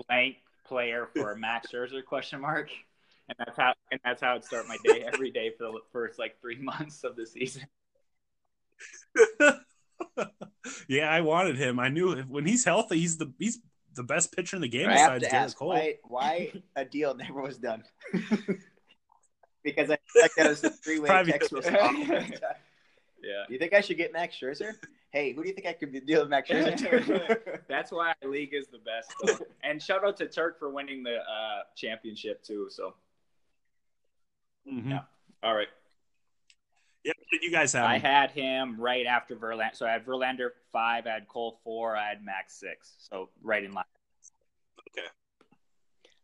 "Blank 0.06 0.36
player 0.70 1.08
for 1.14 1.34
Max 1.34 1.66
Scherzer 1.72 2.02
question 2.02 2.40
mark. 2.40 2.70
And 3.28 3.36
that's 3.38 3.58
how 3.58 3.74
and 3.92 4.00
that's 4.04 4.22
how 4.22 4.34
I'd 4.34 4.44
start 4.44 4.66
my 4.66 4.78
day 4.82 5.04
every 5.12 5.30
day 5.30 5.52
for 5.58 5.64
the 5.64 5.80
first 5.92 6.18
like 6.18 6.40
three 6.40 6.58
months 6.60 7.04
of 7.04 7.16
the 7.16 7.26
season. 7.26 7.66
yeah, 10.88 11.10
I 11.10 11.20
wanted 11.20 11.58
him. 11.58 11.78
I 11.78 11.88
knew 11.88 12.16
when 12.22 12.46
he's 12.46 12.64
healthy, 12.64 12.98
he's 12.98 13.18
the 13.18 13.32
he's 13.38 13.58
the 13.94 14.02
best 14.02 14.34
pitcher 14.34 14.56
in 14.56 14.62
the 14.62 14.68
game 14.68 14.88
I 14.88 14.94
besides 14.94 15.24
to 15.24 15.30
Gerrit 15.30 15.56
Cole. 15.56 15.68
why, 15.68 15.96
why 16.04 16.52
a 16.76 16.84
deal 16.84 17.14
never 17.14 17.42
was 17.42 17.58
done. 17.58 17.84
because 19.62 19.90
I 19.90 19.98
feel 20.12 20.22
like 20.22 20.34
that 20.36 20.48
was 20.48 20.64
a 20.64 20.70
three-way 20.70 21.08
text 21.24 21.52
message. 21.52 21.74
Yeah. 23.22 23.44
Do 23.46 23.52
you 23.52 23.58
think 23.58 23.74
I 23.74 23.80
should 23.80 23.98
get 23.98 24.12
Max 24.12 24.36
Scherzer? 24.40 24.72
Hey, 25.12 25.32
who 25.32 25.42
do 25.42 25.48
you 25.48 25.54
think 25.54 25.66
I 25.66 25.72
could 25.72 26.06
deal 26.06 26.20
with 26.20 26.28
Max 26.30 26.48
Scherzer? 26.48 27.60
That's 27.68 27.90
why 27.90 28.14
our 28.22 28.30
league 28.30 28.54
is 28.54 28.68
the 28.68 28.78
best. 28.78 29.12
Though. 29.24 29.44
And 29.64 29.82
shout 29.82 30.04
out 30.04 30.16
to 30.18 30.26
Turk 30.28 30.58
for 30.58 30.70
winning 30.70 31.02
the 31.02 31.16
uh, 31.16 31.62
championship 31.76 32.42
too. 32.44 32.68
So 32.70 32.94
Mhm. 34.70 34.90
Yeah. 34.90 35.00
all 35.42 35.54
right. 35.54 35.68
Yeah, 37.02 37.12
did 37.32 37.42
you 37.42 37.50
guys 37.50 37.72
have? 37.72 37.86
I 37.86 37.94
him? 37.96 38.02
had 38.02 38.30
him 38.30 38.80
right 38.80 39.06
after 39.06 39.34
Verlander. 39.34 39.74
So 39.74 39.86
I 39.86 39.92
had 39.92 40.04
Verlander 40.04 40.50
five, 40.70 41.06
I 41.06 41.10
had 41.10 41.28
Cole 41.28 41.58
four, 41.64 41.96
I 41.96 42.08
had 42.08 42.22
Max 42.24 42.54
six. 42.60 42.94
So 42.98 43.30
right 43.42 43.64
in 43.64 43.72
line. 43.72 43.84
Okay. 44.90 45.08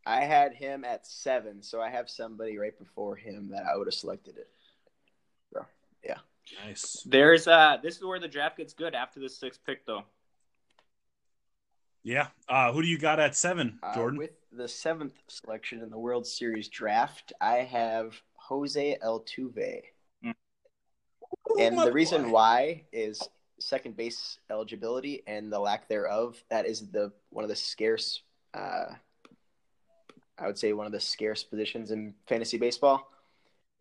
I 0.04 0.20
had 0.24 0.52
him 0.52 0.84
at 0.84 1.06
seven, 1.06 1.62
so 1.62 1.80
I 1.80 1.88
have 1.88 2.08
somebody 2.10 2.58
right 2.58 2.78
before 2.78 3.16
him 3.16 3.48
that 3.50 3.64
I 3.64 3.76
would 3.76 3.86
have 3.86 3.94
selected 3.94 4.36
it. 4.36 4.48
Nice. 6.64 7.02
There's 7.06 7.46
uh 7.46 7.78
this 7.82 7.96
is 7.96 8.04
where 8.04 8.20
the 8.20 8.28
draft 8.28 8.56
gets 8.58 8.72
good 8.72 8.94
after 8.94 9.20
the 9.20 9.28
sixth 9.28 9.60
pick 9.64 9.86
though. 9.86 10.04
Yeah. 12.02 12.28
Uh, 12.48 12.72
who 12.72 12.82
do 12.82 12.88
you 12.88 12.98
got 12.98 13.18
at 13.18 13.34
seven, 13.34 13.80
Uh, 13.82 13.92
Jordan? 13.92 14.18
with 14.18 14.30
the 14.52 14.68
seventh 14.68 15.14
selection 15.26 15.82
in 15.82 15.90
the 15.90 15.98
World 15.98 16.24
Series 16.24 16.68
draft, 16.68 17.32
I 17.40 17.56
have 17.56 18.14
Jose 18.36 18.96
Altuve. 19.04 19.82
Mm. 20.24 20.34
And 21.58 21.74
my 21.76 21.86
the 21.86 21.92
reason 21.92 22.30
why 22.30 22.84
is 22.92 23.20
second 23.58 23.96
base 23.96 24.38
eligibility 24.50 25.22
and 25.26 25.52
the 25.52 25.58
lack 25.58 25.88
thereof. 25.88 26.42
That 26.48 26.66
is 26.66 26.88
the 26.90 27.12
one 27.30 27.44
of 27.44 27.48
the 27.48 27.56
scarce, 27.56 28.22
uh, 28.54 28.94
I 30.38 30.46
would 30.46 30.58
say, 30.58 30.72
one 30.72 30.86
of 30.86 30.92
the 30.92 31.00
scarce 31.00 31.42
positions 31.42 31.90
in 31.90 32.14
fantasy 32.28 32.58
baseball. 32.58 33.10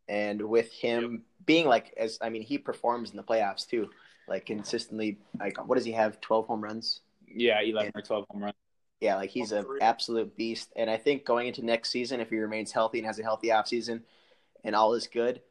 And 0.07 0.41
with 0.41 0.71
him 0.71 1.23
being 1.45 1.67
like, 1.67 1.93
as 1.97 2.17
I 2.21 2.29
mean, 2.29 2.41
he 2.41 2.57
performs 2.57 3.11
in 3.11 3.17
the 3.17 3.23
playoffs 3.23 3.67
too, 3.67 3.89
like 4.27 4.45
consistently. 4.45 5.17
Like, 5.39 5.67
what 5.67 5.75
does 5.75 5.85
he 5.85 5.91
have? 5.93 6.21
Twelve 6.21 6.47
home 6.47 6.61
runs. 6.61 7.01
Yeah, 7.27 7.61
eleven 7.61 7.91
or 7.95 8.01
twelve 8.01 8.25
home 8.29 8.43
runs. 8.43 8.55
Yeah, 9.01 9.15
like 9.15 9.29
he's 9.29 9.51
an 9.51 9.65
absolute 9.81 10.35
beast. 10.37 10.71
And 10.75 10.89
I 10.89 10.97
think 10.97 11.25
going 11.25 11.47
into 11.47 11.65
next 11.65 11.89
season, 11.89 12.21
if 12.21 12.29
he 12.29 12.37
remains 12.37 12.71
healthy 12.71 12.99
and 12.99 13.07
has 13.07 13.19
a 13.19 13.23
healthy 13.23 13.49
offseason 13.49 14.01
and 14.63 14.75
all 14.75 14.93
is 14.93 15.07
good, 15.07 15.41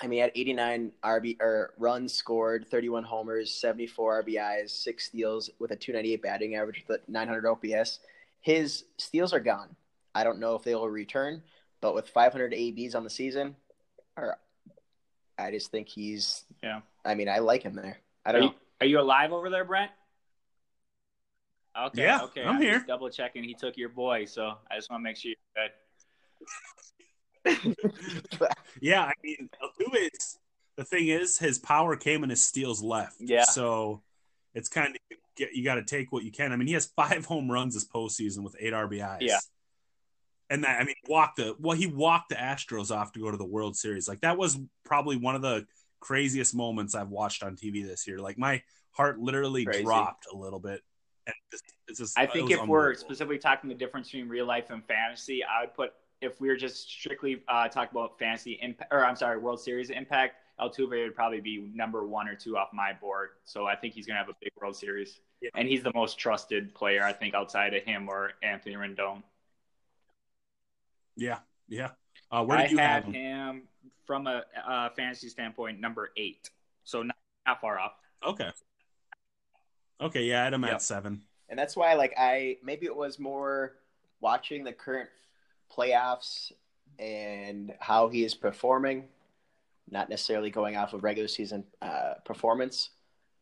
I 0.00 0.06
mean, 0.06 0.22
at 0.22 0.32
89 0.34 0.92
RB 1.04 1.40
or 1.40 1.74
runs 1.78 2.12
scored, 2.12 2.66
31 2.70 3.04
homers, 3.04 3.52
74 3.52 4.24
RBIs, 4.24 4.70
six 4.70 5.06
steals 5.06 5.50
with 5.58 5.70
a 5.70 5.76
298 5.76 6.22
batting 6.22 6.54
average 6.56 6.84
with 6.88 7.00
a 7.06 7.10
900 7.10 7.46
OPS. 7.46 8.00
His 8.40 8.84
steals 8.96 9.32
are 9.32 9.40
gone. 9.40 9.76
I 10.14 10.24
don't 10.24 10.40
know 10.40 10.56
if 10.56 10.62
they 10.62 10.74
will 10.74 10.88
return, 10.88 11.42
but 11.80 11.94
with 11.94 12.08
500 12.08 12.52
ABs 12.52 12.94
on 12.94 13.04
the 13.04 13.10
season, 13.10 13.54
or 14.16 14.36
I 15.38 15.50
just 15.50 15.70
think 15.70 15.88
he's. 15.88 16.44
Yeah. 16.62 16.80
I 17.04 17.14
mean, 17.14 17.28
I 17.28 17.38
like 17.38 17.62
him 17.62 17.74
there. 17.74 17.98
I 18.24 18.30
Are 18.30 18.32
don't. 18.34 18.42
you, 18.42 18.48
know. 18.48 18.54
are 18.80 18.86
you 18.86 19.00
alive 19.00 19.32
over 19.32 19.50
there, 19.50 19.64
Brent? 19.64 19.90
Okay, 21.78 22.02
Yeah, 22.02 22.20
okay. 22.24 22.44
I'm 22.44 22.60
here. 22.60 22.84
Double 22.86 23.08
checking. 23.08 23.42
He 23.44 23.54
took 23.54 23.76
your 23.78 23.88
boy, 23.88 24.26
so 24.26 24.52
I 24.70 24.76
just 24.76 24.90
want 24.90 25.00
to 25.00 25.04
make 25.04 25.16
sure 25.16 25.30
you're 25.30 25.66
good. 25.66 25.70
Yeah, 28.80 29.02
I 29.04 29.12
mean, 29.22 29.48
Altuve's 29.62 30.38
the 30.76 30.84
thing 30.84 31.08
is 31.08 31.38
his 31.38 31.58
power 31.58 31.96
came 31.96 32.22
and 32.22 32.30
his 32.30 32.42
steals 32.42 32.82
left. 32.82 33.16
Yeah. 33.20 33.44
So 33.44 34.02
it's 34.54 34.68
kind 34.68 34.94
of 34.96 35.18
you 35.52 35.64
got 35.64 35.76
to 35.76 35.84
take 35.84 36.12
what 36.12 36.24
you 36.24 36.30
can. 36.32 36.52
I 36.52 36.56
mean, 36.56 36.66
he 36.68 36.74
has 36.74 36.86
five 36.96 37.24
home 37.24 37.50
runs 37.50 37.74
this 37.74 37.86
postseason 37.86 38.42
with 38.42 38.56
eight 38.60 38.72
RBIs. 38.72 39.18
Yeah. 39.20 39.38
And 40.52 40.64
that 40.64 40.80
I 40.80 40.84
mean, 40.84 40.94
walked 41.08 41.36
the 41.36 41.56
well, 41.58 41.76
he 41.76 41.86
walked 41.86 42.28
the 42.28 42.34
Astros 42.34 42.94
off 42.94 43.12
to 43.12 43.20
go 43.20 43.30
to 43.30 43.38
the 43.38 43.44
World 43.44 43.74
Series. 43.74 44.06
Like 44.06 44.20
that 44.20 44.36
was 44.36 44.58
probably 44.84 45.16
one 45.16 45.34
of 45.34 45.40
the 45.40 45.66
craziest 46.00 46.54
moments 46.54 46.94
I've 46.94 47.08
watched 47.08 47.42
on 47.42 47.56
TV 47.56 47.86
this 47.86 48.06
year. 48.06 48.18
Like 48.18 48.36
my 48.36 48.62
heart 48.90 49.18
literally 49.18 49.64
Crazy. 49.64 49.82
dropped 49.82 50.26
a 50.30 50.36
little 50.36 50.60
bit. 50.60 50.82
And 51.26 51.34
it's, 51.52 51.62
it's 51.88 51.98
just, 52.00 52.18
I 52.18 52.26
think 52.26 52.50
if 52.50 52.66
we're 52.66 52.94
specifically 52.94 53.38
talking 53.38 53.68
the 53.68 53.74
difference 53.76 54.08
between 54.08 54.28
real 54.28 54.44
life 54.44 54.70
and 54.70 54.84
fantasy, 54.84 55.42
I 55.42 55.62
would 55.62 55.74
put 55.74 55.92
if 56.20 56.40
we 56.40 56.48
were 56.48 56.56
just 56.56 56.88
strictly 56.88 57.42
uh, 57.48 57.68
talking 57.68 57.90
about 57.96 58.18
fantasy 58.18 58.58
impact, 58.60 58.92
or 58.92 59.04
I'm 59.06 59.16
sorry, 59.16 59.38
World 59.38 59.60
Series 59.60 59.90
impact, 59.90 60.36
Altuve 60.60 61.02
would 61.04 61.14
probably 61.14 61.40
be 61.40 61.70
number 61.74 62.06
one 62.06 62.28
or 62.28 62.34
two 62.34 62.56
off 62.56 62.68
my 62.72 62.92
board. 62.92 63.30
So 63.44 63.66
I 63.66 63.74
think 63.74 63.94
he's 63.94 64.06
going 64.06 64.14
to 64.16 64.20
have 64.20 64.28
a 64.28 64.36
big 64.40 64.52
World 64.60 64.76
Series, 64.76 65.20
Yeah. 65.40 65.50
and 65.54 65.66
he's 65.66 65.82
the 65.82 65.92
most 65.94 66.18
trusted 66.18 66.74
player 66.74 67.02
I 67.02 67.12
think 67.12 67.34
outside 67.34 67.74
of 67.74 67.82
him 67.82 68.08
or 68.08 68.32
Anthony 68.42 68.76
Rendon. 68.76 69.22
Yeah, 71.16 71.38
yeah. 71.68 71.90
Uh, 72.30 72.44
where 72.44 72.58
did 72.58 72.66
I 72.68 72.70
you 72.70 72.78
had 72.78 73.04
have 73.04 73.04
him? 73.04 73.14
him 73.14 73.62
from 74.06 74.26
a 74.26 74.42
uh, 74.66 74.88
fantasy 74.90 75.28
standpoint, 75.28 75.80
number 75.80 76.10
eight, 76.16 76.50
so 76.84 77.02
not, 77.02 77.16
not 77.46 77.60
far 77.60 77.78
off. 77.78 77.92
Okay. 78.26 78.50
Okay, 80.00 80.24
yeah, 80.24 80.40
I 80.40 80.44
had 80.44 80.52
him 80.54 80.62
Yep. 80.64 80.72
at 80.72 80.82
seven. 80.82 81.22
and 81.48 81.58
that's 81.58 81.76
why 81.76 81.94
like 81.94 82.14
i 82.16 82.56
maybe 82.62 82.86
it 82.86 82.96
was 82.96 83.18
more 83.18 83.74
watching 84.20 84.64
the 84.64 84.72
current 84.72 85.08
playoffs 85.70 86.50
and 86.98 87.72
how 87.78 88.08
he 88.08 88.24
is 88.24 88.34
performing 88.34 89.04
not 89.90 90.08
necessarily 90.08 90.50
going 90.50 90.76
off 90.76 90.92
of 90.94 91.04
regular 91.04 91.28
season 91.28 91.64
uh, 91.82 92.14
performance 92.24 92.90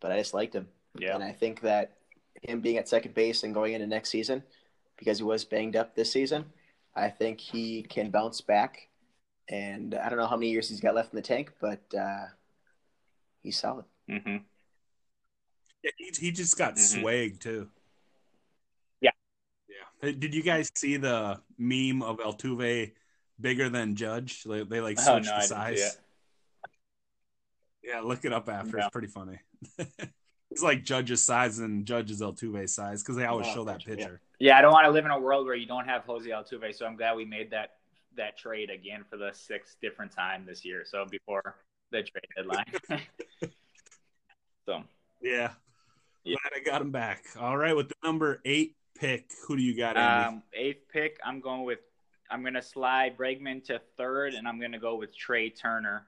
but 0.00 0.10
i 0.10 0.18
just 0.18 0.34
liked 0.34 0.54
him 0.54 0.66
Yeah, 0.98 1.14
and 1.14 1.22
i 1.24 1.32
think 1.32 1.60
that 1.60 1.96
him 2.42 2.60
being 2.60 2.78
at 2.78 2.88
second 2.88 3.14
base 3.14 3.42
and 3.44 3.54
going 3.54 3.74
into 3.74 3.86
next 3.86 4.10
season 4.10 4.42
because 4.96 5.18
he 5.18 5.24
was 5.24 5.44
banged 5.44 5.76
up 5.76 5.94
this 5.94 6.10
season 6.12 6.44
i 6.96 7.08
think 7.08 7.40
he 7.40 7.82
can 7.82 8.10
bounce 8.10 8.40
back 8.40 8.88
and 9.48 9.94
i 9.94 10.08
don't 10.08 10.18
know 10.18 10.26
how 10.26 10.36
many 10.36 10.50
years 10.50 10.68
he's 10.68 10.80
got 10.80 10.94
left 10.94 11.12
in 11.12 11.16
the 11.16 11.22
tank 11.22 11.52
but 11.60 11.82
uh, 11.98 12.26
he's 13.42 13.58
solid 13.58 13.84
hmm 14.08 14.38
Yeah, 15.82 15.90
he, 15.96 16.10
he 16.18 16.30
just 16.30 16.58
got 16.58 16.74
Mhm. 16.74 17.00
swag 17.00 17.40
too. 17.40 17.70
Yeah. 19.00 19.12
Yeah. 20.02 20.12
Did 20.12 20.34
you 20.34 20.42
guys 20.42 20.70
see 20.74 20.98
the 20.98 21.40
meme 21.56 22.02
of 22.02 22.18
Altuve 22.18 22.92
bigger 23.40 23.70
than 23.70 23.96
Judge? 23.96 24.44
They, 24.44 24.62
they 24.64 24.80
like 24.82 24.98
Oh, 25.00 25.04
switched 25.04 25.30
no, 25.30 25.36
the 25.36 25.42
size. 25.42 25.98
Yeah, 27.82 28.00
look 28.00 28.26
it 28.26 28.32
up 28.34 28.48
after. 28.50 28.76
Yeah. 28.76 28.84
It's 28.84 28.92
pretty 28.92 29.08
funny. 29.08 29.38
it's 30.50 30.62
like 30.62 30.84
Judge's 30.84 31.22
size 31.22 31.58
and 31.58 31.86
Judge's 31.86 32.20
Altuve's 32.20 32.74
size 32.74 33.02
because 33.02 33.16
they 33.16 33.24
always 33.24 33.46
Oh, 33.50 33.54
show 33.54 33.64
that 33.64 33.78
gotcha, 33.84 33.90
yeah. 33.90 33.96
picture. 33.96 34.20
Yeah, 34.38 34.58
I 34.58 34.62
don't 34.62 34.72
want 34.72 34.86
to 34.86 34.90
live 34.90 35.04
in 35.04 35.10
a 35.10 35.18
world 35.20 35.46
where 35.46 35.54
you 35.54 35.66
don't 35.66 35.86
have 35.86 36.02
Jose 36.04 36.28
Altuve, 36.28 36.74
so 36.74 36.86
I'm 36.86 36.96
glad 36.96 37.16
we 37.16 37.24
made 37.24 37.50
that 37.50 37.74
that 38.16 38.36
trade 38.36 38.70
again 38.70 39.04
for 39.08 39.16
the 39.16 39.30
sixth 39.32 39.76
different 39.80 40.10
time 40.12 40.44
this 40.44 40.64
year. 40.64 40.84
So 40.84 41.04
before 41.08 41.56
the 41.92 42.02
trade 42.02 42.24
deadline. 42.36 42.64
so 44.66 44.82
Yeah. 45.20 45.52
Yeah. 46.24 46.36
Glad 46.42 46.60
I 46.60 46.64
got 46.64 46.82
him 46.82 46.90
back. 46.90 47.24
All 47.38 47.56
right, 47.56 47.74
with 47.74 47.88
the 47.88 47.94
number 48.04 48.40
eight 48.44 48.76
pick, 48.98 49.30
who 49.46 49.56
do 49.56 49.62
you 49.62 49.76
got, 49.76 49.96
Andy? 49.96 50.26
um, 50.36 50.42
eighth 50.52 50.88
pick, 50.92 51.18
I'm 51.24 51.40
going 51.40 51.64
with 51.64 51.78
I'm 52.30 52.42
gonna 52.44 52.62
slide 52.62 53.16
Bregman 53.16 53.64
to 53.64 53.80
third, 53.96 54.34
and 54.34 54.46
I'm 54.46 54.60
gonna 54.60 54.78
go 54.78 54.96
with 54.96 55.16
Trea 55.16 55.50
Turner. 55.50 56.06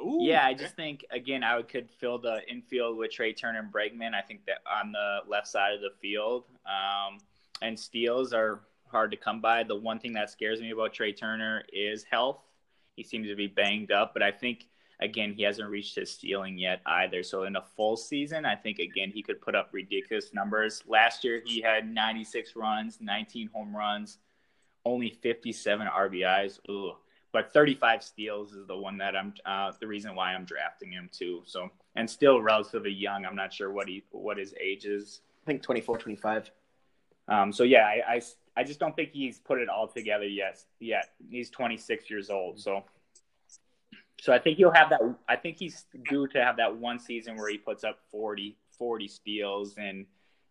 Ooh, 0.00 0.18
yeah, 0.20 0.44
I 0.44 0.54
just 0.54 0.74
think 0.74 1.04
again 1.10 1.44
I 1.44 1.60
could 1.62 1.88
fill 1.88 2.18
the 2.18 2.40
infield 2.50 2.98
with 2.98 3.12
Trea 3.12 3.32
Turner 3.32 3.60
and 3.60 3.72
Bregman. 3.72 4.14
I 4.14 4.22
think 4.22 4.44
that 4.46 4.58
on 4.70 4.92
the 4.92 5.18
left 5.28 5.46
side 5.46 5.72
of 5.72 5.80
the 5.80 5.90
field, 6.00 6.44
um, 6.66 7.18
and 7.62 7.78
steals 7.78 8.32
are 8.32 8.62
hard 8.90 9.10
to 9.12 9.16
come 9.16 9.40
by. 9.40 9.62
The 9.62 9.76
one 9.76 9.98
thing 9.98 10.12
that 10.14 10.30
scares 10.30 10.60
me 10.60 10.70
about 10.70 10.92
Trea 10.92 11.12
Turner 11.12 11.62
is 11.72 12.04
health. 12.04 12.40
He 12.96 13.02
seems 13.04 13.28
to 13.28 13.36
be 13.36 13.46
banged 13.46 13.92
up, 13.92 14.12
but 14.14 14.22
I 14.22 14.32
think 14.32 14.66
again 15.00 15.32
he 15.32 15.44
hasn't 15.44 15.70
reached 15.70 15.94
his 15.94 16.10
ceiling 16.10 16.58
yet 16.58 16.80
either. 16.86 17.22
So 17.22 17.44
in 17.44 17.54
a 17.54 17.62
full 17.62 17.96
season, 17.96 18.44
I 18.44 18.56
think 18.56 18.80
again 18.80 19.12
he 19.12 19.22
could 19.22 19.40
put 19.40 19.54
up 19.54 19.68
ridiculous 19.72 20.34
numbers. 20.34 20.82
Last 20.88 21.22
year 21.22 21.40
he 21.44 21.60
had 21.60 21.88
96 21.88 22.56
runs, 22.56 22.98
19 23.00 23.48
home 23.54 23.76
runs, 23.76 24.18
only 24.84 25.10
57 25.10 25.86
RBIs. 25.86 26.58
Ooh 26.68 26.94
but 27.34 27.52
35 27.52 28.04
steals 28.04 28.52
is 28.52 28.64
the 28.68 28.76
one 28.76 28.96
that 28.98 29.16
I'm 29.16 29.34
uh, 29.44 29.72
the 29.80 29.88
reason 29.88 30.14
why 30.14 30.32
I'm 30.32 30.44
drafting 30.44 30.92
him 30.92 31.10
too. 31.12 31.42
So 31.44 31.68
and 31.96 32.08
still 32.08 32.40
relatively 32.40 32.92
young. 32.92 33.26
I'm 33.26 33.34
not 33.34 33.52
sure 33.52 33.72
what 33.72 33.88
he 33.88 34.04
what 34.12 34.38
his 34.38 34.54
age 34.58 34.84
is. 34.84 35.20
i 35.42 35.46
think 35.46 35.60
24 35.60 35.98
25 35.98 36.50
Um, 37.26 37.52
so 37.52 37.64
yeah, 37.64 37.86
I, 37.86 38.14
I 38.14 38.20
I 38.56 38.62
just 38.62 38.78
don't 38.78 38.94
think 38.94 39.10
he's 39.12 39.40
put 39.40 39.60
it 39.60 39.68
all 39.68 39.88
together 39.88 40.28
yet. 40.28 40.62
Yet 40.78 41.10
he's 41.28 41.50
26 41.50 42.08
years 42.08 42.30
old. 42.30 42.60
So 42.60 42.84
so 44.20 44.32
I 44.32 44.38
think 44.38 44.56
he'll 44.56 44.70
have 44.70 44.90
that. 44.90 45.00
I 45.28 45.34
think 45.34 45.58
he's 45.58 45.86
due 46.08 46.28
to 46.28 46.42
have 46.42 46.56
that 46.58 46.76
one 46.76 47.00
season 47.00 47.36
where 47.36 47.50
he 47.50 47.58
puts 47.58 47.82
up 47.82 47.98
40 48.12 48.56
40 48.78 49.08
steals 49.08 49.76
and 49.76 50.06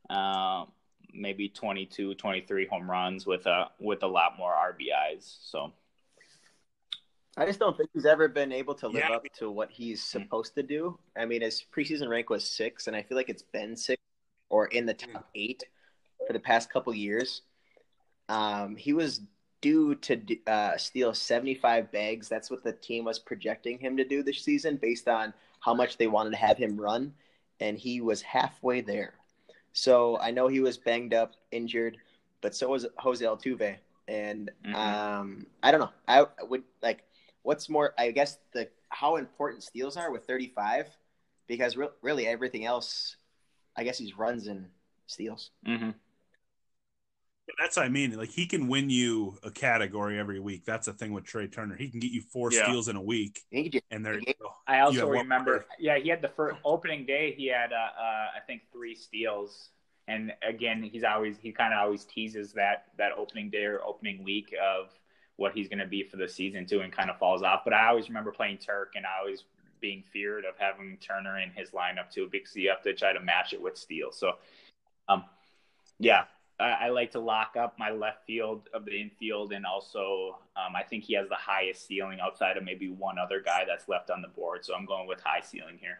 um, 0.09 0.67
maybe 1.13 1.47
22, 1.47 2.15
23 2.15 2.67
home 2.67 2.91
runs 2.91 3.25
with 3.25 3.45
a 3.45 3.69
with 3.79 4.03
a 4.03 4.07
lot 4.07 4.37
more 4.37 4.51
RBIs. 4.51 5.37
So 5.49 5.71
I 7.35 7.45
just 7.45 7.59
don't 7.59 7.75
think 7.75 7.89
he's 7.93 8.05
ever 8.05 8.27
been 8.27 8.51
able 8.51 8.75
to 8.75 8.87
live 8.87 9.05
Yeah. 9.09 9.15
up 9.15 9.25
to 9.39 9.49
what 9.49 9.71
he's 9.71 10.03
supposed 10.03 10.53
to 10.55 10.63
do. 10.63 10.99
I 11.17 11.25
mean, 11.25 11.41
his 11.41 11.63
preseason 11.75 12.09
rank 12.09 12.29
was 12.29 12.47
six, 12.47 12.87
and 12.87 12.95
I 12.95 13.01
feel 13.01 13.17
like 13.17 13.29
it's 13.29 13.41
been 13.41 13.75
six 13.75 14.01
or 14.49 14.67
in 14.67 14.85
the 14.85 14.93
top 14.93 15.27
eight 15.33 15.63
for 16.27 16.33
the 16.33 16.39
past 16.39 16.69
couple 16.69 16.93
years. 16.93 17.41
Um, 18.29 18.75
he 18.75 18.93
was 18.93 19.21
due 19.61 19.95
to 19.95 20.21
uh, 20.45 20.77
steal 20.77 21.13
75 21.13 21.91
bags. 21.91 22.29
That's 22.29 22.51
what 22.51 22.63
the 22.63 22.73
team 22.73 23.05
was 23.05 23.17
projecting 23.17 23.79
him 23.79 23.97
to 23.97 24.03
do 24.03 24.21
this 24.21 24.41
season 24.41 24.77
based 24.77 25.07
on 25.07 25.33
how 25.59 25.73
much 25.73 25.97
they 25.97 26.07
wanted 26.07 26.31
to 26.31 26.37
have 26.37 26.57
him 26.57 26.79
run, 26.79 27.13
and 27.59 27.77
he 27.79 27.99
was 28.01 28.21
halfway 28.21 28.81
there. 28.81 29.15
So 29.71 30.19
I 30.19 30.29
know 30.29 30.47
he 30.47 30.59
was 30.59 30.77
banged 30.77 31.15
up, 31.15 31.33
injured, 31.51 31.97
but 32.41 32.53
so 32.53 32.69
was 32.69 32.85
Jose 32.99 33.25
Altuve. 33.25 33.77
And 34.07 34.51
Mhm. 34.65 34.75
um, 34.75 35.47
I 35.63 35.71
don't 35.71 35.79
know. 35.79 35.93
I 36.07 36.27
would 36.43 36.63
like 36.81 37.03
what's 37.43 37.69
more 37.69 37.93
i 37.97 38.11
guess 38.11 38.39
the 38.53 38.67
how 38.89 39.15
important 39.17 39.63
steals 39.63 39.95
are 39.97 40.11
with 40.11 40.25
35 40.25 40.87
because 41.47 41.77
re- 41.77 41.87
really 42.01 42.25
everything 42.27 42.65
else 42.65 43.15
i 43.77 43.83
guess 43.83 43.97
he's 43.97 44.17
runs 44.17 44.47
and 44.47 44.67
steals 45.07 45.51
hmm 45.65 45.91
That's 47.59 47.75
what 47.75 47.85
I 47.85 47.89
mean. 47.89 48.17
Like 48.17 48.29
he 48.31 48.45
can 48.47 48.67
win 48.69 48.89
you 48.89 49.37
a 49.43 49.51
category 49.51 50.17
every 50.17 50.39
week. 50.39 50.63
That's 50.65 50.85
the 50.85 50.93
thing 50.93 51.11
with 51.11 51.25
Trea 51.25 51.47
Turner. 51.49 51.75
He 51.75 51.89
can 51.89 51.99
get 51.99 52.11
you 52.11 52.21
four 52.21 52.49
Yeah. 52.51 52.63
steals 52.63 52.87
in 52.87 52.95
a 52.95 53.01
week, 53.01 53.41
I 53.51 53.55
think 53.55 53.63
he 53.65 53.69
just- 53.69 53.85
and 53.91 54.03
there. 54.05 54.17
I 54.65 54.79
also 54.79 54.99
have 55.01 55.09
remember, 55.09 55.59
player. 55.59 55.65
yeah, 55.77 55.97
he 55.99 56.07
had 56.07 56.21
the 56.21 56.29
first 56.29 56.57
opening 56.63 57.05
day. 57.05 57.33
He 57.35 57.47
had, 57.47 57.73
uh, 57.73 57.75
uh, 57.75 58.27
I 58.37 58.39
think, 58.47 58.61
three 58.71 58.95
steals, 58.95 59.69
and 60.07 60.33
again, 60.41 60.81
he's 60.83 61.03
always 61.03 61.37
he 61.37 61.51
kind 61.51 61.73
of 61.73 61.79
always 61.83 62.05
teases 62.05 62.53
that 62.53 62.85
that 62.97 63.11
opening 63.11 63.49
day 63.49 63.65
or 63.65 63.83
opening 63.83 64.23
week 64.23 64.55
of 64.63 64.89
what 65.37 65.53
he's 65.53 65.67
going 65.67 65.79
to 65.79 65.87
be 65.87 66.03
for 66.03 66.17
the 66.17 66.27
season 66.27 66.65
too, 66.65 66.81
and 66.81 66.91
kind 66.91 67.09
of 67.09 67.17
falls 67.17 67.43
off. 67.43 67.61
But 67.63 67.73
I 67.73 67.87
always 67.87 68.07
remember 68.07 68.31
playing 68.31 68.57
Turk, 68.57 68.93
and 68.95 69.05
I 69.05 69.19
always 69.19 69.43
being 69.81 70.03
feared 70.13 70.45
of 70.45 70.55
having 70.57 70.97
Turner 70.97 71.39
in 71.39 71.49
his 71.51 71.71
lineup 71.71 72.09
too, 72.11 72.29
because 72.31 72.55
you 72.55 72.69
have 72.69 72.81
to 72.83 72.93
try 72.93 73.13
to 73.13 73.19
match 73.19 73.53
it 73.53 73.61
with 73.61 73.77
steals. 73.77 74.17
So, 74.17 74.33
um, 75.09 75.25
yeah. 75.99 76.25
I, 76.59 76.85
I 76.85 76.89
like 76.89 77.11
to 77.11 77.19
lock 77.19 77.55
up 77.57 77.79
my 77.79 77.89
left 77.89 78.27
field 78.27 78.69
of 78.73 78.85
the 78.85 78.91
infield, 78.91 79.53
and 79.53 79.65
also 79.65 80.37
um, 80.55 80.75
I 80.75 80.83
think 80.83 81.03
he 81.03 81.15
has 81.15 81.27
the 81.27 81.35
highest 81.35 81.87
ceiling 81.87 82.19
outside 82.21 82.57
of 82.57 82.63
maybe 82.63 82.89
one 82.89 83.17
other 83.17 83.41
guy 83.41 83.65
that's 83.67 83.89
left 83.89 84.11
on 84.11 84.21
the 84.21 84.27
board. 84.27 84.63
So 84.63 84.75
I'm 84.75 84.85
going 84.85 85.07
with 85.07 85.19
high 85.19 85.41
ceiling 85.41 85.79
here. 85.81 85.97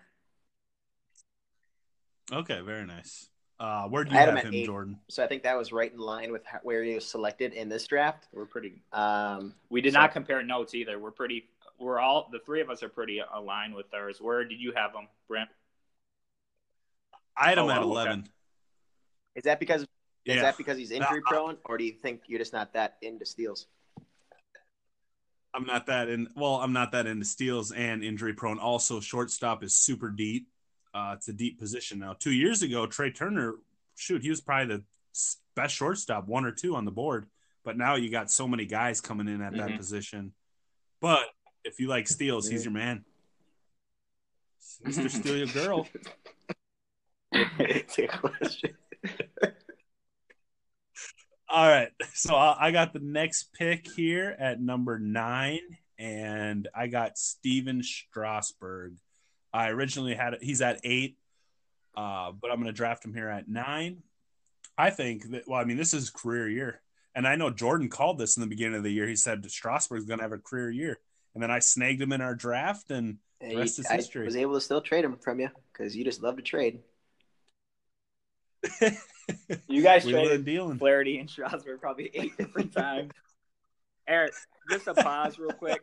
Okay, 2.32 2.62
very 2.62 2.86
nice. 2.86 3.30
Uh, 3.60 3.88
where 3.88 4.04
do 4.04 4.12
you 4.12 4.18
I 4.18 4.22
had 4.22 4.30
him 4.30 4.36
have 4.36 4.46
at 4.46 4.54
him, 4.54 4.60
eight. 4.60 4.66
Jordan? 4.66 5.00
so 5.10 5.24
i 5.24 5.28
think 5.28 5.44
that 5.44 5.56
was 5.58 5.72
right 5.72 5.92
in 5.94 6.00
line 6.00 6.32
with 6.32 6.44
how, 6.46 6.60
where 6.64 6.84
he 6.84 6.96
was 6.96 7.06
selected 7.06 7.54
in 7.54 7.70
this 7.70 7.86
draft 7.88 8.28
We're 8.34 8.46
pretty. 8.46 8.82
um, 8.92 9.54
We 9.70 9.80
did 9.82 9.94
So- 9.94 10.00
not 10.00 10.12
compare 10.12 10.42
notes 10.44 10.74
either. 10.76 11.00
We're 11.00 11.12
pretty. 11.12 11.50
We're 11.80 12.00
all 12.00 12.30
the 12.32 12.40
three 12.40 12.62
of 12.62 12.70
us 12.70 12.82
are 12.84 12.90
pretty 12.90 13.22
aligned 13.34 13.74
with 13.76 13.94
ours. 13.94 14.20
Where 14.22 14.44
did 14.46 14.60
you 14.60 14.74
have 14.76 14.94
them, 14.94 15.08
Brent? 15.28 15.50
I 17.38 17.50
had 17.50 17.58
him 17.58 17.66
Oh, 17.66 17.70
at 17.72 17.78
okay. 17.80 17.86
eleven. 17.86 18.28
is 19.36 19.44
that 19.44 19.60
because 19.60 19.86
is 20.26 20.42
that 20.42 20.58
because 20.58 20.78
he's 20.78 20.92
injury 20.92 21.22
Uh, 21.26 21.30
prone 21.30 21.58
or 21.66 21.78
do 21.78 21.84
you 21.84 21.92
think 21.94 22.22
you're 22.28 22.40
just 22.40 22.54
not 22.54 22.74
that 22.74 22.98
into 23.02 23.26
steals 23.26 23.68
I'm 25.56 25.66
not 25.68 25.86
that 25.86 26.10
in. 26.10 26.28
Well, 26.36 26.56
I'm 26.56 26.74
not 26.74 26.92
that 26.94 27.06
into 27.06 27.26
steals 27.26 27.72
and 27.72 28.04
injury 28.04 28.34
prone. 28.34 28.58
Also, 28.58 29.00
shortstop 29.00 29.64
is 29.64 29.76
super 29.76 30.10
deep. 30.10 30.48
Uh, 30.94 31.14
it's 31.18 31.28
a 31.28 31.34
deep 31.34 31.58
position 31.60 32.00
now. 32.00 32.14
Two 32.14 32.32
years 32.32 32.62
ago, 32.62 32.86
Trea 32.86 33.12
Turner, 33.12 33.56
shoot, 33.96 34.22
he 34.22 34.30
was 34.30 34.42
probably 34.42 34.78
the 34.78 34.84
best 35.56 35.76
shortstop, 35.76 36.28
one 36.28 36.46
or 36.46 36.52
two 36.52 36.76
on 36.76 36.86
the 36.86 36.92
board. 36.92 37.28
But 37.64 37.78
now 37.78 37.96
you 37.96 38.10
got 38.12 38.30
so 38.30 38.48
many 38.48 38.66
guys 38.66 39.02
coming 39.02 39.28
in 39.28 39.42
at 39.42 39.54
that 39.54 39.70
Mhm. 39.72 39.78
position. 39.78 40.34
But 41.00 41.28
if 41.64 41.80
you 41.80 41.88
like 41.88 42.08
steals, 42.08 42.48
he's 42.48 42.66
your 42.66 42.74
man. 42.74 43.06
Mister 44.84 45.10
Steal 45.10 45.38
Your 45.38 45.48
Girl. 45.48 45.88
it's 47.32 47.98
a 48.00 48.08
question 48.08 48.78
All 51.50 51.68
right. 51.68 51.90
So 52.14 52.36
I 52.36 52.68
I 52.68 52.72
got 52.72 52.94
the 52.94 53.00
next 53.00 53.54
pick 53.54 53.88
here 53.88 54.36
at 54.40 54.60
number 54.62 54.98
nine, 55.00 55.78
and 55.98 56.68
I 56.76 56.88
got 56.88 57.18
Stephen 57.18 57.82
Strasburg. 57.84 58.98
I 59.54 59.70
originally 59.70 60.16
had 60.16 60.38
he's 60.42 60.62
at 60.62 60.80
eight, 60.84 61.18
uh, 61.96 62.32
but 62.32 62.50
I'm 62.50 62.58
going 62.58 62.68
to 62.68 62.72
draft 62.74 63.06
him 63.06 63.14
here 63.14 63.30
at 63.30 63.48
nine. 63.48 64.04
I 64.78 64.90
think 64.90 65.30
that, 65.32 65.48
well, 65.48 65.60
I 65.60 65.66
mean, 65.66 65.78
this 65.78 65.94
is 65.94 66.10
career 66.10 66.50
year. 66.50 66.82
And 67.16 67.28
I 67.28 67.36
know 67.36 67.52
Jordan 67.52 67.90
called 67.90 68.18
this 68.18 68.38
in 68.38 68.42
the 68.42 68.48
beginning 68.48 68.76
of 68.76 68.84
the 68.84 68.92
year. 68.92 69.08
He 69.08 69.16
said 69.16 69.50
Strasburg's 69.50 70.06
going 70.06 70.18
to 70.18 70.24
have 70.24 70.32
a 70.32 70.40
career 70.40 70.72
year. 70.72 71.00
And 71.36 71.44
then 71.44 71.52
I 71.52 71.60
snagged 71.60 72.02
him 72.02 72.12
in 72.12 72.22
our 72.22 72.34
draft, 72.34 72.90
and 72.90 73.18
And 73.40 73.58
Rest 73.60 73.78
is 73.80 73.86
I 73.86 73.96
history. 73.96 74.26
was 74.26 74.36
able 74.36 74.56
to 74.56 74.62
still 74.62 74.82
trade 74.82 75.06
him 75.06 75.18
from 75.18 75.40
you 75.40 75.50
because 75.72 75.96
you 75.96 76.04
just 76.04 76.24
love 76.24 76.38
to 76.38 76.42
trade 76.42 76.80
You 79.68 79.82
guys 79.82 80.06
we 80.06 80.12
traded 80.12 80.46
dealing. 80.46 80.78
Flaherty 80.80 81.20
and 81.20 81.30
Strasburg 81.30 81.80
probably 81.80 82.10
eight 82.14 82.38
different 82.38 82.74
times. 82.76 83.12
Eric, 84.08 84.34
just 84.70 84.88
a 84.88 84.94
pause 84.94 85.40
real 85.40 85.52
quick. 85.52 85.82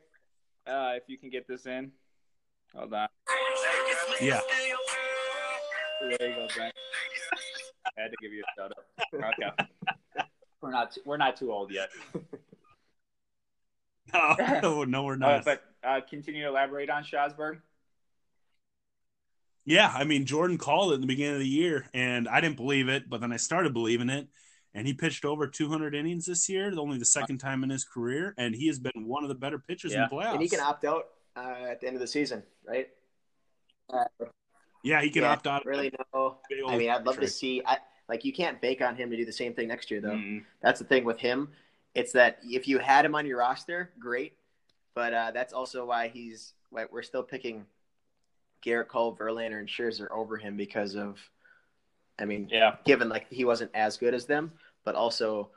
Uh, 0.66 0.92
if 0.96 1.04
you 1.08 1.16
can 1.16 1.30
get 1.30 1.46
this 1.48 1.66
in. 1.66 1.92
Hold 2.74 2.92
on. 2.94 3.08
Yeah. 4.20 4.40
There 6.00 6.28
you 6.28 6.34
go, 6.34 6.46
Brent. 6.54 6.74
I 7.96 8.00
had 8.02 8.10
to 8.10 8.16
give 8.22 8.32
you 8.32 8.42
a 8.42 8.60
shout 8.60 8.72
out. 8.76 8.84
Okay. 9.14 10.24
We're 10.62 10.70
not 10.70 10.96
we're 11.04 11.16
not 11.16 11.36
too 11.36 11.52
old 11.52 11.72
yet. 11.72 11.90
No, 14.62 14.82
no, 14.84 15.04
we're 15.04 15.12
Uh, 15.14 15.16
not. 15.16 15.44
but 15.44 15.62
uh, 15.84 16.00
continue 16.08 16.42
to 16.42 16.48
elaborate 16.48 16.90
on 16.90 17.04
Strasburg. 17.04 17.60
Yeah, 19.64 19.92
I 19.94 20.02
mean 20.04 20.24
Jordan 20.26 20.58
called 20.58 20.90
it 20.92 20.94
in 20.96 21.00
the 21.00 21.06
beginning 21.06 21.34
of 21.34 21.40
the 21.40 21.46
year, 21.46 21.86
and 21.94 22.28
I 22.28 22.40
didn't 22.40 22.56
believe 22.56 22.88
it, 22.88 23.08
but 23.08 23.20
then 23.20 23.32
I 23.32 23.36
started 23.36 23.72
believing 23.72 24.08
it, 24.08 24.26
and 24.74 24.84
he 24.86 24.94
pitched 24.94 25.24
over 25.24 25.46
200 25.46 25.94
innings 25.94 26.26
this 26.26 26.48
year, 26.48 26.72
only 26.76 26.98
the 26.98 27.04
second 27.04 27.38
time 27.38 27.62
in 27.62 27.70
his 27.70 27.84
career, 27.84 28.34
and 28.36 28.52
he 28.54 28.66
has 28.66 28.80
been 28.80 29.06
one 29.06 29.22
of 29.22 29.28
the 29.28 29.34
better 29.36 29.58
pitchers 29.60 29.92
Yeah. 29.92 30.04
in 30.04 30.08
the 30.10 30.16
playoffs. 30.16 30.32
and 30.32 30.42
he 30.42 30.48
can 30.48 30.60
opt 30.60 30.84
out 30.84 31.04
uh, 31.36 31.66
at 31.70 31.80
the 31.80 31.86
end 31.86 31.94
of 31.94 32.00
the 32.00 32.06
season 32.08 32.42
right 32.66 32.88
uh, 32.88 32.88
yeah, 34.82 35.02
he 35.02 35.10
can 35.10 35.22
yeah, 35.22 35.32
opt 35.32 35.46
out. 35.46 35.64
really 35.66 35.92
no 36.14 36.38
I 36.66 36.76
mean, 36.76 36.90
I'd 36.90 37.04
love 37.04 37.18
to 37.20 37.28
see. 37.28 37.62
I 37.66 37.78
like 38.08 38.24
you 38.24 38.32
can't 38.32 38.60
bank 38.60 38.80
on 38.80 38.96
him 38.96 39.10
to 39.10 39.16
do 39.16 39.24
the 39.24 39.32
same 39.32 39.54
thing 39.54 39.68
next 39.68 39.90
year, 39.90 40.00
though. 40.00 40.10
Mm. 40.10 40.44
That's 40.62 40.80
the 40.80 40.84
thing 40.86 41.04
with 41.04 41.18
him. 41.18 41.48
It's 41.94 42.12
that 42.12 42.38
if 42.42 42.66
you 42.66 42.78
had 42.78 43.04
him 43.04 43.14
on 43.14 43.26
your 43.26 43.38
roster, 43.38 43.90
great, 43.98 44.34
but 44.94 45.12
uh, 45.14 45.30
that's 45.32 45.52
also 45.52 45.84
why 45.84 46.08
he's 46.08 46.54
why 46.70 46.86
we're 46.90 47.02
still 47.02 47.22
picking 47.22 47.66
Gerrit 48.64 48.88
Cole, 48.88 49.16
Verlander, 49.16 49.58
and 49.58 49.68
Scherzer 49.68 50.08
over 50.10 50.36
him 50.36 50.56
because 50.56 50.94
of, 50.94 51.18
I 52.18 52.24
mean, 52.24 52.48
Yeah. 52.50 52.76
given 52.84 53.08
like 53.08 53.26
he 53.30 53.44
wasn't 53.44 53.70
as 53.74 53.96
good 53.96 54.14
as 54.14 54.26
them, 54.26 54.52
but 54.84 54.94
also 54.94 55.50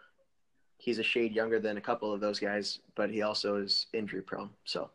he's 0.77 0.99
a 0.99 1.03
shade 1.03 1.33
younger 1.33 1.59
than 1.59 1.77
a 1.77 1.81
couple 1.81 2.11
of 2.13 2.19
those 2.19 2.39
guys, 2.39 2.79
but 2.95 3.09
he 3.09 3.21
also 3.21 3.57
is 3.57 3.87
injury 3.93 4.21
prone. 4.21 4.49
So 4.65 4.89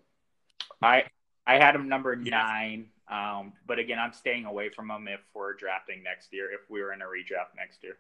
I 0.83 1.05
I 1.47 1.57
had 1.59 1.75
him 1.75 1.89
number 1.89 2.15
Yeah. 2.15 2.31
nine. 2.31 2.91
Um, 3.11 3.53
but 3.67 3.79
again, 3.79 3.99
I'm 3.99 4.13
staying 4.13 4.45
away 4.45 4.69
from 4.69 4.91
him 4.91 5.09
if 5.09 5.21
we're 5.35 5.55
drafting 5.55 6.03
next 6.03 6.33
year. 6.33 6.51
If 6.53 6.69
we 6.69 6.83
were 6.83 6.93
in 6.93 7.01
a 7.03 7.07
redraft 7.07 7.57
next 7.57 7.83
year, 7.83 7.97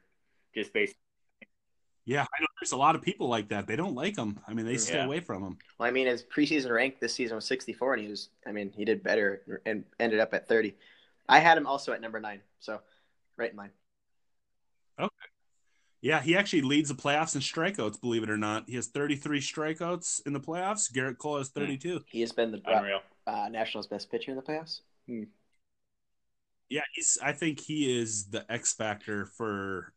just 0.54 0.72
based. 0.72 0.94
Yeah, 2.04 2.22
I 2.22 2.40
know 2.40 2.46
there's 2.60 2.72
a 2.72 2.76
lot 2.76 2.94
of 2.94 3.02
people 3.02 3.28
like 3.28 3.48
that. 3.48 3.66
They 3.66 3.76
don't 3.76 3.94
like 3.94 4.16
him. 4.16 4.40
I 4.48 4.54
mean, 4.54 4.64
they 4.64 4.78
stay 4.78 4.94
Yeah. 4.94 5.04
away 5.04 5.20
from 5.20 5.42
him. 5.42 5.58
Well, 5.78 5.88
I 5.88 5.90
mean, 5.90 6.06
his 6.06 6.22
preseason 6.22 6.70
rank 6.74 7.00
this 7.00 7.14
season 7.14 7.36
was 7.36 7.46
64, 7.46 7.94
and 7.94 8.02
he 8.02 8.08
was, 8.08 8.30
I 8.46 8.52
mean, 8.52 8.70
he 8.70 8.84
did 8.84 9.02
better 9.02 9.60
and 9.66 9.84
ended 10.00 10.20
up 10.20 10.32
at 10.32 10.48
30. 10.48 10.74
I 11.28 11.38
had 11.40 11.58
him 11.58 11.66
also 11.66 11.92
at 11.92 12.00
number 12.00 12.18
nine, 12.18 12.40
so 12.60 12.80
right 13.36 13.50
in 13.50 13.56
line. 13.56 13.70
Okay. 14.98 15.14
Yeah, 16.00 16.20
he 16.22 16.36
actually 16.36 16.62
leads 16.62 16.88
the 16.88 16.94
playoffs 16.94 17.34
in 17.34 17.40
strikeouts. 17.40 18.00
Believe 18.00 18.22
it 18.22 18.30
or 18.30 18.38
not, 18.38 18.64
he 18.68 18.76
has 18.76 18.86
33 18.86 19.40
strikeouts 19.40 20.26
in 20.26 20.32
the 20.32 20.40
playoffs. 20.40 20.90
Gerrit 20.90 21.18
Cole 21.18 21.38
has 21.38 21.48
32. 21.50 22.02
He 22.06 22.20
has 22.20 22.32
been 22.32 22.52
the 22.52 23.00
uh, 23.26 23.48
Nationals' 23.50 23.86
best 23.86 24.10
pitcher 24.10 24.30
in 24.30 24.36
the 24.36 24.42
playoffs. 24.42 24.80
Yeah, 26.68 26.82
he's. 26.92 27.18
I 27.22 27.32
think 27.32 27.60
he 27.60 27.98
is 27.98 28.26
the 28.26 28.50
X 28.50 28.72
factor 28.74 29.26
for. 29.26 29.92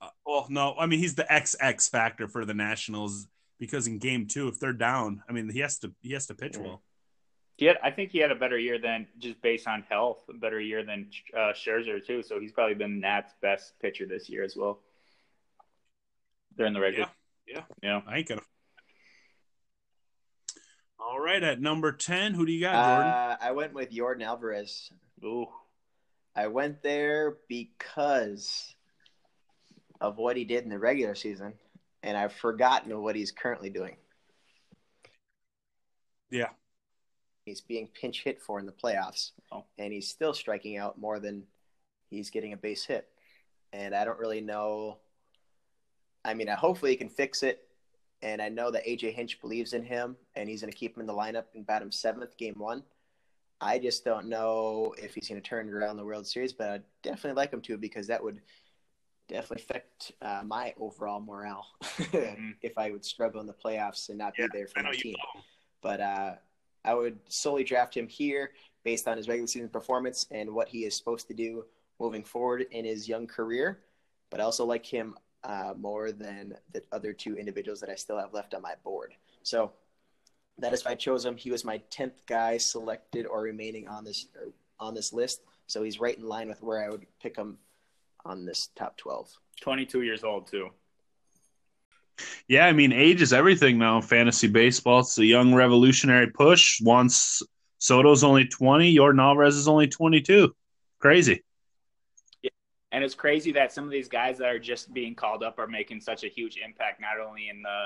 Uh, 0.00 0.08
well, 0.26 0.46
no, 0.48 0.74
I 0.78 0.86
mean 0.86 0.98
he's 0.98 1.14
the 1.14 1.30
X 1.30 1.54
X 1.60 1.88
factor 1.88 2.26
for 2.26 2.44
the 2.44 2.54
Nationals 2.54 3.28
because 3.58 3.86
in 3.86 3.98
Game 3.98 4.26
Two, 4.26 4.48
if 4.48 4.58
they're 4.58 4.72
down, 4.72 5.22
I 5.28 5.32
mean 5.32 5.48
he 5.50 5.60
has 5.60 5.78
to 5.80 5.92
he 6.02 6.12
has 6.14 6.26
to 6.26 6.34
pitch 6.34 6.54
Mhm. 6.54 6.64
well. 6.64 6.82
He 7.58 7.66
had, 7.66 7.76
I 7.82 7.90
think 7.90 8.10
he 8.10 8.18
had 8.18 8.30
a 8.30 8.34
better 8.34 8.58
year 8.58 8.78
than 8.78 9.06
just 9.18 9.42
based 9.42 9.68
on 9.68 9.82
health, 9.82 10.24
a 10.30 10.32
better 10.32 10.58
year 10.58 10.82
than 10.82 11.10
uh, 11.34 11.52
Scherzer 11.52 12.04
too. 12.04 12.22
So 12.22 12.40
he's 12.40 12.52
probably 12.52 12.74
been 12.74 13.00
Nat's 13.00 13.34
best 13.42 13.78
pitcher 13.80 14.06
this 14.06 14.30
year 14.30 14.42
as 14.42 14.56
well. 14.56 14.80
During 16.56 16.72
the 16.72 16.80
regular, 16.80 17.08
Yeah, 17.46 17.64
yeah. 17.82 18.00
I 18.06 18.18
ain't 18.18 18.28
gonna. 18.28 18.40
All 21.00 21.18
right, 21.18 21.42
at 21.42 21.60
number 21.60 21.92
ten, 21.92 22.34
who 22.34 22.44
do 22.46 22.52
you 22.52 22.60
got, 22.60 22.72
Jordan? 22.72 23.12
Uh, 23.12 23.36
I 23.40 23.52
went 23.52 23.72
with 23.72 23.90
Yordan 23.90 24.22
Alvarez. 24.22 24.90
Ooh, 25.24 25.46
I 26.36 26.46
went 26.48 26.82
there 26.82 27.38
because 27.48 28.74
of 30.00 30.18
what 30.18 30.36
he 30.36 30.44
did 30.44 30.64
in 30.64 30.70
the 30.70 30.78
regular 30.78 31.14
season, 31.14 31.54
and 32.02 32.16
I've 32.16 32.32
forgotten 32.34 33.00
what 33.02 33.16
he's 33.16 33.32
currently 33.32 33.70
doing. 33.70 33.96
Yeah. 36.30 36.50
He's 37.44 37.60
being 37.60 37.88
pinch 37.88 38.22
hit 38.22 38.40
for 38.40 38.58
in 38.60 38.66
the 38.66 38.72
playoffs, 38.72 39.32
Oh. 39.50 39.64
and 39.78 39.92
he's 39.92 40.08
still 40.08 40.32
striking 40.34 40.76
out 40.76 40.98
more 40.98 41.18
than 41.18 41.46
he's 42.10 42.30
getting 42.30 42.52
a 42.52 42.56
base 42.56 42.84
hit. 42.84 43.08
And 43.72 43.94
I 43.94 44.04
don't 44.04 44.18
really 44.18 44.40
know. 44.40 44.98
I 46.24 46.34
mean, 46.34 46.48
I 46.48 46.54
hopefully 46.54 46.92
he 46.92 46.96
can 46.96 47.08
fix 47.08 47.42
it. 47.42 47.66
And 48.22 48.42
I 48.42 48.50
know 48.50 48.70
that 48.70 48.84
AJ 48.86 49.14
Hinch 49.14 49.40
believes 49.40 49.72
in 49.72 49.82
him, 49.82 50.16
and 50.40 50.48
he's 50.48 50.62
going 50.62 50.72
to 50.72 50.76
keep 50.78 50.96
him 50.96 51.02
in 51.02 51.06
the 51.06 51.12
lineup 51.12 51.44
and 51.54 51.66
bat 51.66 51.82
him 51.82 51.92
seventh, 51.92 52.36
game 52.36 52.54
one. 52.56 52.82
I 53.60 53.78
just 53.78 54.04
don't 54.04 54.26
know 54.26 54.94
if 54.96 55.14
he's 55.14 55.28
going 55.28 55.40
to 55.40 55.46
turn 55.46 55.68
around 55.68 55.98
the 55.98 56.04
World 56.04 56.26
Series, 56.26 56.52
but 56.52 56.70
I'd 56.70 56.82
definitely 57.02 57.36
like 57.40 57.52
him 57.52 57.60
to 57.62 57.76
because 57.76 58.06
that 58.06 58.24
would 58.24 58.40
definitely 59.28 59.62
affect 59.62 60.12
uh, 60.22 60.42
my 60.44 60.74
overall 60.80 61.20
morale 61.20 61.66
Mhm. 61.82 62.54
if 62.62 62.76
I 62.78 62.90
would 62.90 63.04
struggle 63.04 63.40
in 63.40 63.46
the 63.46 63.52
playoffs 63.52 64.08
and 64.08 64.16
not 64.18 64.32
Yeah, 64.38 64.46
be 64.46 64.58
there 64.58 64.66
for 64.66 64.82
my 64.82 64.92
team. 64.92 65.14
But 65.82 66.00
uh, 66.00 66.34
I 66.84 66.94
would 66.94 67.18
solely 67.28 67.62
draft 67.64 67.94
him 67.94 68.08
here 68.08 68.52
based 68.82 69.06
on 69.06 69.18
his 69.18 69.28
regular 69.28 69.46
season 69.46 69.68
performance 69.68 70.26
and 70.30 70.54
what 70.54 70.68
he 70.68 70.84
is 70.86 70.96
supposed 70.96 71.28
to 71.28 71.34
do 71.34 71.66
moving 72.00 72.24
forward 72.24 72.62
in 72.70 72.86
his 72.86 73.06
young 73.08 73.26
career. 73.26 73.80
But 74.30 74.40
I 74.40 74.44
also 74.44 74.64
like 74.64 74.86
him 74.86 75.16
uh, 75.44 75.74
more 75.76 76.12
than 76.12 76.56
the 76.72 76.82
other 76.92 77.12
two 77.12 77.36
individuals 77.36 77.80
that 77.80 77.90
I 77.90 77.94
still 77.94 78.18
have 78.18 78.32
left 78.32 78.54
on 78.54 78.62
my 78.62 78.74
board. 78.82 79.14
So 79.42 79.72
that 80.60 80.72
is 80.72 80.84
why 80.84 80.92
I 80.92 80.94
chose 80.94 81.24
him. 81.24 81.36
He 81.36 81.50
was 81.50 81.64
my 81.64 81.78
tenth 81.90 82.26
guy 82.26 82.56
selected 82.58 83.26
or 83.26 83.42
remaining 83.42 83.88
on 83.88 84.04
this 84.04 84.26
on 84.78 84.94
this 84.94 85.12
list. 85.12 85.42
So 85.66 85.82
he's 85.82 86.00
right 86.00 86.16
in 86.16 86.26
line 86.26 86.48
with 86.48 86.62
where 86.62 86.84
I 86.84 86.88
would 86.88 87.06
pick 87.22 87.36
him 87.36 87.58
on 88.24 88.44
this 88.44 88.68
top 88.76 88.96
twelve. 88.96 89.30
22 89.60 90.02
years 90.02 90.24
old 90.24 90.46
too. 90.46 90.70
Yeah, 92.48 92.66
I 92.66 92.72
mean, 92.72 92.92
age 92.92 93.22
is 93.22 93.32
everything 93.32 93.78
now 93.78 93.96
in 93.96 94.02
fantasy 94.02 94.48
baseball. 94.48 95.00
It's 95.00 95.18
a 95.18 95.24
young 95.24 95.54
revolutionary 95.54 96.28
push. 96.28 96.80
Once 96.82 97.42
Soto's 97.78 98.24
only 98.24 98.46
20, 98.46 98.94
Yordan 98.94 99.20
Alvarez 99.20 99.56
is 99.56 99.68
only 99.68 99.86
22. 99.86 100.54
Crazy. 100.98 101.42
And 102.92 103.04
it's 103.04 103.14
crazy 103.14 103.52
that 103.52 103.72
some 103.72 103.84
of 103.84 103.90
these 103.90 104.08
guys 104.08 104.38
that 104.38 104.48
are 104.48 104.58
just 104.58 104.92
being 104.92 105.14
called 105.14 105.42
up 105.42 105.58
are 105.58 105.68
making 105.68 106.00
such 106.00 106.24
a 106.24 106.28
huge 106.28 106.58
impact, 106.62 107.00
not 107.00 107.24
only 107.24 107.48
in 107.48 107.62
the 107.62 107.84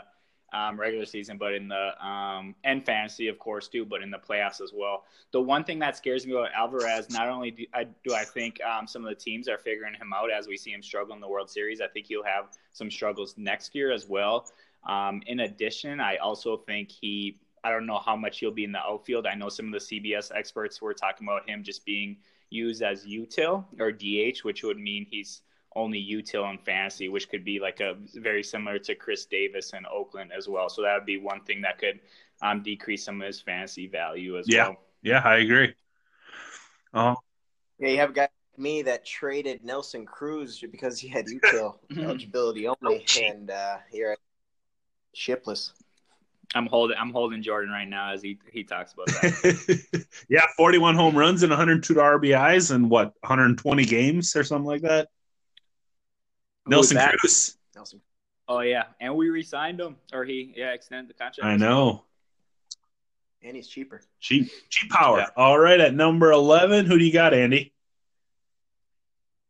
um, 0.54 0.78
regular 0.78 1.04
season, 1.04 1.36
but 1.36 1.52
in 1.52 1.68
the 1.68 2.06
um, 2.06 2.54
and 2.64 2.86
fantasy, 2.86 3.28
of 3.28 3.38
course, 3.38 3.68
too, 3.68 3.84
but 3.84 4.02
in 4.02 4.10
the 4.10 4.18
playoffs 4.18 4.60
as 4.60 4.72
well. 4.72 5.04
The 5.32 5.40
one 5.40 5.64
thing 5.64 5.78
that 5.80 5.96
scares 5.96 6.26
me 6.26 6.32
about 6.32 6.52
Alvarez, 6.54 7.10
not 7.10 7.28
only 7.28 7.50
do 7.50 7.66
I, 7.74 7.84
do 8.04 8.14
I 8.14 8.24
think 8.24 8.60
um, 8.62 8.86
some 8.86 9.04
of 9.04 9.08
the 9.08 9.16
teams 9.16 9.48
are 9.48 9.58
figuring 9.58 9.94
him 9.94 10.12
out 10.14 10.30
as 10.30 10.46
we 10.46 10.56
see 10.56 10.70
him 10.70 10.82
struggle 10.82 11.14
in 11.14 11.20
the 11.20 11.28
World 11.28 11.50
Series, 11.50 11.80
I 11.80 11.88
think 11.88 12.06
he'll 12.06 12.24
have 12.24 12.46
some 12.72 12.90
struggles 12.90 13.34
next 13.36 13.74
year 13.74 13.90
as 13.92 14.08
well. 14.08 14.46
Um, 14.88 15.22
in 15.26 15.40
addition, 15.40 16.00
I 16.00 16.16
also 16.16 16.56
think 16.56 16.90
he, 16.90 17.38
I 17.64 17.70
don't 17.70 17.86
know 17.86 17.98
how 17.98 18.14
much 18.14 18.38
he'll 18.38 18.50
be 18.50 18.64
in 18.64 18.72
the 18.72 18.80
outfield. 18.80 19.26
I 19.26 19.34
know 19.34 19.48
some 19.48 19.66
of 19.66 19.72
the 19.72 19.78
CBS 19.78 20.30
experts 20.34 20.80
were 20.80 20.94
talking 20.94 21.26
about 21.26 21.48
him 21.48 21.64
just 21.64 21.84
being 21.84 22.18
used 22.50 22.82
as 22.82 23.04
util 23.04 23.64
or 23.80 23.90
DH, 23.90 24.44
which 24.44 24.62
would 24.62 24.78
mean 24.78 25.06
he's 25.10 25.42
only 25.76 25.98
util 26.00 26.48
in 26.50 26.58
fantasy, 26.58 27.08
which 27.08 27.28
could 27.28 27.44
be 27.44 27.58
like 27.58 27.80
a 27.80 27.96
very 28.14 28.42
similar 28.42 28.78
to 28.78 28.94
Khris 28.94 29.26
Davis 29.26 29.72
in 29.72 29.84
Oakland 29.86 30.32
as 30.36 30.48
well. 30.48 30.68
So 30.68 30.82
that 30.82 30.94
would 30.94 31.06
be 31.06 31.18
one 31.18 31.40
thing 31.42 31.62
that 31.62 31.78
could 31.78 32.00
um, 32.42 32.62
decrease 32.62 33.04
some 33.04 33.20
of 33.20 33.26
his 33.26 33.40
fantasy 33.40 33.86
value 33.86 34.38
as 34.38 34.48
Yeah. 34.48 34.64
well. 34.64 34.76
Yeah, 35.02 35.22
I 35.24 35.36
agree. 35.38 35.74
Oh, 36.94 37.16
Yeah, 37.78 37.88
you 37.88 37.96
have 37.98 38.10
a 38.10 38.12
guy 38.12 38.22
like 38.22 38.58
me 38.58 38.82
that 38.82 39.04
traded 39.04 39.64
Nelson 39.64 40.06
Cruz 40.06 40.60
because 40.60 40.98
he 40.98 41.08
had 41.08 41.26
util 41.26 41.74
eligibility 41.98 42.68
only, 42.68 43.04
and 43.20 43.50
uh, 43.50 43.78
here 43.90 44.16
shipless. 45.12 45.72
I'm 46.54 46.66
holding 46.66 46.96
I'm 46.96 47.10
holding 47.10 47.42
Jordan 47.42 47.72
right 47.72 47.88
now 47.88 48.12
as 48.12 48.22
he 48.22 48.38
he 48.52 48.62
talks 48.62 48.92
about 48.92 49.06
that. 49.06 50.06
yeah, 50.28 50.46
41 50.56 50.94
home 50.94 51.16
runs 51.16 51.42
and 51.42 51.50
102 51.50 51.94
RBIs 51.94 52.70
and 52.72 52.88
what, 52.88 53.06
120 53.20 53.84
games 53.84 54.36
or 54.36 54.44
something 54.44 54.66
like 54.66 54.82
that? 54.82 55.08
Who 56.66 56.76
was 56.76 56.92
Nelson? 56.92 57.18
Cruz. 57.18 57.56
Nelson. 57.74 58.00
oh 58.48 58.60
yeah, 58.60 58.84
and 59.00 59.14
we 59.16 59.28
re-signed 59.28 59.80
him, 59.80 59.96
or 60.12 60.24
he 60.24 60.52
yeah 60.56 60.72
extended 60.72 61.08
the 61.08 61.14
contract. 61.14 61.46
I 61.46 61.56
know. 61.56 62.04
And 63.42 63.54
he's 63.54 63.68
cheaper. 63.68 64.00
Cheap, 64.20 64.50
cheap 64.70 64.90
power. 64.90 65.18
Yeah. 65.18 65.28
All 65.36 65.58
right, 65.58 65.78
at 65.78 65.92
number 65.92 66.32
11, 66.32 66.86
who 66.86 66.98
do 66.98 67.04
you 67.04 67.12
got, 67.12 67.34
Andy? 67.34 67.74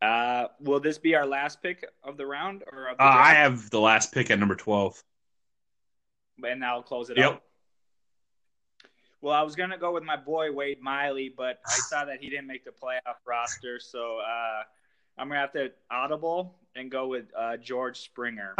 Uh, 0.03 0.48
will 0.61 0.81
this 0.81 0.98
be 0.98 1.14
our 1.14 1.24
last 1.24 1.62
pick 1.62 1.87
of 2.03 2.16
the 2.16 2.27
round, 2.27 2.64
or 2.72 2.88
of 2.88 2.98
the 2.98 3.05
Uh, 3.05 3.07
I 3.07 3.35
have 3.35 3.70
the 3.70 3.81
last 3.81 4.12
pick 4.12 4.31
at 4.33 4.38
number 4.40 4.57
12. 4.57 5.00
and 6.42 6.64
I'll 6.64 6.83
close 6.83 7.09
it 7.11 7.16
Yep. 7.16 7.33
out. 7.35 7.42
Well, 9.20 9.35
I 9.35 9.42
was 9.42 9.55
gonna 9.55 9.79
go 9.79 9.92
with 9.92 10.03
my 10.03 10.16
boy 10.16 10.50
Wade 10.53 10.81
Miley, 10.83 11.29
but 11.29 11.61
I 11.64 11.74
saw 11.77 12.05
that 12.05 12.20
he 12.20 12.29
didn't 12.29 12.48
make 12.48 12.64
the 12.64 12.72
playoff 12.72 13.16
roster, 13.24 13.79
so 13.79 14.18
uh, 14.18 14.64
I'm 15.16 15.29
gonna 15.29 15.38
have 15.40 15.53
to 15.53 15.72
audible 15.90 16.59
and 16.77 16.91
go 16.91 17.07
with 17.07 17.27
uh, 17.37 17.57
George 17.57 17.99
Springer. 18.01 18.55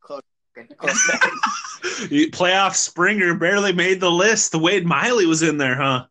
Close. 0.00 0.22
Close 0.76 1.06
second. 1.06 1.30
Playoff 2.32 2.74
Springer 2.74 3.34
barely 3.34 3.72
made 3.72 4.00
the 4.00 4.10
list. 4.10 4.52
The 4.52 4.58
Wade 4.58 4.86
Miley 4.86 5.26
was 5.26 5.42
in 5.42 5.58
there, 5.58 5.76
huh? 5.76 6.06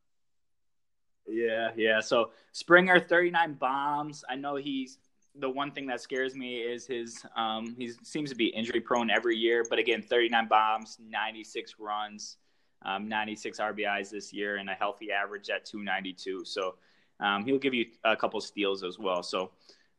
yeah, 1.28 1.70
yeah. 1.76 2.00
So 2.00 2.32
Springer, 2.52 3.00
39 3.00 3.54
bombs. 3.54 4.24
I 4.30 4.36
know 4.36 4.56
he's 4.56 4.98
the 5.36 5.50
one 5.50 5.72
thing 5.72 5.86
that 5.88 6.02
scares 6.02 6.36
me 6.36 6.58
is 6.58 6.86
his 6.86 7.24
um 7.36 7.76
he 7.78 7.92
seems 8.04 8.30
to 8.30 8.36
be 8.36 8.48
injury 8.48 8.82
prone 8.82 9.10
every 9.10 9.38
year, 9.38 9.65
but 9.70 9.80
again, 9.80 10.02
39 10.02 10.48
bombs, 10.48 10.98
96 11.00 11.76
runs, 11.80 12.38
um, 12.84 13.08
96 13.08 13.60
RBIs 13.60 14.10
this 14.10 14.34
year, 14.34 14.58
and 14.58 14.70
a 14.70 14.74
healthy 14.74 15.12
average 15.12 15.50
at 15.50 15.65
292. 15.65 16.46
So 16.46 16.76
um, 17.19 17.45
he'll 17.45 17.60
give 17.60 17.73
you 17.73 17.86
a 18.03 18.15
couple 18.15 18.39
steals 18.41 18.84
as 18.84 18.97
well. 18.97 19.23
So 19.23 19.51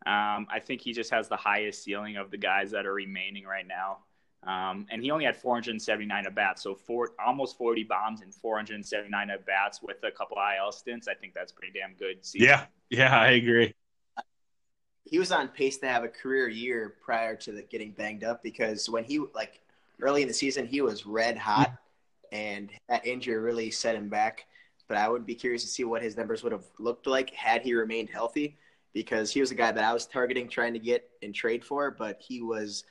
um, 0.07 0.47
I 0.51 0.61
think 0.63 0.81
he 0.81 0.93
just 0.93 1.11
has 1.11 1.29
the 1.29 1.37
highest 1.37 1.83
ceiling 1.83 2.17
of 2.17 2.31
the 2.31 2.39
guys 2.39 2.71
that 2.71 2.87
are 2.87 2.95
remaining 2.95 3.45
right 3.45 3.67
now. 3.67 3.99
Um, 4.43 4.87
and 4.91 5.03
he 5.03 5.11
only 5.11 5.27
had 5.27 5.37
479 5.37 6.27
at 6.27 6.35
bats, 6.35 6.63
so 6.63 6.75
four, 6.75 7.11
almost 7.25 7.59
40 7.59 7.85
bombs 7.85 8.23
and 8.23 8.35
479 8.35 9.29
at 9.29 9.45
bats 9.45 9.83
with 9.83 9.99
a 10.03 10.11
couple 10.11 10.39
IL 10.39 10.73
stints. 10.73 11.09
I 11.09 11.15
think 11.15 11.35
that's 11.35 11.53
pretty 11.53 11.79
damn 11.79 11.93
good. 11.93 12.25
season. 12.25 12.49
Yeah, 12.49 12.65
yeah, 12.89 13.19
I 13.21 13.33
agree. 13.33 13.75
he 15.05 15.19
was 15.19 15.31
on 15.31 15.49
pace 15.49 15.77
to 15.79 15.89
have 15.89 16.05
a 16.05 16.09
career 16.09 16.49
year 16.49 16.95
prior 17.05 17.37
to 17.37 17.53
the 17.53 17.63
getting 17.63 17.91
banged 17.93 18.25
up 18.25 18.43
because 18.43 18.89
when 18.89 19.05
he 19.05 19.21
like 19.35 19.61
early 20.01 20.23
in 20.23 20.29
the 20.29 20.35
season 20.35 20.67
he 20.67 20.81
was 20.81 21.05
red 21.05 21.37
hot 21.37 21.73
and 22.33 22.71
that 22.89 23.07
injury 23.07 23.37
really 23.37 23.71
set 23.71 23.95
him 23.95 24.09
back 24.09 24.47
but 24.91 24.99
i 24.99 25.09
would 25.09 25.25
be 25.25 25.35
curious 25.37 25.63
to 25.63 25.69
see 25.69 25.85
what 25.85 26.03
his 26.03 26.17
numbers 26.17 26.43
would 26.43 26.51
have 26.53 26.65
looked 26.79 27.07
like 27.07 27.31
had 27.31 27.63
he 27.63 27.73
remained 27.73 28.11
healthy 28.11 28.59
because 28.93 29.31
he 29.31 29.41
was 29.41 29.53
a 29.53 29.55
guy 29.55 29.71
that 29.73 29.85
i 29.85 29.93
was 29.95 30.05
targeting 30.05 30.49
trying 30.49 30.73
to 30.75 30.81
get 30.81 31.09
and 31.23 31.33
trade 31.35 31.65
for 31.65 31.91
but 31.93 32.21
he 32.21 32.43
was 32.43 32.85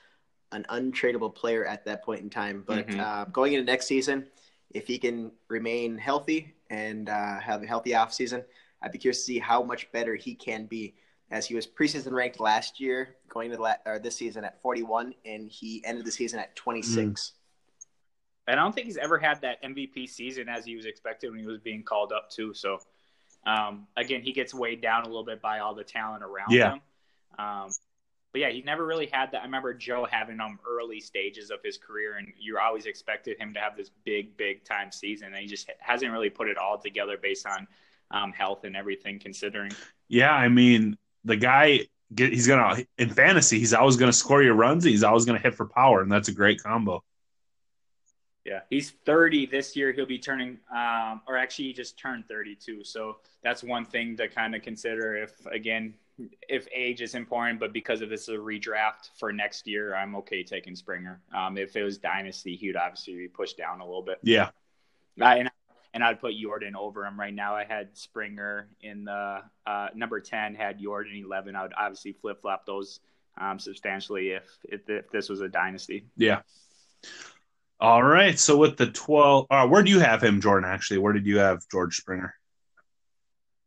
an 0.53 0.65
untradeable 0.69 1.35
player 1.35 1.65
at 1.65 1.83
that 1.85 2.03
point 2.03 2.21
in 2.21 2.29
time 2.29 2.63
but 2.65 2.87
Mhm. 2.87 2.99
uh, 2.99 3.25
going 3.25 3.53
into 3.53 3.65
next 3.65 3.85
season 3.85 4.25
if 4.71 4.87
he 4.87 4.97
can 4.97 5.31
remain 5.49 5.97
healthy 5.97 6.55
and 6.69 7.09
uh, 7.09 7.39
have 7.39 7.61
a 7.61 7.67
healthy 7.67 7.91
offseason 7.91 8.43
i'd 8.81 8.93
be 8.93 8.97
curious 8.97 9.17
to 9.19 9.23
see 9.25 9.39
how 9.39 9.61
much 9.61 9.91
better 9.91 10.15
he 10.15 10.33
can 10.33 10.65
be 10.65 10.95
as 11.31 11.45
he 11.45 11.53
was 11.53 11.67
preseason 11.67 12.11
ranked 12.11 12.39
last 12.39 12.79
year, 12.79 13.17
going 13.27 13.51
to 13.51 13.55
the 13.57 13.61
la- 13.61 13.75
or 13.85 13.99
this 13.99 14.15
season 14.15 14.43
at 14.43 14.59
41, 14.63 15.13
and 15.25 15.47
he 15.47 15.79
ended 15.85 16.03
the 16.03 16.11
season 16.11 16.39
at 16.39 16.55
26. 16.55 17.33
And 18.49 18.59
I 18.59 18.63
don't 18.63 18.73
think 18.73 18.87
he's 18.87 18.97
ever 18.97 19.19
had 19.19 19.41
that 19.41 19.61
MVP 19.63 20.09
season 20.09 20.49
as 20.49 20.65
he 20.65 20.75
was 20.75 20.85
expected 20.85 21.29
when 21.29 21.39
he 21.39 21.45
was 21.45 21.59
being 21.59 21.83
called 21.83 22.11
up 22.11 22.31
too. 22.31 22.53
So 22.55 22.79
um, 23.45 23.85
again, 23.95 24.21
he 24.21 24.31
gets 24.33 24.55
weighed 24.55 24.81
down 24.81 25.03
a 25.03 25.05
little 25.05 25.23
bit 25.23 25.39
by 25.39 25.59
all 25.59 25.75
the 25.75 25.83
talent 25.83 26.23
around 26.23 26.51
Yeah. 26.51 26.73
him. 26.73 26.81
Um, 27.37 27.69
but 28.31 28.41
yeah, 28.41 28.49
he 28.49 28.61
never 28.63 28.85
really 28.85 29.07
had 29.11 29.31
that. 29.31 29.41
I 29.41 29.45
remember 29.45 29.73
Joe 29.73 30.07
having 30.09 30.37
them 30.37 30.59
early 30.67 30.99
stages 30.99 31.51
of 31.51 31.59
his 31.63 31.77
career, 31.77 32.17
and 32.17 32.27
you 32.39 32.57
always 32.59 32.85
expected 32.85 33.39
him 33.39 33.53
to 33.53 33.59
have 33.59 33.77
this 33.77 33.91
big, 34.03 34.35
big 34.35 34.63
time 34.63 34.91
season, 34.91 35.27
and 35.27 35.37
he 35.37 35.47
just 35.47 35.69
hasn't 35.79 36.11
really 36.11 36.29
put 36.29 36.47
it 36.47 36.57
all 36.57 36.77
together 36.77 37.17
based 37.21 37.47
on 37.47 37.67
um, 38.11 38.31
health 38.31 38.65
and 38.65 38.75
everything. 38.75 39.19
Considering, 39.19 39.71
Yeah, 40.07 40.31
I 40.33 40.47
mean, 40.47 40.97
the 41.23 41.37
guy 41.37 41.81
he's 42.15 42.47
gonna 42.47 42.83
in 42.97 43.09
fantasy, 43.09 43.59
he's 43.59 43.73
always 43.73 43.95
gonna 43.95 44.13
score 44.13 44.43
your 44.43 44.55
runs. 44.55 44.83
He's 44.83 45.03
always 45.03 45.25
gonna 45.25 45.39
hit 45.39 45.55
for 45.55 45.67
power, 45.67 46.01
and 46.01 46.11
that's 46.11 46.29
a 46.29 46.33
great 46.33 46.61
combo. 46.61 47.03
Yeah, 48.45 48.61
he's 48.69 48.91
30 49.05 49.47
this 49.47 49.75
year. 49.75 49.91
He'll 49.91 50.05
be 50.05 50.17
turning, 50.17 50.57
um, 50.73 51.21
or 51.27 51.37
actually, 51.37 51.65
he 51.65 51.73
just 51.73 51.99
turned 51.99 52.27
32. 52.27 52.83
So 52.83 53.17
that's 53.43 53.63
one 53.63 53.85
thing 53.85 54.15
to 54.17 54.27
kind 54.27 54.55
of 54.55 54.61
consider. 54.61 55.15
If 55.15 55.45
again, 55.45 55.93
if 56.47 56.67
age 56.73 57.01
is 57.01 57.15
important, 57.15 57.59
but 57.59 57.73
because 57.73 58.01
of 58.01 58.09
this 58.09 58.23
is 58.23 58.29
a 58.29 58.37
redraft 58.37 59.09
for 59.17 59.31
next 59.31 59.67
year, 59.67 59.95
I'm 59.95 60.15
okay 60.17 60.43
taking 60.43 60.75
Springer. 60.75 61.21
Um, 61.35 61.57
if 61.57 61.75
it 61.75 61.83
was 61.83 61.97
dynasty, 61.97 62.55
he 62.55 62.67
would 62.67 62.75
obviously 62.75 63.15
be 63.15 63.27
pushed 63.27 63.57
down 63.57 63.81
a 63.81 63.85
little 63.85 64.01
bit. 64.01 64.19
Yeah, 64.23 64.49
Uh, 65.21 65.39
and 65.39 65.51
and 65.93 66.03
I'd 66.03 66.21
put 66.21 66.33
Yordan 66.33 66.75
over 66.75 67.05
him 67.05 67.19
right 67.19 67.33
now. 67.33 67.55
I 67.55 67.65
had 67.65 67.97
Springer 67.97 68.69
in 68.81 69.05
the 69.05 69.41
uh, 69.65 69.87
number 69.95 70.19
ten, 70.19 70.55
had 70.55 70.79
Yordan 70.79 71.23
eleven. 71.23 71.55
I 71.55 71.63
would 71.63 71.73
obviously 71.77 72.13
flip 72.13 72.41
flop 72.41 72.65
those 72.65 72.99
um, 73.37 73.59
substantially 73.59 74.29
if, 74.29 74.43
if 74.63 74.89
if 74.89 75.09
this 75.11 75.29
was 75.29 75.41
a 75.41 75.49
dynasty. 75.49 76.05
Yeah. 76.15 76.41
All 77.79 78.03
right. 78.03 78.37
So 78.37 78.57
with 78.57 78.77
the 78.77 78.87
twelve, 78.87 79.47
uh, 79.49 79.67
where 79.67 79.81
do 79.83 79.89
you 79.89 79.99
have 79.99 80.21
him, 80.23 80.41
Jordan? 80.41 80.69
Actually, 80.69 80.99
where 80.99 81.13
did 81.13 81.25
you 81.25 81.37
have 81.39 81.63
George 81.71 81.95
Springer? 81.97 82.33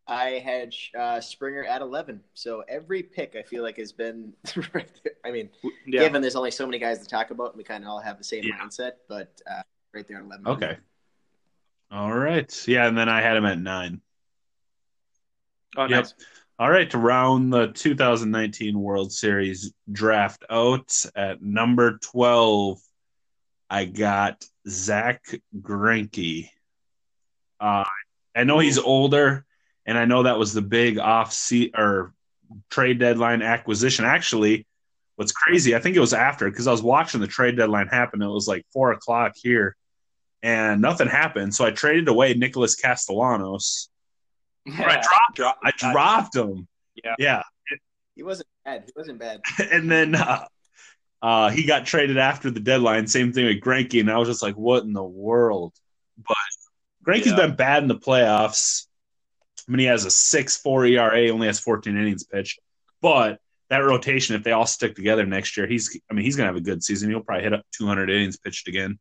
I 0.07 0.43
had 0.45 0.75
uh, 0.99 1.21
Springer 1.21 1.65
at 1.65 1.81
11. 1.81 2.21
So 2.35 2.65
every 2.69 3.03
pick 3.05 3.37
I 3.39 3.43
feel 3.43 3.63
like 3.63 3.77
has 3.79 3.93
been 3.93 4.35
right 4.75 4.91
there. 5.05 5.13
I 5.25 5.31
mean, 5.31 5.49
Yeah. 5.87 6.01
given 6.01 6.21
there's 6.21 6.37
only 6.37 6.51
so 6.51 6.67
many 6.67 6.79
guys 6.79 6.99
to 6.99 7.07
talk 7.07 7.31
about, 7.31 7.53
and 7.53 7.57
we 7.57 7.65
kind 7.65 7.85
of 7.85 7.89
all 7.89 8.01
have 8.01 8.19
the 8.19 8.25
same 8.25 8.43
Yeah. 8.45 8.59
mindset, 8.61 8.93
but 9.09 9.41
uh, 9.51 9.63
right 9.95 10.07
there 10.07 10.19
at 10.19 10.25
11. 10.25 10.47
Okay. 10.49 10.77
All 11.93 12.13
right. 12.13 12.53
Yeah, 12.69 12.89
and 12.89 12.99
then 12.99 13.09
I 13.09 13.23
had 13.23 13.37
him 13.37 13.47
at 13.47 13.59
nine. 13.61 14.01
Oh, 15.77 15.83
Yep. 15.87 15.91
nice. 15.91 16.15
All 16.59 16.71
right, 16.71 16.91
to 16.91 16.99
round 16.99 17.53
the 17.53 17.69
2019 17.69 18.79
World 18.79 19.13
Series 19.13 19.73
draft 19.91 20.45
out 20.51 20.93
at 21.15 21.41
number 21.43 21.99
12, 21.99 22.81
I 23.73 23.87
got 23.87 24.45
Zach 24.69 25.25
Greinke. 25.59 26.51
Uh, 27.59 27.85
I 28.37 28.45
know 28.45 28.59
he's 28.59 28.77
older, 28.77 29.47
and 29.87 29.97
I 29.97 30.05
know 30.05 30.25
that 30.25 30.39
was 30.39 30.53
the 30.53 30.61
big 30.61 30.99
off 30.99 31.33
seat 31.33 31.73
or 31.75 32.13
trade 32.71 32.99
deadline 32.99 33.41
acquisition. 33.41 34.05
Actually, 34.05 34.67
what's 35.17 35.33
crazy, 35.33 35.75
I 35.75 35.79
think 35.79 35.97
it 35.97 36.01
was 36.01 36.13
after 36.13 36.51
because 36.51 36.67
I 36.67 36.71
was 36.71 36.83
watching 36.83 37.23
the 37.23 37.27
trade 37.27 37.57
deadline 37.57 37.89
happen. 37.89 38.21
It 38.21 38.29
was 38.29 38.47
like 38.47 38.67
four 38.75 38.93
o'clock 38.93 39.33
here, 39.37 39.75
and 40.43 40.83
nothing 40.83 41.09
happened. 41.09 41.55
So 41.55 41.65
I 41.65 41.71
traded 41.71 42.09
away 42.09 42.35
Nicholas 42.35 42.75
Castellanos. 42.75 43.89
I 44.69 45.01
dropped, 45.01 45.35
Drop- 45.35 45.59
I 45.65 45.71
dropped 45.79 46.37
him. 46.37 46.69
Yeah. 47.03 47.15
yeah. 47.19 47.43
He 48.17 48.23
wasn't 48.23 48.49
bad. 48.67 48.85
He 48.85 48.93
wasn't 48.95 49.19
bad. 49.19 49.41
and 49.73 49.91
then 49.91 50.15
uh, 50.15 50.45
uh, 51.23 51.51
he 51.51 51.65
got 51.65 51.87
traded 51.87 52.19
after 52.19 52.51
the 52.51 52.61
deadline. 52.61 53.07
Same 53.07 53.33
thing 53.33 53.47
with 53.47 53.61
Greinke, 53.61 54.01
and 54.01 54.11
I 54.11 54.19
was 54.19 54.29
just 54.29 54.43
like, 54.43 54.57
"What 54.57 54.83
in 54.83 54.93
the 54.93 55.03
world?" 55.05 55.73
But 56.19 56.37
Greinke's 57.07 57.29
Yeah. 57.29 57.37
been 57.37 57.55
bad 57.55 57.83
in 57.83 57.89
the 57.89 57.97
playoffs. 57.99 58.87
I 59.69 59.71
mean, 59.71 59.79
he 59.79 59.85
has 59.87 60.05
a 60.05 60.11
six 60.11 60.57
four 60.57 60.85
ERA, 60.85 61.29
only 61.31 61.47
has 61.47 61.61
fourteen 61.61 61.97
innings 61.97 62.25
pitched. 62.25 62.59
But 63.01 63.41
that 63.71 63.79
rotation, 63.79 64.35
if 64.37 64.43
they 64.43 64.53
all 64.53 64.67
stick 64.67 64.95
together 64.97 65.25
next 65.25 65.57
year, 65.57 65.67
he's 65.67 65.99
I 66.11 66.15
mean, 66.15 66.25
he's 66.25 66.37
gonna 66.37 66.49
have 66.49 66.57
a 66.57 66.61
good 66.61 66.83
season. 66.83 67.09
He'll 67.11 67.21
probably 67.21 67.45
hit 67.45 67.55
up 67.55 67.65
two 67.73 67.87
hundred 67.87 68.11
innings 68.11 68.37
pitched 68.37 68.67
again. 68.69 68.99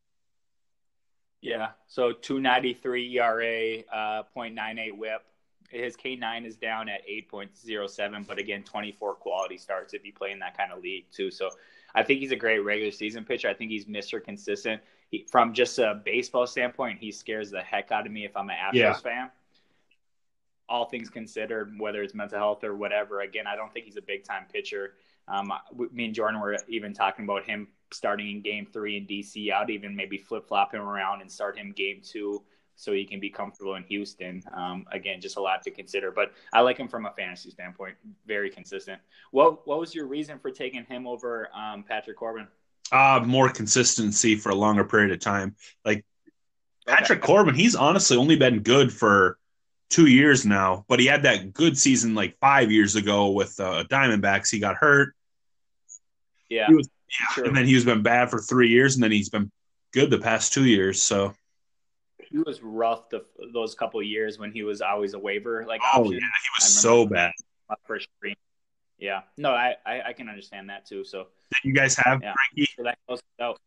Yeah. 1.42 1.70
So 1.88 2.12
293 2.12 3.18
ERA, 3.18 3.80
uh, 3.92 4.24
0.98 4.36 4.96
whip. 4.96 5.24
His 5.70 5.96
K9 5.98 6.46
is 6.46 6.56
down 6.56 6.88
at 6.88 7.02
8.07, 7.08 8.28
but 8.28 8.38
again, 8.38 8.62
24 8.64 9.16
quality 9.16 9.58
starts 9.58 9.94
if 9.94 10.06
you 10.06 10.14
play 10.14 10.32
in 10.32 10.40
that 10.40 10.56
kind 10.56 10.72
of 10.72 10.84
league 10.84 11.06
too. 11.12 11.32
So 11.32 11.50
I 11.94 12.04
think 12.04 12.20
he's 12.20 12.32
a 12.32 12.36
great 12.38 12.60
regular 12.60 12.92
season 12.92 13.26
pitcher. 13.26 13.50
I 13.50 13.54
think 13.54 13.72
he's 13.72 13.86
Mr. 13.86 14.24
Consistent. 14.24 14.82
He, 15.10 15.26
from 15.30 15.54
just 15.54 15.78
a 15.80 16.02
baseball 16.06 16.48
standpoint, 16.48 17.00
he 17.00 17.12
scares 17.12 17.52
the 17.52 17.62
heck 17.62 17.92
out 17.92 18.06
of 18.06 18.12
me 18.12 18.26
if 18.26 18.36
I'm 18.38 18.50
an 18.50 18.56
Astros 18.56 18.74
Yeah. 18.74 18.94
fan. 18.94 19.32
All 20.70 20.86
things 20.86 21.10
considered, 21.10 21.78
whether 21.78 22.02
it's 22.02 22.14
mental 22.14 22.38
health 22.40 22.64
or 22.64 22.76
whatever, 22.76 23.22
again, 23.22 23.46
I 23.46 23.58
don't 23.58 23.74
think 23.74 23.86
he's 23.86 23.98
a 23.98 24.02
big 24.02 24.24
time 24.24 24.46
pitcher. 24.52 24.94
Um, 25.28 25.52
me 25.92 26.06
and 26.06 26.16
Jordan 26.16 26.40
were 26.40 26.58
even 26.70 26.94
talking 26.94 27.26
about 27.26 27.44
him 27.44 27.68
starting 27.92 28.32
in 28.32 28.42
game 28.42 28.66
three 28.66 28.96
in 28.98 29.06
DC. 29.06 29.52
I'd 29.52 29.70
even 29.70 29.96
maybe 29.96 30.18
flip 30.18 30.48
flop 30.48 30.74
him 30.74 30.82
around 30.82 31.22
and 31.22 31.30
start 31.30 31.58
him 31.58 31.74
game 31.74 32.02
two 32.04 32.42
so 32.76 32.94
he 32.94 33.06
can 33.06 33.20
be 33.20 33.30
comfortable 33.30 33.76
in 33.76 33.84
Houston. 33.84 34.42
Um, 34.56 34.86
again, 34.92 35.22
just 35.22 35.38
a 35.38 35.42
lot 35.42 35.62
to 35.64 35.72
consider, 35.72 36.12
but 36.12 36.32
I 36.54 36.62
like 36.62 36.78
him 36.78 36.88
from 36.88 37.06
a 37.06 37.12
fantasy 37.12 37.52
standpoint. 37.52 37.96
Very 38.26 38.50
consistent. 38.50 39.00
What 39.32 39.68
What 39.68 39.80
was 39.80 39.94
your 39.94 40.08
reason 40.08 40.40
for 40.40 40.52
taking 40.52 40.84
him 40.86 41.08
over 41.08 41.50
um, 41.56 41.84
Patrick 41.84 42.18
Corbin? 42.18 42.48
Uh, 42.92 43.22
more 43.26 43.50
consistency 43.50 44.36
for 44.36 44.50
a 44.50 44.56
longer 44.56 44.84
period 44.84 45.12
of 45.12 45.20
time. 45.20 45.56
Like 45.86 46.04
Patrick 46.88 47.22
Corbin, 47.22 47.56
he's 47.56 47.76
honestly 47.76 48.18
only 48.18 48.36
been 48.36 48.60
good 48.64 48.92
for 48.92 49.38
two 49.90 50.08
years 50.08 50.46
now, 50.46 50.84
but 50.90 51.00
he 51.00 51.06
had 51.06 51.24
that 51.24 51.54
good 51.54 51.78
season 51.78 52.16
like 52.16 52.38
five 52.40 52.72
years 52.72 52.96
ago 52.96 53.30
with 53.32 53.58
uh, 53.60 53.84
Diamondbacks. 53.90 54.50
He 54.50 54.60
got 54.60 54.76
hurt, 54.76 55.14
Yeah, 56.50 56.70
was- 56.72 56.90
True. 57.34 57.44
and 57.46 57.56
then 57.56 57.66
he's 57.66 57.84
been 57.84 58.02
bad 58.04 58.30
for 58.30 58.40
three 58.40 58.70
years, 58.70 58.96
and 58.96 59.04
then 59.04 59.12
he's 59.12 59.28
been 59.30 59.52
good 59.94 60.10
the 60.10 60.18
past 60.18 60.54
two 60.54 60.64
years. 60.66 61.02
So, 61.04 61.34
he 62.32 62.38
was 62.40 62.62
rough 62.64 63.10
the, 63.10 63.26
those 63.54 63.76
couple 63.76 64.00
of 64.00 64.06
years 64.06 64.40
when 64.40 64.52
he 64.52 64.64
was 64.64 64.82
always 64.82 65.14
a 65.14 65.20
waiver 65.20 65.66
like 65.68 65.82
oh 65.84 66.00
option. 66.02 66.14
yeah, 66.14 66.20
he 66.20 66.50
was 66.60 66.82
so 66.82 67.06
bad. 67.06 67.32
my 67.70 67.76
first 67.86 68.08
screen. 68.18 68.36
Yeah, 68.98 69.22
no, 69.38 69.52
I, 69.52 69.76
I 69.86 70.02
I 70.08 70.14
can 70.14 70.30
understand 70.30 70.70
that 70.70 70.86
too. 70.86 71.04
So 71.04 71.28
Did 71.54 71.68
you 71.70 71.74
guys 71.74 71.96
have 71.98 72.22
Yeah. 72.22 72.34
Frankie? 72.34 72.72
So 72.78 72.84
that 72.84 72.98
goes 73.10 73.20
out. 73.42 73.58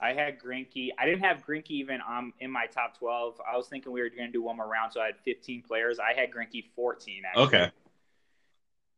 I 0.00 0.12
had 0.12 0.38
Greinke. 0.38 0.90
I 0.98 1.06
didn't 1.06 1.24
have 1.24 1.44
Greinke 1.44 1.70
even 1.70 2.00
um 2.08 2.32
in 2.40 2.50
my 2.50 2.66
top 2.66 2.98
twelve. 2.98 3.40
I 3.50 3.56
was 3.56 3.68
thinking 3.68 3.92
we 3.92 4.00
were 4.00 4.08
going 4.10 4.28
to 4.28 4.32
do 4.32 4.42
one 4.42 4.56
more 4.56 4.68
round, 4.68 4.92
so 4.92 5.00
I 5.00 5.06
had 5.06 5.16
fifteen 5.24 5.62
players. 5.62 5.98
I 5.98 6.18
had 6.18 6.30
Greinke 6.30 6.64
fourteen. 6.76 7.22
Actually. 7.26 7.44
Okay, 7.44 7.62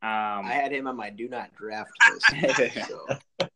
Um, 0.03 0.46
I 0.46 0.53
had 0.53 0.72
him 0.72 0.86
on 0.86 0.96
my 0.96 1.11
do 1.11 1.28
not 1.28 1.55
draft 1.55 1.90
list. 2.42 2.88
so. 2.88 3.48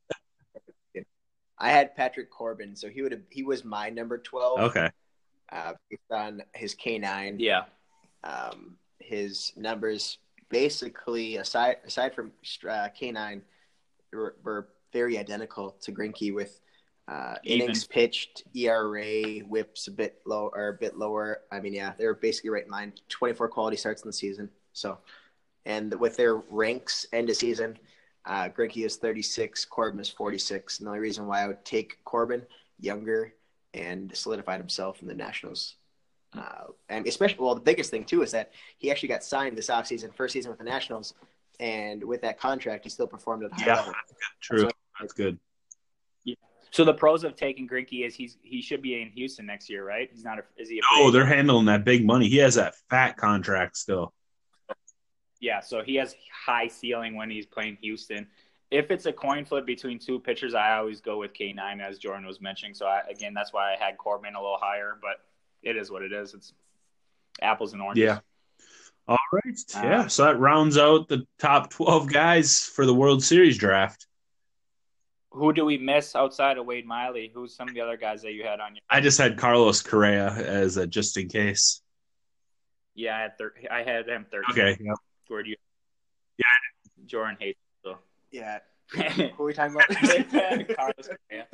I 1.64 1.70
had 1.70 1.96
Patrick 1.96 2.30
Corbin, 2.30 2.76
so 2.76 2.90
he 2.90 3.00
would 3.00 3.12
have 3.12 3.22
he 3.30 3.42
was 3.42 3.64
my 3.64 3.88
number 3.88 4.18
12 4.18 4.60
okay, 4.60 4.90
uh, 5.50 5.72
based 5.88 6.02
on 6.10 6.42
his 6.54 6.74
K9. 6.74 7.36
yeah, 7.38 7.62
um, 8.22 8.76
his 8.98 9.50
numbers 9.56 10.18
basically 10.50 11.36
aside 11.36 11.76
aside 11.86 12.14
from 12.14 12.32
uh, 12.68 12.88
K9 13.00 13.40
were, 14.12 14.36
were 14.44 14.68
very 14.92 15.16
identical 15.16 15.70
to 15.80 15.90
Greinke 15.90 16.34
with 16.34 16.60
uh, 17.08 17.36
innings 17.44 17.86
pitched, 17.86 18.42
ERA, 18.54 19.38
whips 19.48 19.88
a 19.88 19.90
bit 19.90 20.20
low 20.26 20.50
or 20.54 20.68
a 20.68 20.74
bit 20.74 20.98
lower. 20.98 21.40
I 21.50 21.60
mean, 21.60 21.72
yeah, 21.72 21.94
they 21.98 22.04
were 22.04 22.14
basically 22.14 22.50
right 22.50 22.66
in 22.66 22.70
line. 22.70 22.92
24 23.08 23.48
quality 23.48 23.78
starts 23.78 24.02
in 24.02 24.08
the 24.08 24.12
season. 24.12 24.50
So, 24.74 24.98
and 25.64 25.98
with 25.98 26.18
their 26.18 26.36
ranks 26.36 27.06
end 27.10 27.30
of 27.30 27.36
season, 27.36 27.78
uh, 28.26 28.48
Greinke 28.48 28.84
is 28.84 28.96
36, 28.96 29.64
Corbin 29.66 30.00
is 30.00 30.08
46. 30.08 30.78
And 30.78 30.86
the 30.86 30.90
only 30.90 31.00
reason 31.00 31.26
why 31.26 31.42
I 31.42 31.46
would 31.46 31.64
take 31.64 32.02
Corbin, 32.04 32.42
younger, 32.80 33.34
and 33.74 34.14
solidified 34.16 34.60
himself 34.60 35.02
in 35.02 35.08
the 35.08 35.14
Nationals 35.14 35.76
uh, 36.36 36.64
and 36.88 37.06
especially, 37.06 37.38
well, 37.38 37.54
the 37.54 37.60
biggest 37.60 37.90
thing 37.90 38.04
too 38.04 38.22
is 38.22 38.32
that 38.32 38.52
he 38.78 38.90
actually 38.90 39.08
got 39.08 39.22
signed 39.22 39.56
this 39.56 39.68
offseason, 39.68 40.12
first 40.14 40.32
season 40.32 40.50
with 40.50 40.58
the 40.58 40.64
Nationals, 40.64 41.14
and 41.60 42.02
with 42.02 42.22
that 42.22 42.38
contract, 42.38 42.84
he 42.84 42.90
still 42.90 43.06
performed 43.06 43.44
at 43.44 43.52
a 43.52 43.54
high 43.54 43.66
Yeah. 43.66 43.76
level. 43.76 43.92
true. 44.40 44.68
That's 45.00 45.12
good. 45.12 45.38
So 46.70 46.84
the 46.84 46.94
pros 46.94 47.22
of 47.22 47.36
taking 47.36 47.68
Greinke 47.68 48.04
is 48.04 48.16
he's 48.16 48.36
he 48.42 48.60
should 48.60 48.82
be 48.82 49.00
in 49.00 49.10
Houston 49.10 49.46
next 49.46 49.70
year, 49.70 49.84
right? 49.86 50.10
He's 50.12 50.24
not. 50.24 50.40
A, 50.40 50.44
is 50.56 50.68
he? 50.68 50.80
A 50.80 50.82
Oh, 50.94 51.04
free 51.04 51.12
they're 51.12 51.26
handling 51.26 51.66
that 51.66 51.84
big 51.84 52.04
money. 52.04 52.28
He 52.28 52.38
has 52.38 52.56
that 52.56 52.74
fat 52.90 53.16
contract 53.16 53.76
still. 53.76 54.12
Yeah, 55.44 55.60
so 55.60 55.82
he 55.82 55.96
has 55.96 56.16
high 56.32 56.68
ceiling 56.68 57.16
when 57.16 57.28
he's 57.28 57.44
playing 57.44 57.76
Houston. 57.82 58.26
If 58.70 58.90
it's 58.90 59.04
a 59.04 59.12
coin 59.12 59.44
flip 59.44 59.66
between 59.66 59.98
two 59.98 60.18
pitchers, 60.18 60.54
I 60.54 60.76
always 60.78 61.02
go 61.02 61.18
with 61.18 61.34
K9 61.34 61.82
as 61.82 61.98
Jordan 61.98 62.24
was 62.26 62.40
mentioning. 62.40 62.72
So 62.72 62.86
I, 62.86 63.02
again, 63.10 63.34
that's 63.34 63.52
why 63.52 63.74
I 63.74 63.76
had 63.78 63.98
Corbin 63.98 64.36
a 64.36 64.40
little 64.40 64.56
higher, 64.58 64.96
but 65.02 65.18
it 65.62 65.76
is 65.76 65.90
what 65.90 66.00
it 66.00 66.14
is. 66.14 66.32
It's 66.32 66.54
apples 67.42 67.74
and 67.74 67.82
oranges. 67.82 68.04
Yeah. 68.04 68.18
All 69.06 69.18
right. 69.32 69.60
Uh, 69.76 69.80
yeah. 69.82 70.06
So 70.06 70.24
that 70.24 70.38
rounds 70.38 70.78
out 70.78 71.08
the 71.08 71.26
top 71.38 71.68
12 71.68 72.10
guys 72.10 72.60
for 72.60 72.86
the 72.86 72.94
World 72.94 73.22
Series 73.22 73.58
draft. 73.58 74.06
Who 75.32 75.52
do 75.52 75.66
we 75.66 75.76
miss 75.76 76.16
outside 76.16 76.56
of 76.56 76.64
Wade 76.64 76.86
Miley? 76.86 77.30
Who's 77.34 77.54
some 77.54 77.68
of 77.68 77.74
the 77.74 77.82
other 77.82 77.98
guys 77.98 78.22
that 78.22 78.32
you 78.32 78.44
had 78.44 78.60
on 78.60 78.76
your? 78.76 78.82
I 78.88 79.02
just 79.02 79.18
had 79.18 79.36
Carlos 79.36 79.82
Correa 79.82 80.30
as 80.30 80.78
a 80.78 80.86
just 80.86 81.18
in 81.18 81.28
case. 81.28 81.82
Yeah, 82.94 83.14
I 83.14 83.20
had, 83.20 83.36
thir- 83.36 83.54
I 83.70 83.82
had 83.82 84.08
him 84.08 84.24
13. 84.30 84.44
Okay. 84.50 84.78
Yep. 84.82 84.96
Where 85.28 85.42
do 85.42 85.50
you? 85.50 85.56
Yeah. 86.38 87.06
Jordan 87.06 87.36
hates. 87.38 87.58
So. 87.84 87.98
Yeah. 88.30 88.58
Who 88.92 89.42
are 89.42 89.46
we 89.46 89.54
talking 89.54 89.74
about? 89.74 89.88
Carlos 90.76 91.08
Correa. 91.28 91.46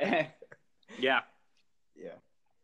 yeah. 0.98 1.20
yeah. 1.96 2.10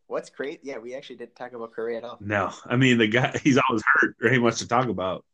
What's 0.07 0.29
great? 0.29 0.59
Yeah, 0.63 0.77
we 0.77 0.95
actually 0.95 1.15
didn't 1.15 1.35
talk 1.35 1.53
about 1.53 1.73
Correa 1.73 1.97
at 1.97 2.03
all. 2.03 2.17
No, 2.19 2.51
I 2.65 2.75
mean 2.75 2.97
the 2.97 3.07
guy. 3.07 3.39
He's 3.43 3.57
always 3.67 3.83
hurt. 3.95 4.15
or 4.21 4.29
he 4.29 4.37
wants 4.37 4.59
to 4.59 4.67
talk 4.67 4.87
about. 4.87 5.25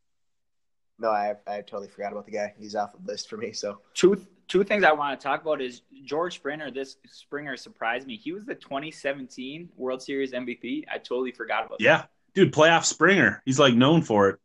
No, 0.98 1.10
I 1.10 1.34
I 1.46 1.60
totally 1.60 1.88
forgot 1.88 2.12
about 2.12 2.24
the 2.26 2.32
guy. 2.32 2.54
He's 2.58 2.74
off 2.74 2.92
the 2.92 3.10
list 3.10 3.28
for 3.28 3.36
me. 3.36 3.52
So 3.52 3.80
Two 3.92 4.26
two 4.48 4.64
things 4.64 4.84
I 4.84 4.92
want 4.92 5.18
to 5.18 5.22
talk 5.22 5.42
about 5.42 5.60
is 5.60 5.82
George 6.04 6.34
Springer. 6.36 6.70
This 6.70 6.96
Springer 7.06 7.56
surprised 7.56 8.06
me. 8.06 8.16
He 8.16 8.32
was 8.32 8.46
the 8.46 8.54
2017 8.54 9.68
World 9.76 10.00
Series 10.02 10.32
MVP. 10.32 10.84
I 10.90 10.98
totally 10.98 11.32
forgot 11.32 11.66
about 11.66 11.78
that. 11.78 11.84
Yeah, 11.84 12.04
dude, 12.34 12.52
playoff 12.52 12.84
Springer. 12.84 13.42
He's 13.44 13.58
like 13.58 13.74
known 13.74 14.00
for 14.02 14.30
it. 14.30 14.38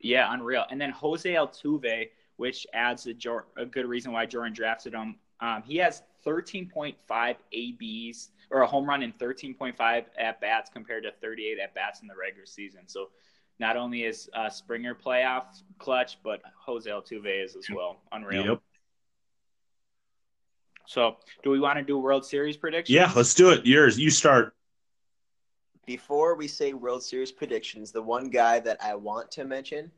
Yeah, 0.00 0.32
unreal. 0.32 0.64
And 0.70 0.80
then 0.80 0.90
Jose 0.90 1.28
Altuve, 1.28 2.08
which 2.36 2.66
adds 2.74 3.06
a, 3.06 3.14
a 3.56 3.66
good 3.66 3.86
reason 3.86 4.12
why 4.12 4.26
Jordan 4.26 4.52
drafted 4.52 4.94
him. 4.94 5.16
Um, 5.40 5.62
he 5.66 5.76
has 5.78 6.02
13.5 6.26 7.36
ABs 7.52 8.30
or 8.50 8.62
a 8.62 8.66
home 8.66 8.88
run 8.88 9.02
in 9.02 9.12
13.5 9.12 10.04
at 10.18 10.40
bats 10.40 10.70
compared 10.72 11.04
to 11.04 11.12
38 11.20 11.58
at 11.58 11.74
bats 11.74 12.00
in 12.00 12.08
the 12.08 12.14
regular 12.16 12.46
season. 12.46 12.82
So 12.86 13.08
not 13.58 13.76
only 13.76 14.04
is 14.04 14.28
uh, 14.34 14.50
Springer 14.50 14.94
playoff 14.94 15.44
clutch, 15.78 16.18
but 16.22 16.40
Jose 16.64 16.88
Altuve 16.88 17.44
is 17.44 17.56
as 17.56 17.66
well. 17.74 18.02
Unreal. 18.12 18.44
Yep. 18.44 18.62
So, 20.88 21.16
do 21.42 21.50
we 21.50 21.58
want 21.58 21.78
to 21.78 21.84
do 21.84 21.98
World 21.98 22.24
Series 22.24 22.56
predictions? 22.56 22.94
Yeah, 22.94 23.10
let's 23.16 23.34
do 23.34 23.50
it. 23.50 23.66
Yours. 23.66 23.98
You 23.98 24.10
start. 24.10 24.54
Before 25.86 26.34
we 26.34 26.48
say 26.48 26.72
World 26.72 27.02
Series 27.04 27.30
predictions, 27.30 27.92
the 27.92 28.02
one 28.02 28.28
guy 28.28 28.58
that 28.60 28.76
I 28.82 28.96
want 28.96 29.30
to 29.32 29.44
mention 29.44 29.90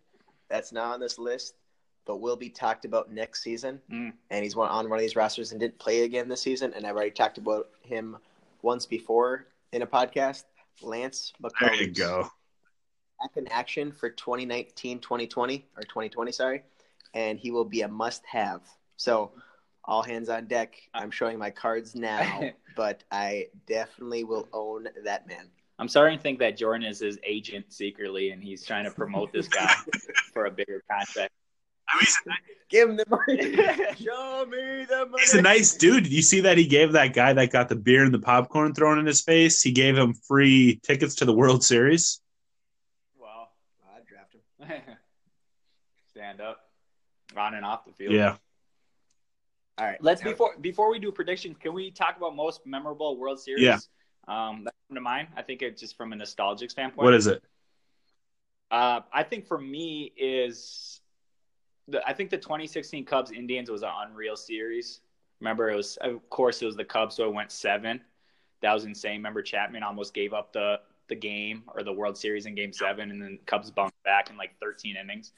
that's 0.51 0.71
not 0.71 0.93
on 0.95 1.01
this 1.01 1.19
list, 1.19 1.55
but 2.05 2.19
will 2.21 2.37
be 2.37 2.51
talked 2.51 2.85
about 2.85 3.11
next 3.11 3.43
season, 3.43 3.81
Mm. 3.91 4.13
and 4.31 4.43
he's 4.45 4.55
one, 4.55 4.69
on 4.69 4.89
one 4.91 4.99
of 4.99 5.03
these 5.03 5.17
rosters 5.17 5.53
and 5.53 5.61
didn't 5.61 5.79
play 5.79 6.03
again 6.03 6.29
this 6.29 6.43
season, 6.43 6.75
and 6.75 6.87
I've 6.87 6.95
already 6.95 7.11
talked 7.11 7.39
about 7.39 7.71
him 7.83 8.19
once 8.63 8.85
before 8.87 9.47
in 9.73 9.83
a 9.83 9.87
podcast. 9.87 10.45
Lance 10.83 11.33
There 11.41 11.51
McCullers. 11.51 11.81
you 11.81 11.87
go. 11.89 12.31
Back 13.21 13.37
in 13.37 13.49
action 13.49 13.91
for 13.91 14.11
2019, 14.11 15.01
2020, 15.01 15.67
or 15.77 15.83
2020, 15.83 16.31
sorry, 16.33 16.63
and 17.15 17.39
he 17.39 17.51
will 17.51 17.65
be 17.65 17.81
a 17.81 17.89
must-have. 17.89 18.61
So, 18.97 19.33
all 19.85 20.03
hands 20.03 20.29
on 20.29 20.47
deck. 20.47 20.75
I'm 20.95 21.11
showing 21.11 21.39
my 21.39 21.51
cards 21.51 21.95
now, 21.95 22.43
but 22.77 23.03
I 23.11 23.49
definitely 23.67 24.23
will 24.25 24.47
own 24.53 24.87
that 25.03 25.27
man. 25.27 25.51
I'm 25.79 25.89
starting 25.89 26.19
to 26.19 26.23
think 26.23 26.41
that 26.41 26.57
Jordan 26.57 26.87
is 26.87 26.99
his 26.99 27.19
agent 27.25 27.73
secretly, 27.73 28.31
and 28.31 28.43
he's 28.43 28.65
trying 28.65 28.85
to 28.85 28.91
promote 28.91 29.33
this 29.33 29.49
guy 29.49 29.73
for 30.33 30.47
a 30.47 30.51
bigger 30.51 30.83
contract. 30.91 31.33
I 31.89 31.97
mean, 31.97 32.01
he's 32.01 32.19
Give 32.69 32.91
him 32.91 32.97
the 32.97 33.07
money. 33.09 33.57
Show 34.05 34.47
me 34.47 34.85
the 34.85 35.07
money. 35.11 35.21
he's 35.21 35.35
a 35.35 35.41
nice 35.41 35.75
dude. 35.75 36.05
Did 36.05 36.13
you 36.13 36.21
see 36.21 36.41
that 36.41 36.59
he 36.59 36.67
gave 36.67 36.93
that 36.93 37.15
guy 37.15 37.33
that 37.33 37.51
got 37.51 37.71
the 37.71 37.77
beer 37.77 38.05
and 38.05 38.13
the 38.13 38.19
popcorn 38.19 38.75
thrown 38.75 38.99
in 38.99 39.07
his 39.07 39.23
face? 39.23 39.63
He 39.63 39.73
gave 39.73 39.97
him 39.97 40.13
free 40.13 40.79
tickets 40.83 41.15
to 41.17 41.25
the 41.25 41.33
World 41.33 41.65
Series. 41.65 42.21
Wow. 43.19 43.49
I'd 43.97 44.05
draft 44.05 44.35
him. 44.35 44.83
Stand 46.11 46.43
up, 46.43 46.61
on 47.37 47.55
and 47.55 47.65
off 47.65 47.87
the 47.87 47.93
field. 47.93 48.13
Yeah. 48.13 48.37
All 49.79 49.87
right. 49.87 50.03
Let's 50.03 50.21
before 50.21 50.57
before 50.61 50.91
we 50.91 50.99
do 50.99 51.11
predictions, 51.11 51.57
can 51.59 51.73
we 51.73 51.91
talk 51.91 52.19
about 52.19 52.37
most 52.37 52.67
memorable 52.67 53.17
World 53.17 53.41
Series? 53.41 53.63
Yeah. 53.63 53.79
Um, 54.27 54.65
that 54.65 54.75
come 54.75 54.78
to 54.95 55.01
mind. 55.01 55.29
I 55.37 55.43
think 55.43 55.63
it's 55.63 55.81
just 55.81 55.97
from 55.97 56.13
a 56.13 56.17
nostalgic 56.17 56.71
standpoint. 56.71 57.05
What 57.05 57.15
is 57.15 57.27
it? 57.27 57.43
Uh, 58.71 59.01
I 59.13 59.23
think 59.23 59.47
for 59.47 59.59
me 59.59 60.13
is 60.17 61.01
the 61.89 62.07
I 62.07 62.13
think 62.13 62.31
the 62.31 62.39
2016 62.39 63.05
Cubs 63.05 63.31
Indians 63.31 63.71
was 63.71 63.83
an 63.83 63.91
unreal 64.07 64.37
series. 64.37 65.01
Remember, 65.41 65.71
it 65.71 65.77
was 65.77 65.97
of 65.99 66.29
course 66.31 66.61
it 66.63 66.67
was 66.67 66.77
the 66.77 66.85
Cubs, 66.85 67.17
so 67.17 67.29
it 67.29 67.35
went 67.35 67.51
seven. 67.53 68.01
That 68.61 68.75
was 68.75 68.85
insane. 68.85 69.17
Remember, 69.19 69.41
Chapman 69.43 69.83
almost 69.83 70.15
gave 70.15 70.33
up 70.33 70.53
the 70.53 70.81
the 71.09 71.15
game 71.15 71.63
or 71.75 71.83
the 71.83 71.93
World 71.93 72.19
Series 72.19 72.45
in 72.45 72.55
Game 72.55 72.73
Seven, 72.73 73.11
and 73.11 73.23
then 73.23 73.39
Cubs 73.47 73.71
bumped 73.71 74.03
back 74.05 74.29
in 74.29 74.37
like 74.37 74.51
13 74.61 74.97
innings. 74.97 75.33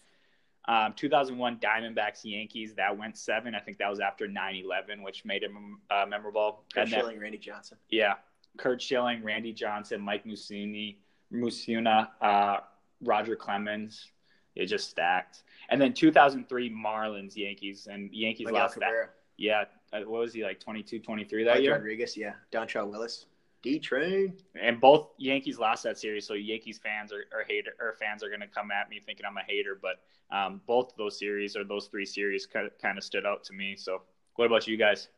Um, 0.67 0.95
2001 0.95 1.59
Diamondbacks 1.59 2.21
Yankees 2.25 2.75
that 2.75 2.97
went 2.97 3.17
seven. 3.17 3.55
I 3.55 3.61
think 3.61 3.79
that 3.79 3.89
was 3.89 4.01
after 4.01 4.27
9/11, 4.27 5.03
which 5.05 5.25
made 5.25 5.43
it 5.45 5.51
uh, 5.91 6.07
memorable. 6.09 6.65
Curt 6.75 6.85
And 6.85 6.93
then- 6.93 7.01
Schilling, 7.01 7.21
Randy 7.21 7.39
Johnson. 7.39 7.79
yeah, 7.91 8.15
Curt 8.59 8.83
Schilling, 8.83 9.23
Randy 9.23 9.53
Johnson, 9.53 10.01
Mike 10.01 10.25
Musuni, 10.25 10.97
Musuna, 11.33 12.09
uh, 12.21 12.59
Roger 13.03 13.37
Clemens. 13.37 14.11
It 14.57 14.67
just 14.67 14.91
stacked. 14.91 15.45
And 15.69 15.81
then 15.81 15.93
2003 15.93 16.71
Marlins 16.71 17.37
Yankees 17.37 17.89
and 17.91 18.13
Yankees 18.13 18.47
Miguel 18.47 18.63
lost 18.63 18.81
that. 18.81 19.15
Yeah, 19.37 19.65
uh, 19.93 20.01
what 20.01 20.21
was 20.21 20.35
he 20.35 20.43
like 20.43 20.61
22, 20.61 20.99
23 20.99 21.45
that 21.45 21.55
Mike 21.55 21.63
year? 21.63 21.73
Rodriguez, 21.73 22.17
yeah. 22.17 22.35
Dontrelle 22.53 22.91
Willis. 22.91 23.27
D 23.63 23.79
Train. 23.79 24.35
And 24.61 24.81
both 24.81 25.09
Yankees 25.19 25.59
lost 25.59 25.83
that 25.85 25.99
series, 25.99 26.27
so 26.27 26.35
Yankees 26.35 26.79
fans 26.79 27.13
are, 27.13 27.25
are 27.33 27.45
hater 27.47 27.73
or 27.79 27.95
fans 28.01 28.23
are 28.23 28.29
going 28.29 28.41
to 28.41 28.47
come 28.47 28.71
at 28.71 28.89
me 28.89 29.01
thinking 29.01 29.27
I'm 29.27 29.37
a 29.37 29.43
hater. 29.43 29.79
But 29.81 30.01
um, 30.35 30.61
both 30.67 30.93
of 30.93 30.97
those 30.97 31.19
series 31.19 31.57
or 31.57 31.65
those 31.65 31.87
three 31.87 32.07
series 32.07 32.47
kind 32.47 32.99
of 32.99 33.05
stood 33.05 33.27
out 33.27 33.45
to 33.45 33.53
me. 33.53 33.77
So, 33.77 34.03
what 34.37 34.47
about 34.47 34.67
you 34.67 34.77
guys? 34.77 35.09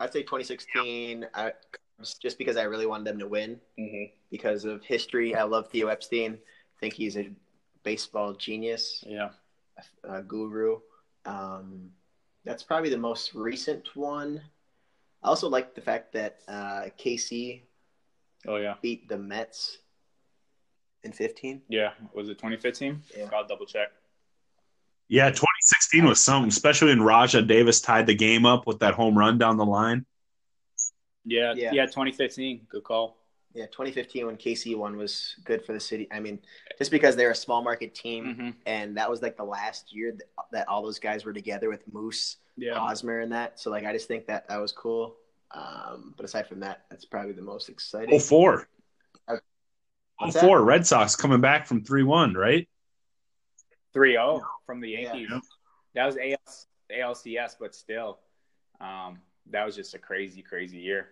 I'd 0.00 0.12
say 0.12 0.22
2016, 0.22 1.26
I, 1.34 1.52
just 2.20 2.38
because 2.38 2.56
I 2.56 2.62
really 2.64 2.86
wanted 2.86 3.06
them 3.06 3.18
to 3.18 3.26
win 3.28 3.60
Mm-hmm. 3.78 4.14
because 4.30 4.64
of 4.64 4.82
history. 4.84 5.34
I 5.34 5.42
love 5.44 5.68
Theo 5.70 5.88
Epstein. 5.88 6.32
I 6.34 6.80
think 6.80 6.94
he's 6.94 7.16
a 7.16 7.30
baseball 7.84 8.32
genius, 8.34 9.02
Yeah. 9.06 9.30
a 10.04 10.22
guru. 10.22 10.80
Um, 11.24 11.90
that's 12.44 12.62
probably 12.62 12.90
the 12.90 12.98
most 12.98 13.34
recent 13.34 13.94
one. 13.94 14.40
I 15.22 15.28
also 15.28 15.48
like 15.48 15.74
the 15.74 15.80
fact 15.80 16.12
that 16.14 16.38
uh, 16.48 16.86
KC 16.98 17.62
Oh 18.48 18.56
yeah. 18.56 18.74
beat 18.82 19.08
the 19.08 19.16
Mets 19.18 19.78
in 21.04 21.12
15. 21.12 21.62
Yeah. 21.68 21.90
Was 22.14 22.28
it 22.28 22.34
2015? 22.38 23.00
Yeah. 23.16 23.28
I'll 23.32 23.46
double 23.46 23.66
check. 23.66 23.88
Yeah, 25.08 25.28
2016 25.28 26.04
was 26.06 26.20
something, 26.20 26.48
especially 26.48 26.88
when 26.88 27.00
Rajai 27.00 27.46
Davis 27.46 27.80
tied 27.80 28.06
the 28.06 28.14
game 28.14 28.46
up 28.46 28.66
with 28.66 28.78
that 28.80 28.94
home 28.94 29.16
run 29.16 29.36
down 29.38 29.56
the 29.58 29.64
line. 29.66 30.06
Yeah, 31.24 31.54
Yeah. 31.56 31.70
yeah, 31.72 31.86
2015. 31.86 32.66
Good 32.68 32.84
call. 32.84 33.16
Yeah, 33.54 33.66
2015 33.66 34.26
when 34.26 34.36
KC 34.36 34.74
won 34.76 34.96
was 34.96 35.36
good 35.44 35.64
for 35.64 35.72
the 35.74 35.80
city. 35.80 36.08
I 36.10 36.20
mean, 36.20 36.38
just 36.78 36.90
because 36.90 37.16
they're 37.16 37.30
a 37.32 37.34
small 37.34 37.62
market 37.62 37.94
team, 37.94 38.24
Mm-hmm. 38.24 38.50
and 38.66 38.96
that 38.96 39.10
was 39.10 39.20
like 39.20 39.36
the 39.36 39.44
last 39.44 39.94
year 39.94 40.12
that, 40.12 40.24
that 40.52 40.68
all 40.68 40.82
those 40.82 40.98
guys 40.98 41.24
were 41.26 41.34
together 41.34 41.68
with 41.68 41.82
Moose, 41.92 42.38
Yeah. 42.56 42.74
Hosmer, 42.78 43.20
and 43.20 43.30
that. 43.32 43.60
So 43.60 43.70
like, 43.70 43.84
I 43.84 43.92
just 43.92 44.08
think 44.08 44.26
that 44.28 44.48
that 44.48 44.56
was 44.58 44.72
cool. 44.72 45.16
Um, 45.50 46.14
but 46.16 46.24
aside 46.24 46.46
from 46.46 46.60
that, 46.60 46.84
that's 46.88 47.04
probably 47.04 47.32
the 47.32 47.42
most 47.42 47.68
exciting. 47.68 48.14
Oh 48.14 48.18
four. 48.18 48.68
Uh, 49.28 49.36
Oh 50.20 50.26
what's 50.26 50.40
four. 50.40 50.62
Red 50.64 50.86
Sox 50.86 51.14
coming 51.14 51.40
back 51.42 51.66
from 51.66 51.84
three 51.84 52.04
one, 52.04 52.32
right? 52.34 52.66
3 53.92 54.12
0 54.12 54.40
from 54.64 54.80
the 54.80 54.88
Yankees. 54.90 55.28
Yeah. 55.30 55.40
That 55.94 56.06
was 56.06 56.16
AL, 56.16 57.10
ALCS, 57.12 57.56
but 57.60 57.74
still, 57.74 58.20
um, 58.80 59.18
that 59.50 59.64
was 59.64 59.76
just 59.76 59.94
a 59.94 59.98
crazy, 59.98 60.42
crazy 60.42 60.78
year. 60.78 61.08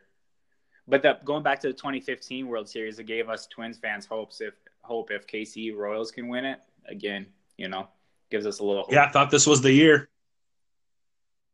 But 0.87 1.03
the, 1.03 1.19
going 1.25 1.43
back 1.43 1.61
to 1.61 1.69
the 1.69 1.75
2015 1.75 2.49
World 2.49 2.69
Series, 2.69 2.99
it 2.99 3.05
gave 3.05 3.29
us 3.29 3.47
Twins 3.47 3.79
fans 3.79 4.07
hopes 4.07 4.41
if 4.41 4.55
hope 4.83 5.11
if 5.11 5.27
KC 5.27 5.77
Royals 5.77 6.11
can 6.11 6.29
win 6.29 6.45
it 6.45 6.59
again. 6.87 7.27
You 7.57 7.69
know, 7.69 7.89
gives 8.31 8.47
us 8.47 8.59
a 8.59 8.65
little 8.65 8.83
hope 8.83 8.93
Yeah, 8.93 9.05
I 9.05 9.11
thought 9.11 9.31
this 9.31 9.47
was 9.47 9.61
the 9.61 9.73
year. 9.73 10.09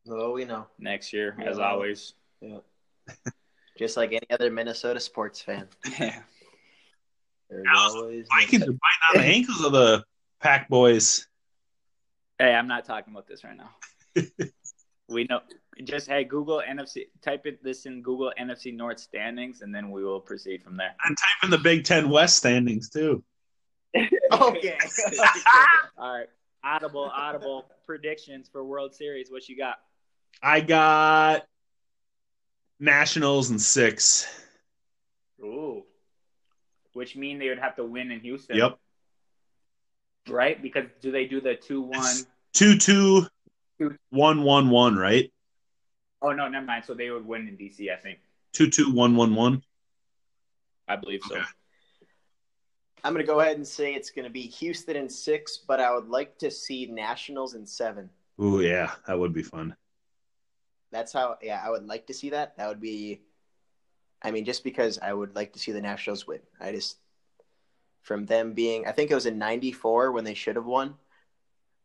Oh, 0.08 0.32
we 0.32 0.44
know. 0.44 0.66
next 0.78 1.12
year, 1.12 1.36
as 1.44 1.58
always. 1.58 2.14
Yeah. 2.40 2.58
Just 3.78 3.96
like 3.96 4.12
any 4.12 4.26
other 4.30 4.50
Minnesota 4.50 5.00
sports 5.00 5.40
fan. 5.40 5.68
Yeah. 7.48 7.60
Always 7.76 8.26
Vikings 8.28 8.64
are 8.64 8.66
biting 8.66 8.78
on 9.14 9.18
the 9.18 9.24
ankles 9.24 9.64
of 9.64 9.70
the 9.70 10.02
Pack 10.40 10.68
boys. 10.68 11.28
Hey, 12.40 12.52
I'm 12.52 12.66
not 12.66 12.84
talking 12.84 13.14
about 13.14 13.28
this 13.28 13.44
right 13.44 13.56
now. 13.56 13.70
we 15.08 15.24
know. 15.30 15.40
Just 15.84 16.08
hey, 16.08 16.24
Google 16.24 16.62
NFC. 16.66 17.08
Type 17.22 17.46
it 17.46 17.62
this 17.62 17.86
in 17.86 18.02
Google 18.02 18.32
NFC 18.40 18.74
North 18.74 18.98
standings, 18.98 19.60
and 19.60 19.74
then 19.74 19.90
we 19.90 20.04
will 20.04 20.20
proceed 20.20 20.62
from 20.62 20.76
there. 20.76 20.94
And 21.04 21.16
type 21.16 21.44
in 21.44 21.50
the 21.50 21.58
Big 21.58 21.84
Ten 21.84 22.08
West 22.08 22.36
standings 22.36 22.88
too. 22.88 23.22
okay. 24.32 24.78
All 25.98 26.18
right. 26.18 26.28
Audible, 26.64 27.10
audible 27.14 27.66
predictions 27.84 28.48
for 28.50 28.64
World 28.64 28.94
Series. 28.94 29.30
What 29.30 29.48
you 29.48 29.56
got? 29.56 29.76
I 30.42 30.60
got 30.60 31.46
Nationals 32.80 33.50
and 33.50 33.60
six. 33.60 34.26
Ooh. 35.40 35.84
Which 36.92 37.14
mean 37.14 37.38
they 37.38 37.48
would 37.48 37.58
have 37.58 37.76
to 37.76 37.84
win 37.84 38.10
in 38.10 38.20
Houston. 38.20 38.56
Yep. 38.56 38.78
Right? 40.28 40.60
Because 40.60 40.86
do 41.00 41.12
they 41.12 41.26
do 41.26 41.40
the 41.40 41.54
two 41.54 41.82
one? 41.82 42.16
Two 42.52 42.76
two 42.78 43.26
one 44.10 44.42
one 44.42 44.70
one, 44.70 44.96
right? 44.96 45.30
Oh 46.22 46.32
no, 46.32 46.48
never 46.48 46.64
mind. 46.64 46.84
So 46.84 46.94
they 46.94 47.10
would 47.10 47.26
win 47.26 47.48
in 47.48 47.56
DC, 47.56 47.92
I 47.92 47.96
think. 47.96 48.18
Two 48.52 48.68
two 48.68 48.90
one 48.92 49.16
one 49.16 49.34
one. 49.34 49.62
I 50.88 50.96
believe 50.96 51.20
so. 51.28 51.36
Okay. 51.36 51.44
I'm 53.04 53.12
going 53.12 53.24
to 53.24 53.32
go 53.32 53.40
ahead 53.40 53.56
and 53.56 53.66
say 53.66 53.94
it's 53.94 54.10
going 54.10 54.24
to 54.24 54.30
be 54.30 54.42
Houston 54.42 54.96
in 54.96 55.08
six, 55.08 55.58
but 55.58 55.80
I 55.80 55.94
would 55.94 56.08
like 56.08 56.38
to 56.38 56.50
see 56.50 56.86
Nationals 56.86 57.54
in 57.54 57.64
seven. 57.64 58.10
Ooh, 58.42 58.60
yeah, 58.60 58.92
that 59.06 59.18
would 59.18 59.32
be 59.32 59.44
fun. 59.44 59.76
That's 60.90 61.12
how, 61.12 61.36
yeah, 61.40 61.62
I 61.64 61.70
would 61.70 61.86
like 61.86 62.06
to 62.08 62.14
see 62.14 62.30
that. 62.30 62.56
That 62.56 62.68
would 62.68 62.80
be, 62.80 63.20
I 64.22 64.30
mean, 64.32 64.44
just 64.44 64.64
because 64.64 64.98
I 64.98 65.12
would 65.12 65.36
like 65.36 65.52
to 65.52 65.58
see 65.58 65.70
the 65.70 65.80
Nationals 65.80 66.26
win. 66.26 66.40
I 66.60 66.72
just, 66.72 66.96
from 68.02 68.26
them 68.26 68.54
being, 68.54 68.86
I 68.88 68.92
think 68.92 69.10
it 69.10 69.14
was 69.14 69.26
in 69.26 69.38
94 69.38 70.10
when 70.10 70.24
they 70.24 70.34
should 70.34 70.56
have 70.56 70.66
won 70.66 70.94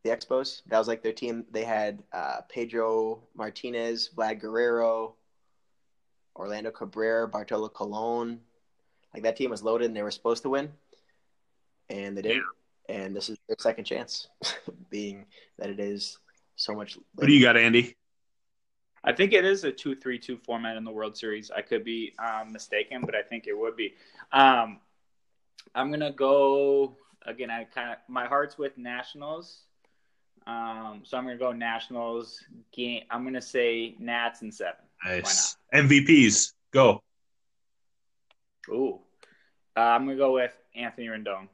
the 0.03 0.09
Expos. 0.09 0.61
That 0.67 0.79
was 0.79 0.87
like 0.87 1.03
their 1.03 1.13
team. 1.13 1.45
They 1.51 1.63
had 1.63 2.03
uh, 2.11 2.41
Pedro 2.49 3.21
Martinez, 3.35 4.09
Vlad 4.15 4.39
Guerrero, 4.39 5.15
Orlando 6.35 6.71
Cabrera, 6.71 7.27
Bartolo 7.27 7.69
Colon. 7.69 8.39
Like 9.13 9.23
that 9.23 9.35
team 9.35 9.51
was 9.51 9.63
loaded 9.63 9.85
and 9.85 9.95
they 9.95 10.03
were 10.03 10.11
supposed 10.11 10.43
to 10.43 10.49
win. 10.49 10.71
And 11.89 12.17
they 12.17 12.21
didn't. 12.21 12.45
And 12.89 13.15
this 13.15 13.29
is 13.29 13.37
their 13.47 13.57
second 13.59 13.85
chance, 13.85 14.27
being 14.89 15.25
that 15.59 15.69
it 15.69 15.79
is 15.79 16.17
so 16.55 16.73
much. 16.73 16.97
What 17.15 17.27
do 17.27 17.33
you 17.33 17.41
got, 17.41 17.57
Andy? 17.57 17.95
I 19.03 19.13
think 19.13 19.33
it 19.33 19.45
is 19.45 19.63
a 19.63 19.71
two-three-two 19.71 20.37
format 20.37 20.77
in 20.77 20.83
the 20.83 20.91
World 20.91 21.17
Series. 21.17 21.49
I 21.51 21.61
could 21.61 21.83
be 21.83 22.13
um, 22.19 22.51
mistaken, 22.51 23.01
but 23.03 23.15
I 23.15 23.23
think 23.23 23.47
it 23.47 23.57
would 23.57 23.75
be. 23.75 23.95
Um, 24.31 24.79
I'm 25.73 25.89
gonna 25.91 26.11
go 26.11 26.97
again. 27.25 27.49
I 27.49 27.63
kind 27.63 27.91
of 27.91 27.97
my 28.07 28.27
heart's 28.27 28.57
with 28.57 28.77
Nationals, 28.77 29.63
um, 30.47 31.01
so 31.03 31.17
I'm 31.17 31.25
gonna 31.25 31.37
go 31.37 31.51
Nationals. 31.51 32.43
Game. 32.71 33.03
I'm 33.09 33.23
gonna 33.23 33.41
say 33.41 33.95
Nats 33.99 34.41
and 34.41 34.53
seven. 34.53 34.75
Nice 35.05 35.57
MVPs. 35.73 36.53
Go. 36.71 37.01
Ooh, 38.69 38.99
uh, 39.75 39.79
I'm 39.79 40.05
gonna 40.05 40.17
go 40.17 40.33
with 40.33 40.55
Anthony 40.75 41.07
Rendon. 41.07 41.47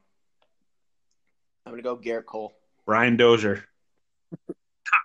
I'm 1.66 1.72
gonna 1.74 1.82
go 1.82 1.98
Gerrit 1.98 2.26
Cole. 2.26 2.54
Brian 2.86 3.18
Dozier. 3.18 3.64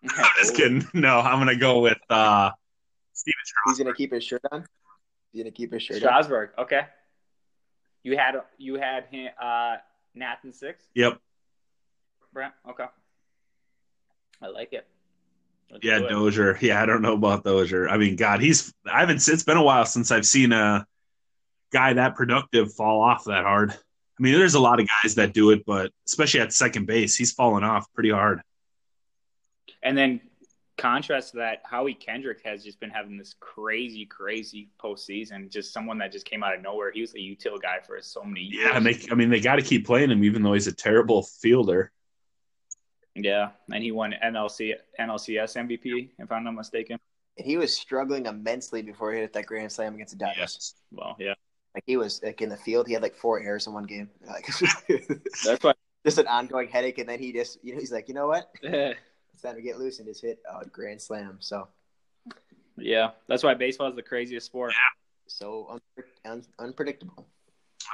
I'm 0.05 0.11
just 0.39 0.55
kidding. 0.55 0.87
No, 0.95 1.19
I'm 1.19 1.39
gonna 1.39 1.57
go 1.57 1.81
with 1.81 1.99
uh, 2.09 2.51
Stephen 3.13 3.35
He's 3.67 3.79
gonna 3.79 3.95
keep 3.95 4.13
his 4.13 4.25
shirt 4.25 4.43
on. 4.51 4.65
He's 5.33 5.43
gonna 5.43 5.51
keep 5.53 5.73
his 5.73 5.83
shirt 5.83 5.99
Strasburg. 5.99 6.51
on. 6.57 6.65
Okay. 6.65 6.83
You 8.05 8.17
had 8.17 8.35
you 8.59 8.75
had 8.75 9.07
him, 9.11 9.31
uh, 9.41 9.77
Nathan 10.15 10.53
six. 10.53 10.85
Yep. 10.95 11.19
Brent. 12.33 12.53
Okay. 12.69 12.87
I 14.43 14.49
like 14.49 14.73
it. 14.73 14.87
Let's 15.71 15.85
yeah, 15.85 16.01
Dozier. 16.01 16.59
Yeah, 16.61 16.83
I 16.83 16.87
don't 16.87 17.01
know 17.01 17.15
about 17.15 17.45
Dozier. 17.45 17.89
I 17.89 17.97
mean, 17.97 18.17
God, 18.17 18.43
he's. 18.43 18.75
I 18.91 19.01
haven't. 19.01 19.27
It's 19.27 19.43
been 19.43 19.57
a 19.57 19.63
while 19.63 19.87
since 19.87 20.11
I've 20.11 20.27
seen 20.27 20.53
a 20.53 20.87
guy 21.73 21.95
that 21.95 22.15
productive 22.15 22.75
fall 22.75 23.01
off 23.01 23.25
that 23.25 23.45
hard. 23.45 23.71
I 23.71 24.23
mean, 24.23 24.35
there's 24.35 24.55
a 24.55 24.61
lot 24.61 24.79
of 24.81 24.87
guys 25.03 25.15
that 25.15 25.33
do 25.33 25.51
it, 25.51 25.65
but 25.65 25.91
especially 26.07 26.41
at 26.41 26.53
second 26.53 26.87
base, 26.87 27.17
he's 27.17 27.33
fallen 27.33 27.65
off 27.65 27.87
pretty 27.95 28.11
hard. 28.11 28.43
And 29.83 29.97
then 29.97 30.21
contrast 30.77 31.31
to 31.31 31.39
that, 31.39 31.63
Howie 31.65 31.95
Kendrick 31.95 32.43
has 32.45 32.63
just 32.63 32.79
been 32.79 32.91
having 32.91 33.17
this 33.17 33.35
crazy, 33.41 34.05
crazy 34.05 34.69
postseason. 34.83 35.51
Just 35.51 35.73
someone 35.73 35.99
that 35.99 36.13
just 36.13 36.27
came 36.27 36.43
out 36.43 36.55
of 36.55 36.61
nowhere. 36.61 36.93
He 36.93 37.01
was 37.01 37.15
a 37.15 37.19
util 37.19 37.61
guy 37.61 37.79
for 37.85 38.01
so 38.03 38.23
many 38.23 38.43
years. 38.43 38.69
Yeah, 38.71 38.81
they, 38.81 38.99
I 39.11 39.15
mean, 39.15 39.31
they 39.31 39.41
got 39.41 39.57
to 39.57 39.63
keep 39.63 39.87
playing 39.87 40.11
him, 40.11 40.23
even 40.23 40.43
though 40.43 40.53
he's 40.53 40.67
a 40.67 40.75
terrible 40.75 41.23
fielder. 41.23 41.91
Yeah, 43.15 43.51
and 43.71 43.83
he 43.83 43.93
won 43.93 44.15
NLC 44.25 44.75
NLCS 44.99 45.57
MVP, 45.57 46.11
if 46.19 46.33
I'm 46.33 46.45
not 46.45 46.55
mistaken. 46.55 46.99
He 47.37 47.57
was 47.57 47.75
struggling 47.75 48.27
immensely 48.27 48.83
before 48.83 49.13
he 49.13 49.21
hit 49.21 49.33
that 49.35 49.47
grand 49.47 49.71
slam 49.71 49.95
against 49.95 50.13
the 50.13 50.19
Dodgers. 50.19 50.39
Yes. 50.39 50.75
Well, 50.91 51.17
yeah. 51.19 51.35
Like 51.75 51.85
he 51.87 51.97
was 51.97 52.23
like 52.23 52.41
in 52.43 52.49
the 52.49 52.57
field, 52.57 52.87
he 52.87 52.93
had 52.93 53.03
like 53.03 53.17
four 53.17 53.41
errors 53.41 53.67
in 53.67 53.73
one 53.73 53.85
game. 53.85 54.11
Like 54.27 54.47
that's 55.45 55.63
why 55.63 55.73
just 56.05 56.19
an 56.19 56.27
ongoing 56.27 56.69
headache, 56.69 56.99
and 56.99 57.09
then 57.09 57.19
he 57.19 57.33
just 57.33 57.59
you 57.63 57.75
know 57.75 57.81
he's 57.81 57.93
like, 57.93 58.09
you 58.09 58.15
know 58.15 58.27
what? 58.27 58.51
it's 58.63 59.43
time 59.43 59.57
to 59.57 59.63
get 59.63 59.79
loose 59.79 59.99
and 59.99 60.07
just 60.07 60.23
hit 60.23 60.41
a 60.51 60.67
grand 60.67 61.01
slam. 61.01 61.37
So, 61.41 61.69
yeah, 62.77 63.11
that's 63.29 63.43
why 63.43 63.55
baseball 63.55 63.89
is 63.89 63.97
the 63.97 64.03
craziest 64.03 64.47
sport. 64.47 64.73
Yeah. 64.73 65.29
So 65.29 65.67
un- 65.71 66.05
un- 66.25 66.47
unpredictable. 66.59 67.27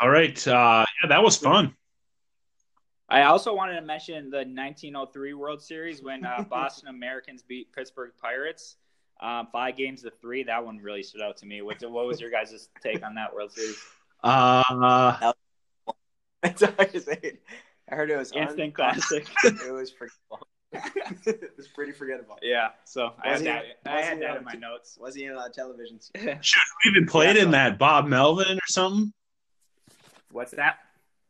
All 0.01 0.11
right, 0.11 0.47
uh, 0.47 0.85
yeah, 1.03 1.09
that 1.09 1.23
was 1.23 1.37
fun. 1.37 1.75
I 3.09 3.23
also 3.23 3.55
wanted 3.55 3.75
to 3.77 3.83
mention 3.83 4.31
the 4.31 4.39
1903 4.39 5.35
World 5.35 5.63
Series 5.63 6.03
when 6.03 6.25
uh, 6.25 6.45
Boston 6.51 6.89
Americans 6.89 7.43
beat 7.43 7.73
Pittsburgh 7.73 8.13
Pirates. 8.21 8.77
Um, 9.21 9.49
five 9.51 9.77
games 9.77 10.03
to 10.03 10.11
three. 10.11 10.45
That 10.45 10.65
one 10.65 10.79
really 10.79 11.03
stood 11.03 11.23
out 11.23 11.37
to 11.39 11.47
me. 11.47 11.61
What, 11.63 11.81
what 11.91 12.07
was 12.07 12.21
your 12.21 12.31
guys' 12.31 12.69
take 12.83 13.05
on 13.05 13.15
that 13.17 13.35
World 13.35 13.53
Series? 13.53 13.79
Uh, 14.23 14.63
I 17.91 17.95
heard 17.95 18.11
it 18.11 18.17
was 18.17 18.33
instant 18.33 18.75
classic. 18.75 19.27
it 19.45 19.73
was 19.73 19.91
forgettable. 19.91 20.47
it 21.27 21.53
was 21.57 21.67
pretty 21.69 21.93
forgettable. 21.93 22.39
Yeah, 22.43 22.69
so 22.85 23.15
I 23.25 23.31
had, 23.31 23.39
he, 23.39 23.45
that, 23.47 23.65
I 23.87 24.03
had 24.03 24.21
that 24.21 24.37
in 24.37 24.45
my 24.45 24.53
notes. 24.53 24.99
Was 25.01 25.15
he 25.15 25.25
in 25.25 25.33
on 25.33 25.51
television? 25.51 25.99
Should 26.15 26.63
we 26.85 26.91
even 26.91 27.07
played 27.07 27.37
yeah, 27.37 27.45
in 27.45 27.51
that 27.53 27.79
Bob 27.79 28.07
Melvin 28.07 28.59
or 28.59 28.67
something? 28.67 29.13
What's 30.31 30.53
that? 30.53 30.79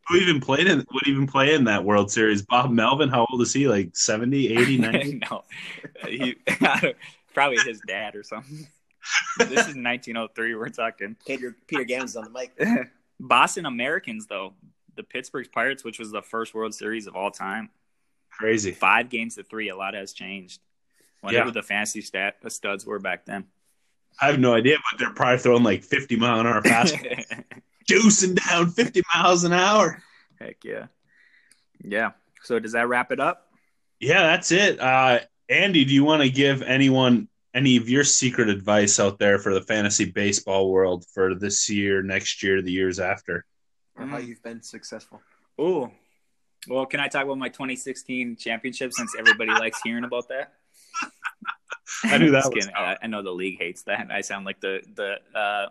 Who 0.08 0.16
even 0.16 0.40
played 0.40 0.66
in 0.66 0.78
would 0.78 1.06
even 1.06 1.26
play 1.26 1.54
in 1.54 1.64
that 1.64 1.84
World 1.84 2.10
Series? 2.10 2.42
Bob 2.42 2.70
Melvin, 2.70 3.08
how 3.08 3.26
old 3.30 3.42
is 3.42 3.52
he? 3.52 3.68
Like 3.68 3.96
70, 3.96 4.56
80, 4.56 4.78
90? 4.78 5.20
no. 5.30 5.44
He 6.06 6.36
probably 7.34 7.58
his 7.64 7.80
dad 7.86 8.16
or 8.16 8.22
something. 8.22 8.66
this 9.38 9.50
is 9.50 9.76
1903 9.76 10.54
we're 10.54 10.68
talking. 10.68 11.16
Peter 11.26 11.54
Peter 11.66 11.84
Gammons 11.84 12.16
on 12.16 12.24
the 12.24 12.30
mic. 12.30 12.90
Boston 13.20 13.66
Americans 13.66 14.26
though, 14.26 14.54
the 14.96 15.02
Pittsburgh 15.02 15.48
Pirates, 15.52 15.84
which 15.84 15.98
was 15.98 16.10
the 16.10 16.22
first 16.22 16.54
World 16.54 16.74
Series 16.74 17.06
of 17.06 17.14
all 17.14 17.30
time. 17.30 17.70
Crazy. 18.30 18.72
Five 18.72 19.08
games 19.10 19.34
to 19.34 19.42
three. 19.42 19.68
A 19.68 19.76
lot 19.76 19.94
has 19.94 20.12
changed. 20.12 20.60
Whatever 21.20 21.46
yeah. 21.46 21.52
the 21.52 21.62
fantasy 21.62 22.00
stat 22.00 22.36
the 22.42 22.50
studs 22.50 22.86
were 22.86 22.98
back 22.98 23.26
then. 23.26 23.44
I 24.20 24.26
have 24.26 24.40
no 24.40 24.54
idea, 24.54 24.76
but 24.90 24.98
they're 24.98 25.12
probably 25.12 25.38
throwing 25.38 25.62
like 25.62 25.84
50 25.84 26.16
mile 26.16 26.40
an 26.40 26.46
hour 26.46 26.62
fastball, 26.62 27.44
juicing 27.88 28.38
down 28.48 28.70
50 28.70 29.02
miles 29.14 29.44
an 29.44 29.52
hour. 29.52 30.02
Heck 30.40 30.64
yeah, 30.64 30.86
yeah. 31.82 32.12
So 32.42 32.58
does 32.58 32.72
that 32.72 32.88
wrap 32.88 33.12
it 33.12 33.20
up? 33.20 33.48
Yeah, 34.00 34.22
that's 34.22 34.52
it. 34.52 34.80
Uh, 34.80 35.20
Andy, 35.48 35.84
do 35.84 35.92
you 35.92 36.04
want 36.04 36.22
to 36.22 36.30
give 36.30 36.62
anyone 36.62 37.28
any 37.54 37.76
of 37.76 37.88
your 37.88 38.04
secret 38.04 38.48
advice 38.48 39.00
out 39.00 39.18
there 39.18 39.38
for 39.38 39.52
the 39.52 39.62
fantasy 39.62 40.04
baseball 40.04 40.70
world 40.70 41.04
for 41.12 41.34
this 41.34 41.68
year, 41.68 42.02
next 42.02 42.42
year, 42.42 42.62
the 42.62 42.70
years 42.70 43.00
after? 43.00 43.44
Or 43.96 44.06
how 44.06 44.18
you've 44.18 44.42
been 44.42 44.62
successful? 44.62 45.20
Oh, 45.58 45.90
well, 46.68 46.86
can 46.86 47.00
I 47.00 47.08
talk 47.08 47.24
about 47.24 47.38
my 47.38 47.48
2016 47.48 48.36
championship 48.36 48.92
since 48.92 49.14
everybody 49.18 49.50
likes 49.50 49.80
hearing 49.82 50.04
about 50.04 50.28
that? 50.28 50.52
I 52.04 52.18
knew 52.18 52.30
that. 52.30 52.52
Was 52.54 52.68
I, 52.76 52.96
I, 53.02 53.06
know 53.06 53.22
the 53.22 53.32
league 53.32 53.58
hates 53.58 53.82
that. 53.82 54.08
I 54.10 54.20
sound 54.20 54.44
like 54.44 54.60
the 54.60 54.82
the 54.94 55.16
uh, 55.36 55.68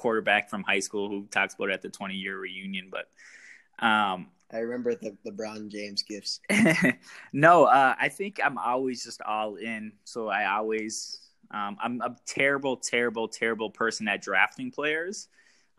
quarterback 0.00 0.48
from 0.48 0.62
high 0.62 0.80
school 0.80 1.10
who 1.10 1.26
talks 1.26 1.52
about 1.52 1.68
it 1.68 1.74
at 1.74 1.82
the 1.82 1.90
20 1.90 2.14
year 2.14 2.38
reunion. 2.38 2.90
But 2.90 3.10
um, 3.86 4.28
I 4.50 4.60
remember 4.60 4.94
the 4.94 5.14
LeBron 5.26 5.68
James 5.68 6.02
gifts. 6.02 6.40
no, 7.34 7.64
uh, 7.64 7.94
I 8.00 8.08
think 8.08 8.40
I'm 8.42 8.56
always 8.56 9.04
just 9.04 9.20
all 9.20 9.56
in. 9.56 9.92
So 10.04 10.28
I 10.28 10.50
always, 10.56 11.20
um, 11.50 11.76
I'm 11.82 12.00
a 12.00 12.16
terrible, 12.24 12.78
terrible, 12.78 13.28
terrible 13.28 13.68
person 13.68 14.08
at 14.08 14.22
drafting 14.22 14.70
players. 14.70 15.28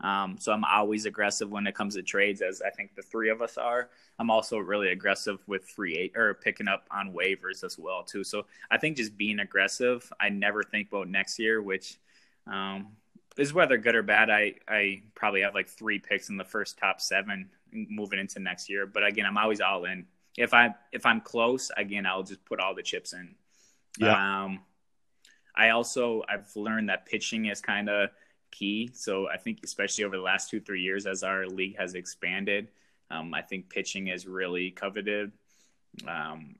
Um, 0.02 0.36
so 0.38 0.52
I'm 0.52 0.64
always 0.64 1.04
aggressive 1.04 1.50
when 1.50 1.66
it 1.66 1.74
comes 1.74 1.96
to 1.96 2.02
trades, 2.02 2.42
as 2.42 2.62
I 2.62 2.70
think 2.70 2.94
the 2.94 3.02
three 3.02 3.28
of 3.28 3.42
us 3.42 3.58
are. 3.58 3.90
I'm 4.20 4.30
also 4.30 4.58
really 4.58 4.90
aggressive 4.90 5.42
with 5.48 5.64
free 5.64 5.96
eight 5.96 6.16
or 6.16 6.34
picking 6.34 6.68
up 6.68 6.86
on 6.92 7.12
waivers 7.12 7.64
as 7.64 7.76
well 7.76 8.04
too. 8.04 8.22
So 8.22 8.46
I 8.70 8.78
think 8.78 8.98
just 8.98 9.16
being 9.16 9.40
aggressive. 9.40 10.08
I 10.20 10.28
never 10.28 10.62
think 10.62 10.88
about 10.88 11.08
next 11.08 11.40
year, 11.40 11.60
which 11.60 11.98
um, 12.46 12.88
is 13.36 13.52
whether 13.52 13.78
good 13.78 13.94
or 13.94 14.02
bad. 14.02 14.30
I 14.30 14.54
I 14.68 15.02
probably 15.14 15.42
have 15.42 15.54
like 15.54 15.68
three 15.68 15.98
picks 15.98 16.28
in 16.28 16.36
the 16.36 16.44
first 16.44 16.78
top 16.78 17.00
seven 17.00 17.50
moving 17.72 18.18
into 18.18 18.40
next 18.40 18.68
year. 18.68 18.86
But 18.86 19.06
again, 19.06 19.26
I'm 19.26 19.38
always 19.38 19.60
all 19.60 19.84
in. 19.84 20.06
If 20.36 20.54
I 20.54 20.74
if 20.92 21.06
I'm 21.06 21.20
close, 21.20 21.70
again, 21.76 22.06
I'll 22.06 22.22
just 22.22 22.44
put 22.44 22.60
all 22.60 22.74
the 22.74 22.82
chips 22.82 23.12
in. 23.12 23.34
Yeah. 23.98 24.44
Um, 24.44 24.60
I 25.54 25.70
also 25.70 26.22
I've 26.28 26.54
learned 26.56 26.88
that 26.88 27.06
pitching 27.06 27.46
is 27.46 27.60
kind 27.60 27.88
of 27.88 28.10
key. 28.50 28.90
So 28.94 29.28
I 29.28 29.36
think 29.36 29.60
especially 29.64 30.04
over 30.04 30.16
the 30.16 30.22
last 30.22 30.50
two 30.50 30.60
three 30.60 30.82
years 30.82 31.06
as 31.06 31.22
our 31.22 31.46
league 31.46 31.78
has 31.78 31.94
expanded, 31.94 32.68
um, 33.10 33.34
I 33.34 33.42
think 33.42 33.68
pitching 33.68 34.08
is 34.08 34.26
really 34.26 34.70
coveted. 34.70 35.32
Um, 36.06 36.56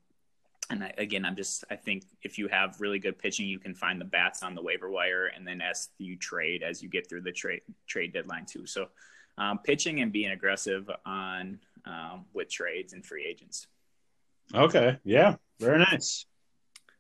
and 0.70 0.84
I, 0.84 0.92
again, 0.98 1.24
I'm 1.24 1.36
just 1.36 1.64
I 1.70 1.76
think 1.76 2.04
if 2.22 2.38
you 2.38 2.48
have 2.48 2.80
really 2.80 2.98
good 2.98 3.18
pitching, 3.18 3.46
you 3.46 3.58
can 3.58 3.74
find 3.74 4.00
the 4.00 4.04
bats 4.04 4.42
on 4.42 4.54
the 4.54 4.62
waiver 4.62 4.90
wire, 4.90 5.26
and 5.26 5.46
then 5.46 5.60
as 5.60 5.90
you 5.98 6.16
trade 6.16 6.62
as 6.62 6.82
you 6.82 6.88
get 6.88 7.08
through 7.08 7.22
the 7.22 7.32
trade 7.32 7.62
trade 7.86 8.12
deadline 8.12 8.46
too. 8.46 8.66
So 8.66 8.88
um, 9.38 9.58
pitching 9.58 10.00
and 10.00 10.12
being 10.12 10.30
aggressive 10.30 10.90
on 11.06 11.58
um, 11.84 12.26
with 12.32 12.50
trades 12.50 12.92
and 12.92 13.04
free 13.04 13.24
agents. 13.24 13.66
Okay. 14.54 14.98
Yeah. 15.04 15.36
Very 15.58 15.78
nice. 15.78 16.26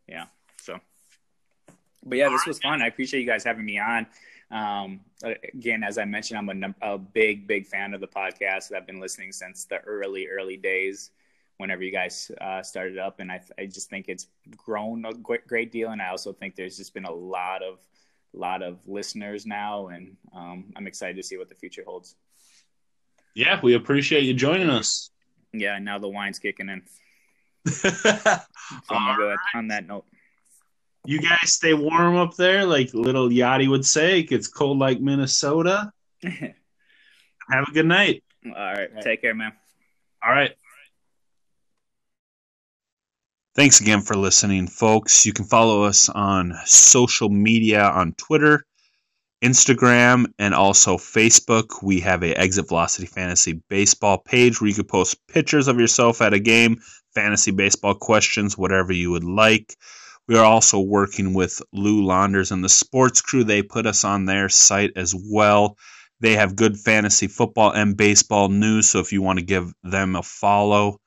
Yeah. 0.08 0.26
So, 0.60 0.78
but 2.04 2.18
yeah, 2.18 2.28
this 2.28 2.46
was 2.46 2.58
fun. 2.58 2.82
I 2.82 2.86
appreciate 2.86 3.20
you 3.20 3.26
guys 3.26 3.44
having 3.44 3.64
me 3.64 3.78
on. 3.78 4.06
Um, 4.50 5.00
again, 5.22 5.82
as 5.82 5.98
I 5.98 6.04
mentioned, 6.04 6.50
I'm 6.50 6.74
a, 6.82 6.94
a, 6.94 6.98
big, 6.98 7.46
big 7.46 7.66
fan 7.66 7.94
of 7.94 8.00
the 8.00 8.06
podcast. 8.06 8.74
I've 8.74 8.86
been 8.86 9.00
listening 9.00 9.32
since 9.32 9.64
the 9.64 9.78
early, 9.78 10.28
early 10.28 10.58
days. 10.58 11.10
Whenever 11.58 11.82
you 11.82 11.92
guys 11.92 12.30
uh, 12.40 12.62
started 12.62 12.98
up, 12.98 13.20
and 13.20 13.30
I, 13.30 13.40
I 13.58 13.66
just 13.66 13.88
think 13.88 14.06
it's 14.08 14.26
grown 14.56 15.04
a 15.04 15.12
great 15.14 15.70
deal, 15.70 15.90
and 15.90 16.02
I 16.02 16.08
also 16.08 16.32
think 16.32 16.56
there's 16.56 16.76
just 16.76 16.94
been 16.94 17.04
a 17.04 17.12
lot 17.12 17.62
of 17.62 17.78
lot 18.34 18.62
of 18.62 18.78
listeners 18.86 19.46
now, 19.46 19.88
and 19.88 20.16
um, 20.34 20.72
I'm 20.76 20.86
excited 20.86 21.16
to 21.16 21.22
see 21.22 21.36
what 21.36 21.48
the 21.48 21.54
future 21.54 21.84
holds. 21.86 22.16
Yeah, 23.34 23.60
we 23.62 23.74
appreciate 23.74 24.24
you 24.24 24.34
joining 24.34 24.70
us. 24.70 25.10
Yeah, 25.52 25.78
now 25.78 25.98
the 25.98 26.08
wine's 26.08 26.38
kicking 26.38 26.68
in. 26.68 26.82
so 27.66 27.88
I'm 28.90 29.16
go 29.16 29.28
right. 29.28 29.38
on 29.54 29.68
that 29.68 29.86
note. 29.86 30.04
You 31.04 31.20
guys 31.20 31.52
stay 31.52 31.74
warm 31.74 32.16
up 32.16 32.36
there, 32.36 32.64
like 32.64 32.94
Lil 32.94 33.28
Yachty 33.28 33.68
would 33.68 33.84
say. 33.84 34.20
It 34.20 34.24
gets 34.24 34.48
cold 34.48 34.78
like 34.78 35.00
Minnesota. 35.00 35.92
Have 36.22 37.68
a 37.68 37.72
good 37.72 37.86
night. 37.86 38.22
All 38.46 38.52
right. 38.52 38.88
Take 39.00 39.20
care, 39.22 39.34
man. 39.34 39.52
All 40.24 40.32
right. 40.32 40.52
Thanks 43.54 43.82
again 43.82 44.00
for 44.00 44.16
listening, 44.16 44.66
folks. 44.66 45.26
You 45.26 45.34
can 45.34 45.44
follow 45.44 45.82
us 45.82 46.08
on 46.08 46.54
social 46.64 47.28
media 47.28 47.82
on 47.82 48.14
Twitter, 48.14 48.64
Instagram, 49.44 50.24
and 50.38 50.54
also 50.54 50.96
Facebook. 50.96 51.82
We 51.82 52.00
have 52.00 52.22
a 52.22 52.32
Exit 52.32 52.68
Velocity 52.68 53.06
Fantasy 53.06 53.60
Baseball 53.68 54.16
page 54.16 54.58
where 54.58 54.68
you 54.68 54.74
can 54.74 54.86
post 54.86 55.18
pictures 55.28 55.68
of 55.68 55.78
yourself 55.78 56.22
at 56.22 56.32
a 56.32 56.38
game, 56.38 56.80
fantasy 57.14 57.50
baseball 57.50 57.94
questions, 57.94 58.56
whatever 58.56 58.90
you 58.90 59.10
would 59.10 59.24
like. 59.24 59.76
We 60.26 60.38
are 60.38 60.46
also 60.46 60.80
working 60.80 61.34
with 61.34 61.60
Lou 61.74 62.02
Launders 62.02 62.52
and 62.52 62.64
the 62.64 62.70
sports 62.70 63.20
crew. 63.20 63.44
They 63.44 63.62
put 63.62 63.86
us 63.86 64.02
on 64.02 64.24
their 64.24 64.48
site 64.48 64.92
as 64.96 65.14
well. 65.14 65.76
They 66.20 66.36
have 66.36 66.56
good 66.56 66.78
fantasy 66.78 67.26
football 67.26 67.72
and 67.72 67.98
baseball 67.98 68.48
news, 68.48 68.88
so 68.88 69.00
if 69.00 69.12
you 69.12 69.20
want 69.20 69.40
to 69.40 69.44
give 69.44 69.74
them 69.82 70.16
a 70.16 70.22
follow. 70.22 71.01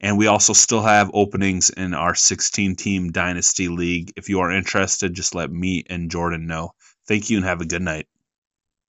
And 0.00 0.18
we 0.18 0.26
also 0.26 0.52
still 0.52 0.82
have 0.82 1.10
openings 1.14 1.70
in 1.70 1.94
our 1.94 2.14
16 2.14 2.76
team 2.76 3.12
Dynasty 3.12 3.68
League. 3.68 4.12
If 4.16 4.28
you 4.28 4.40
are 4.40 4.50
interested, 4.50 5.14
just 5.14 5.34
let 5.34 5.50
me 5.50 5.84
and 5.88 6.10
Jordan 6.10 6.46
know. 6.46 6.72
Thank 7.06 7.30
you 7.30 7.38
and 7.38 7.46
have 7.46 7.60
a 7.60 7.66
good 7.66 7.82
night. 7.82 8.06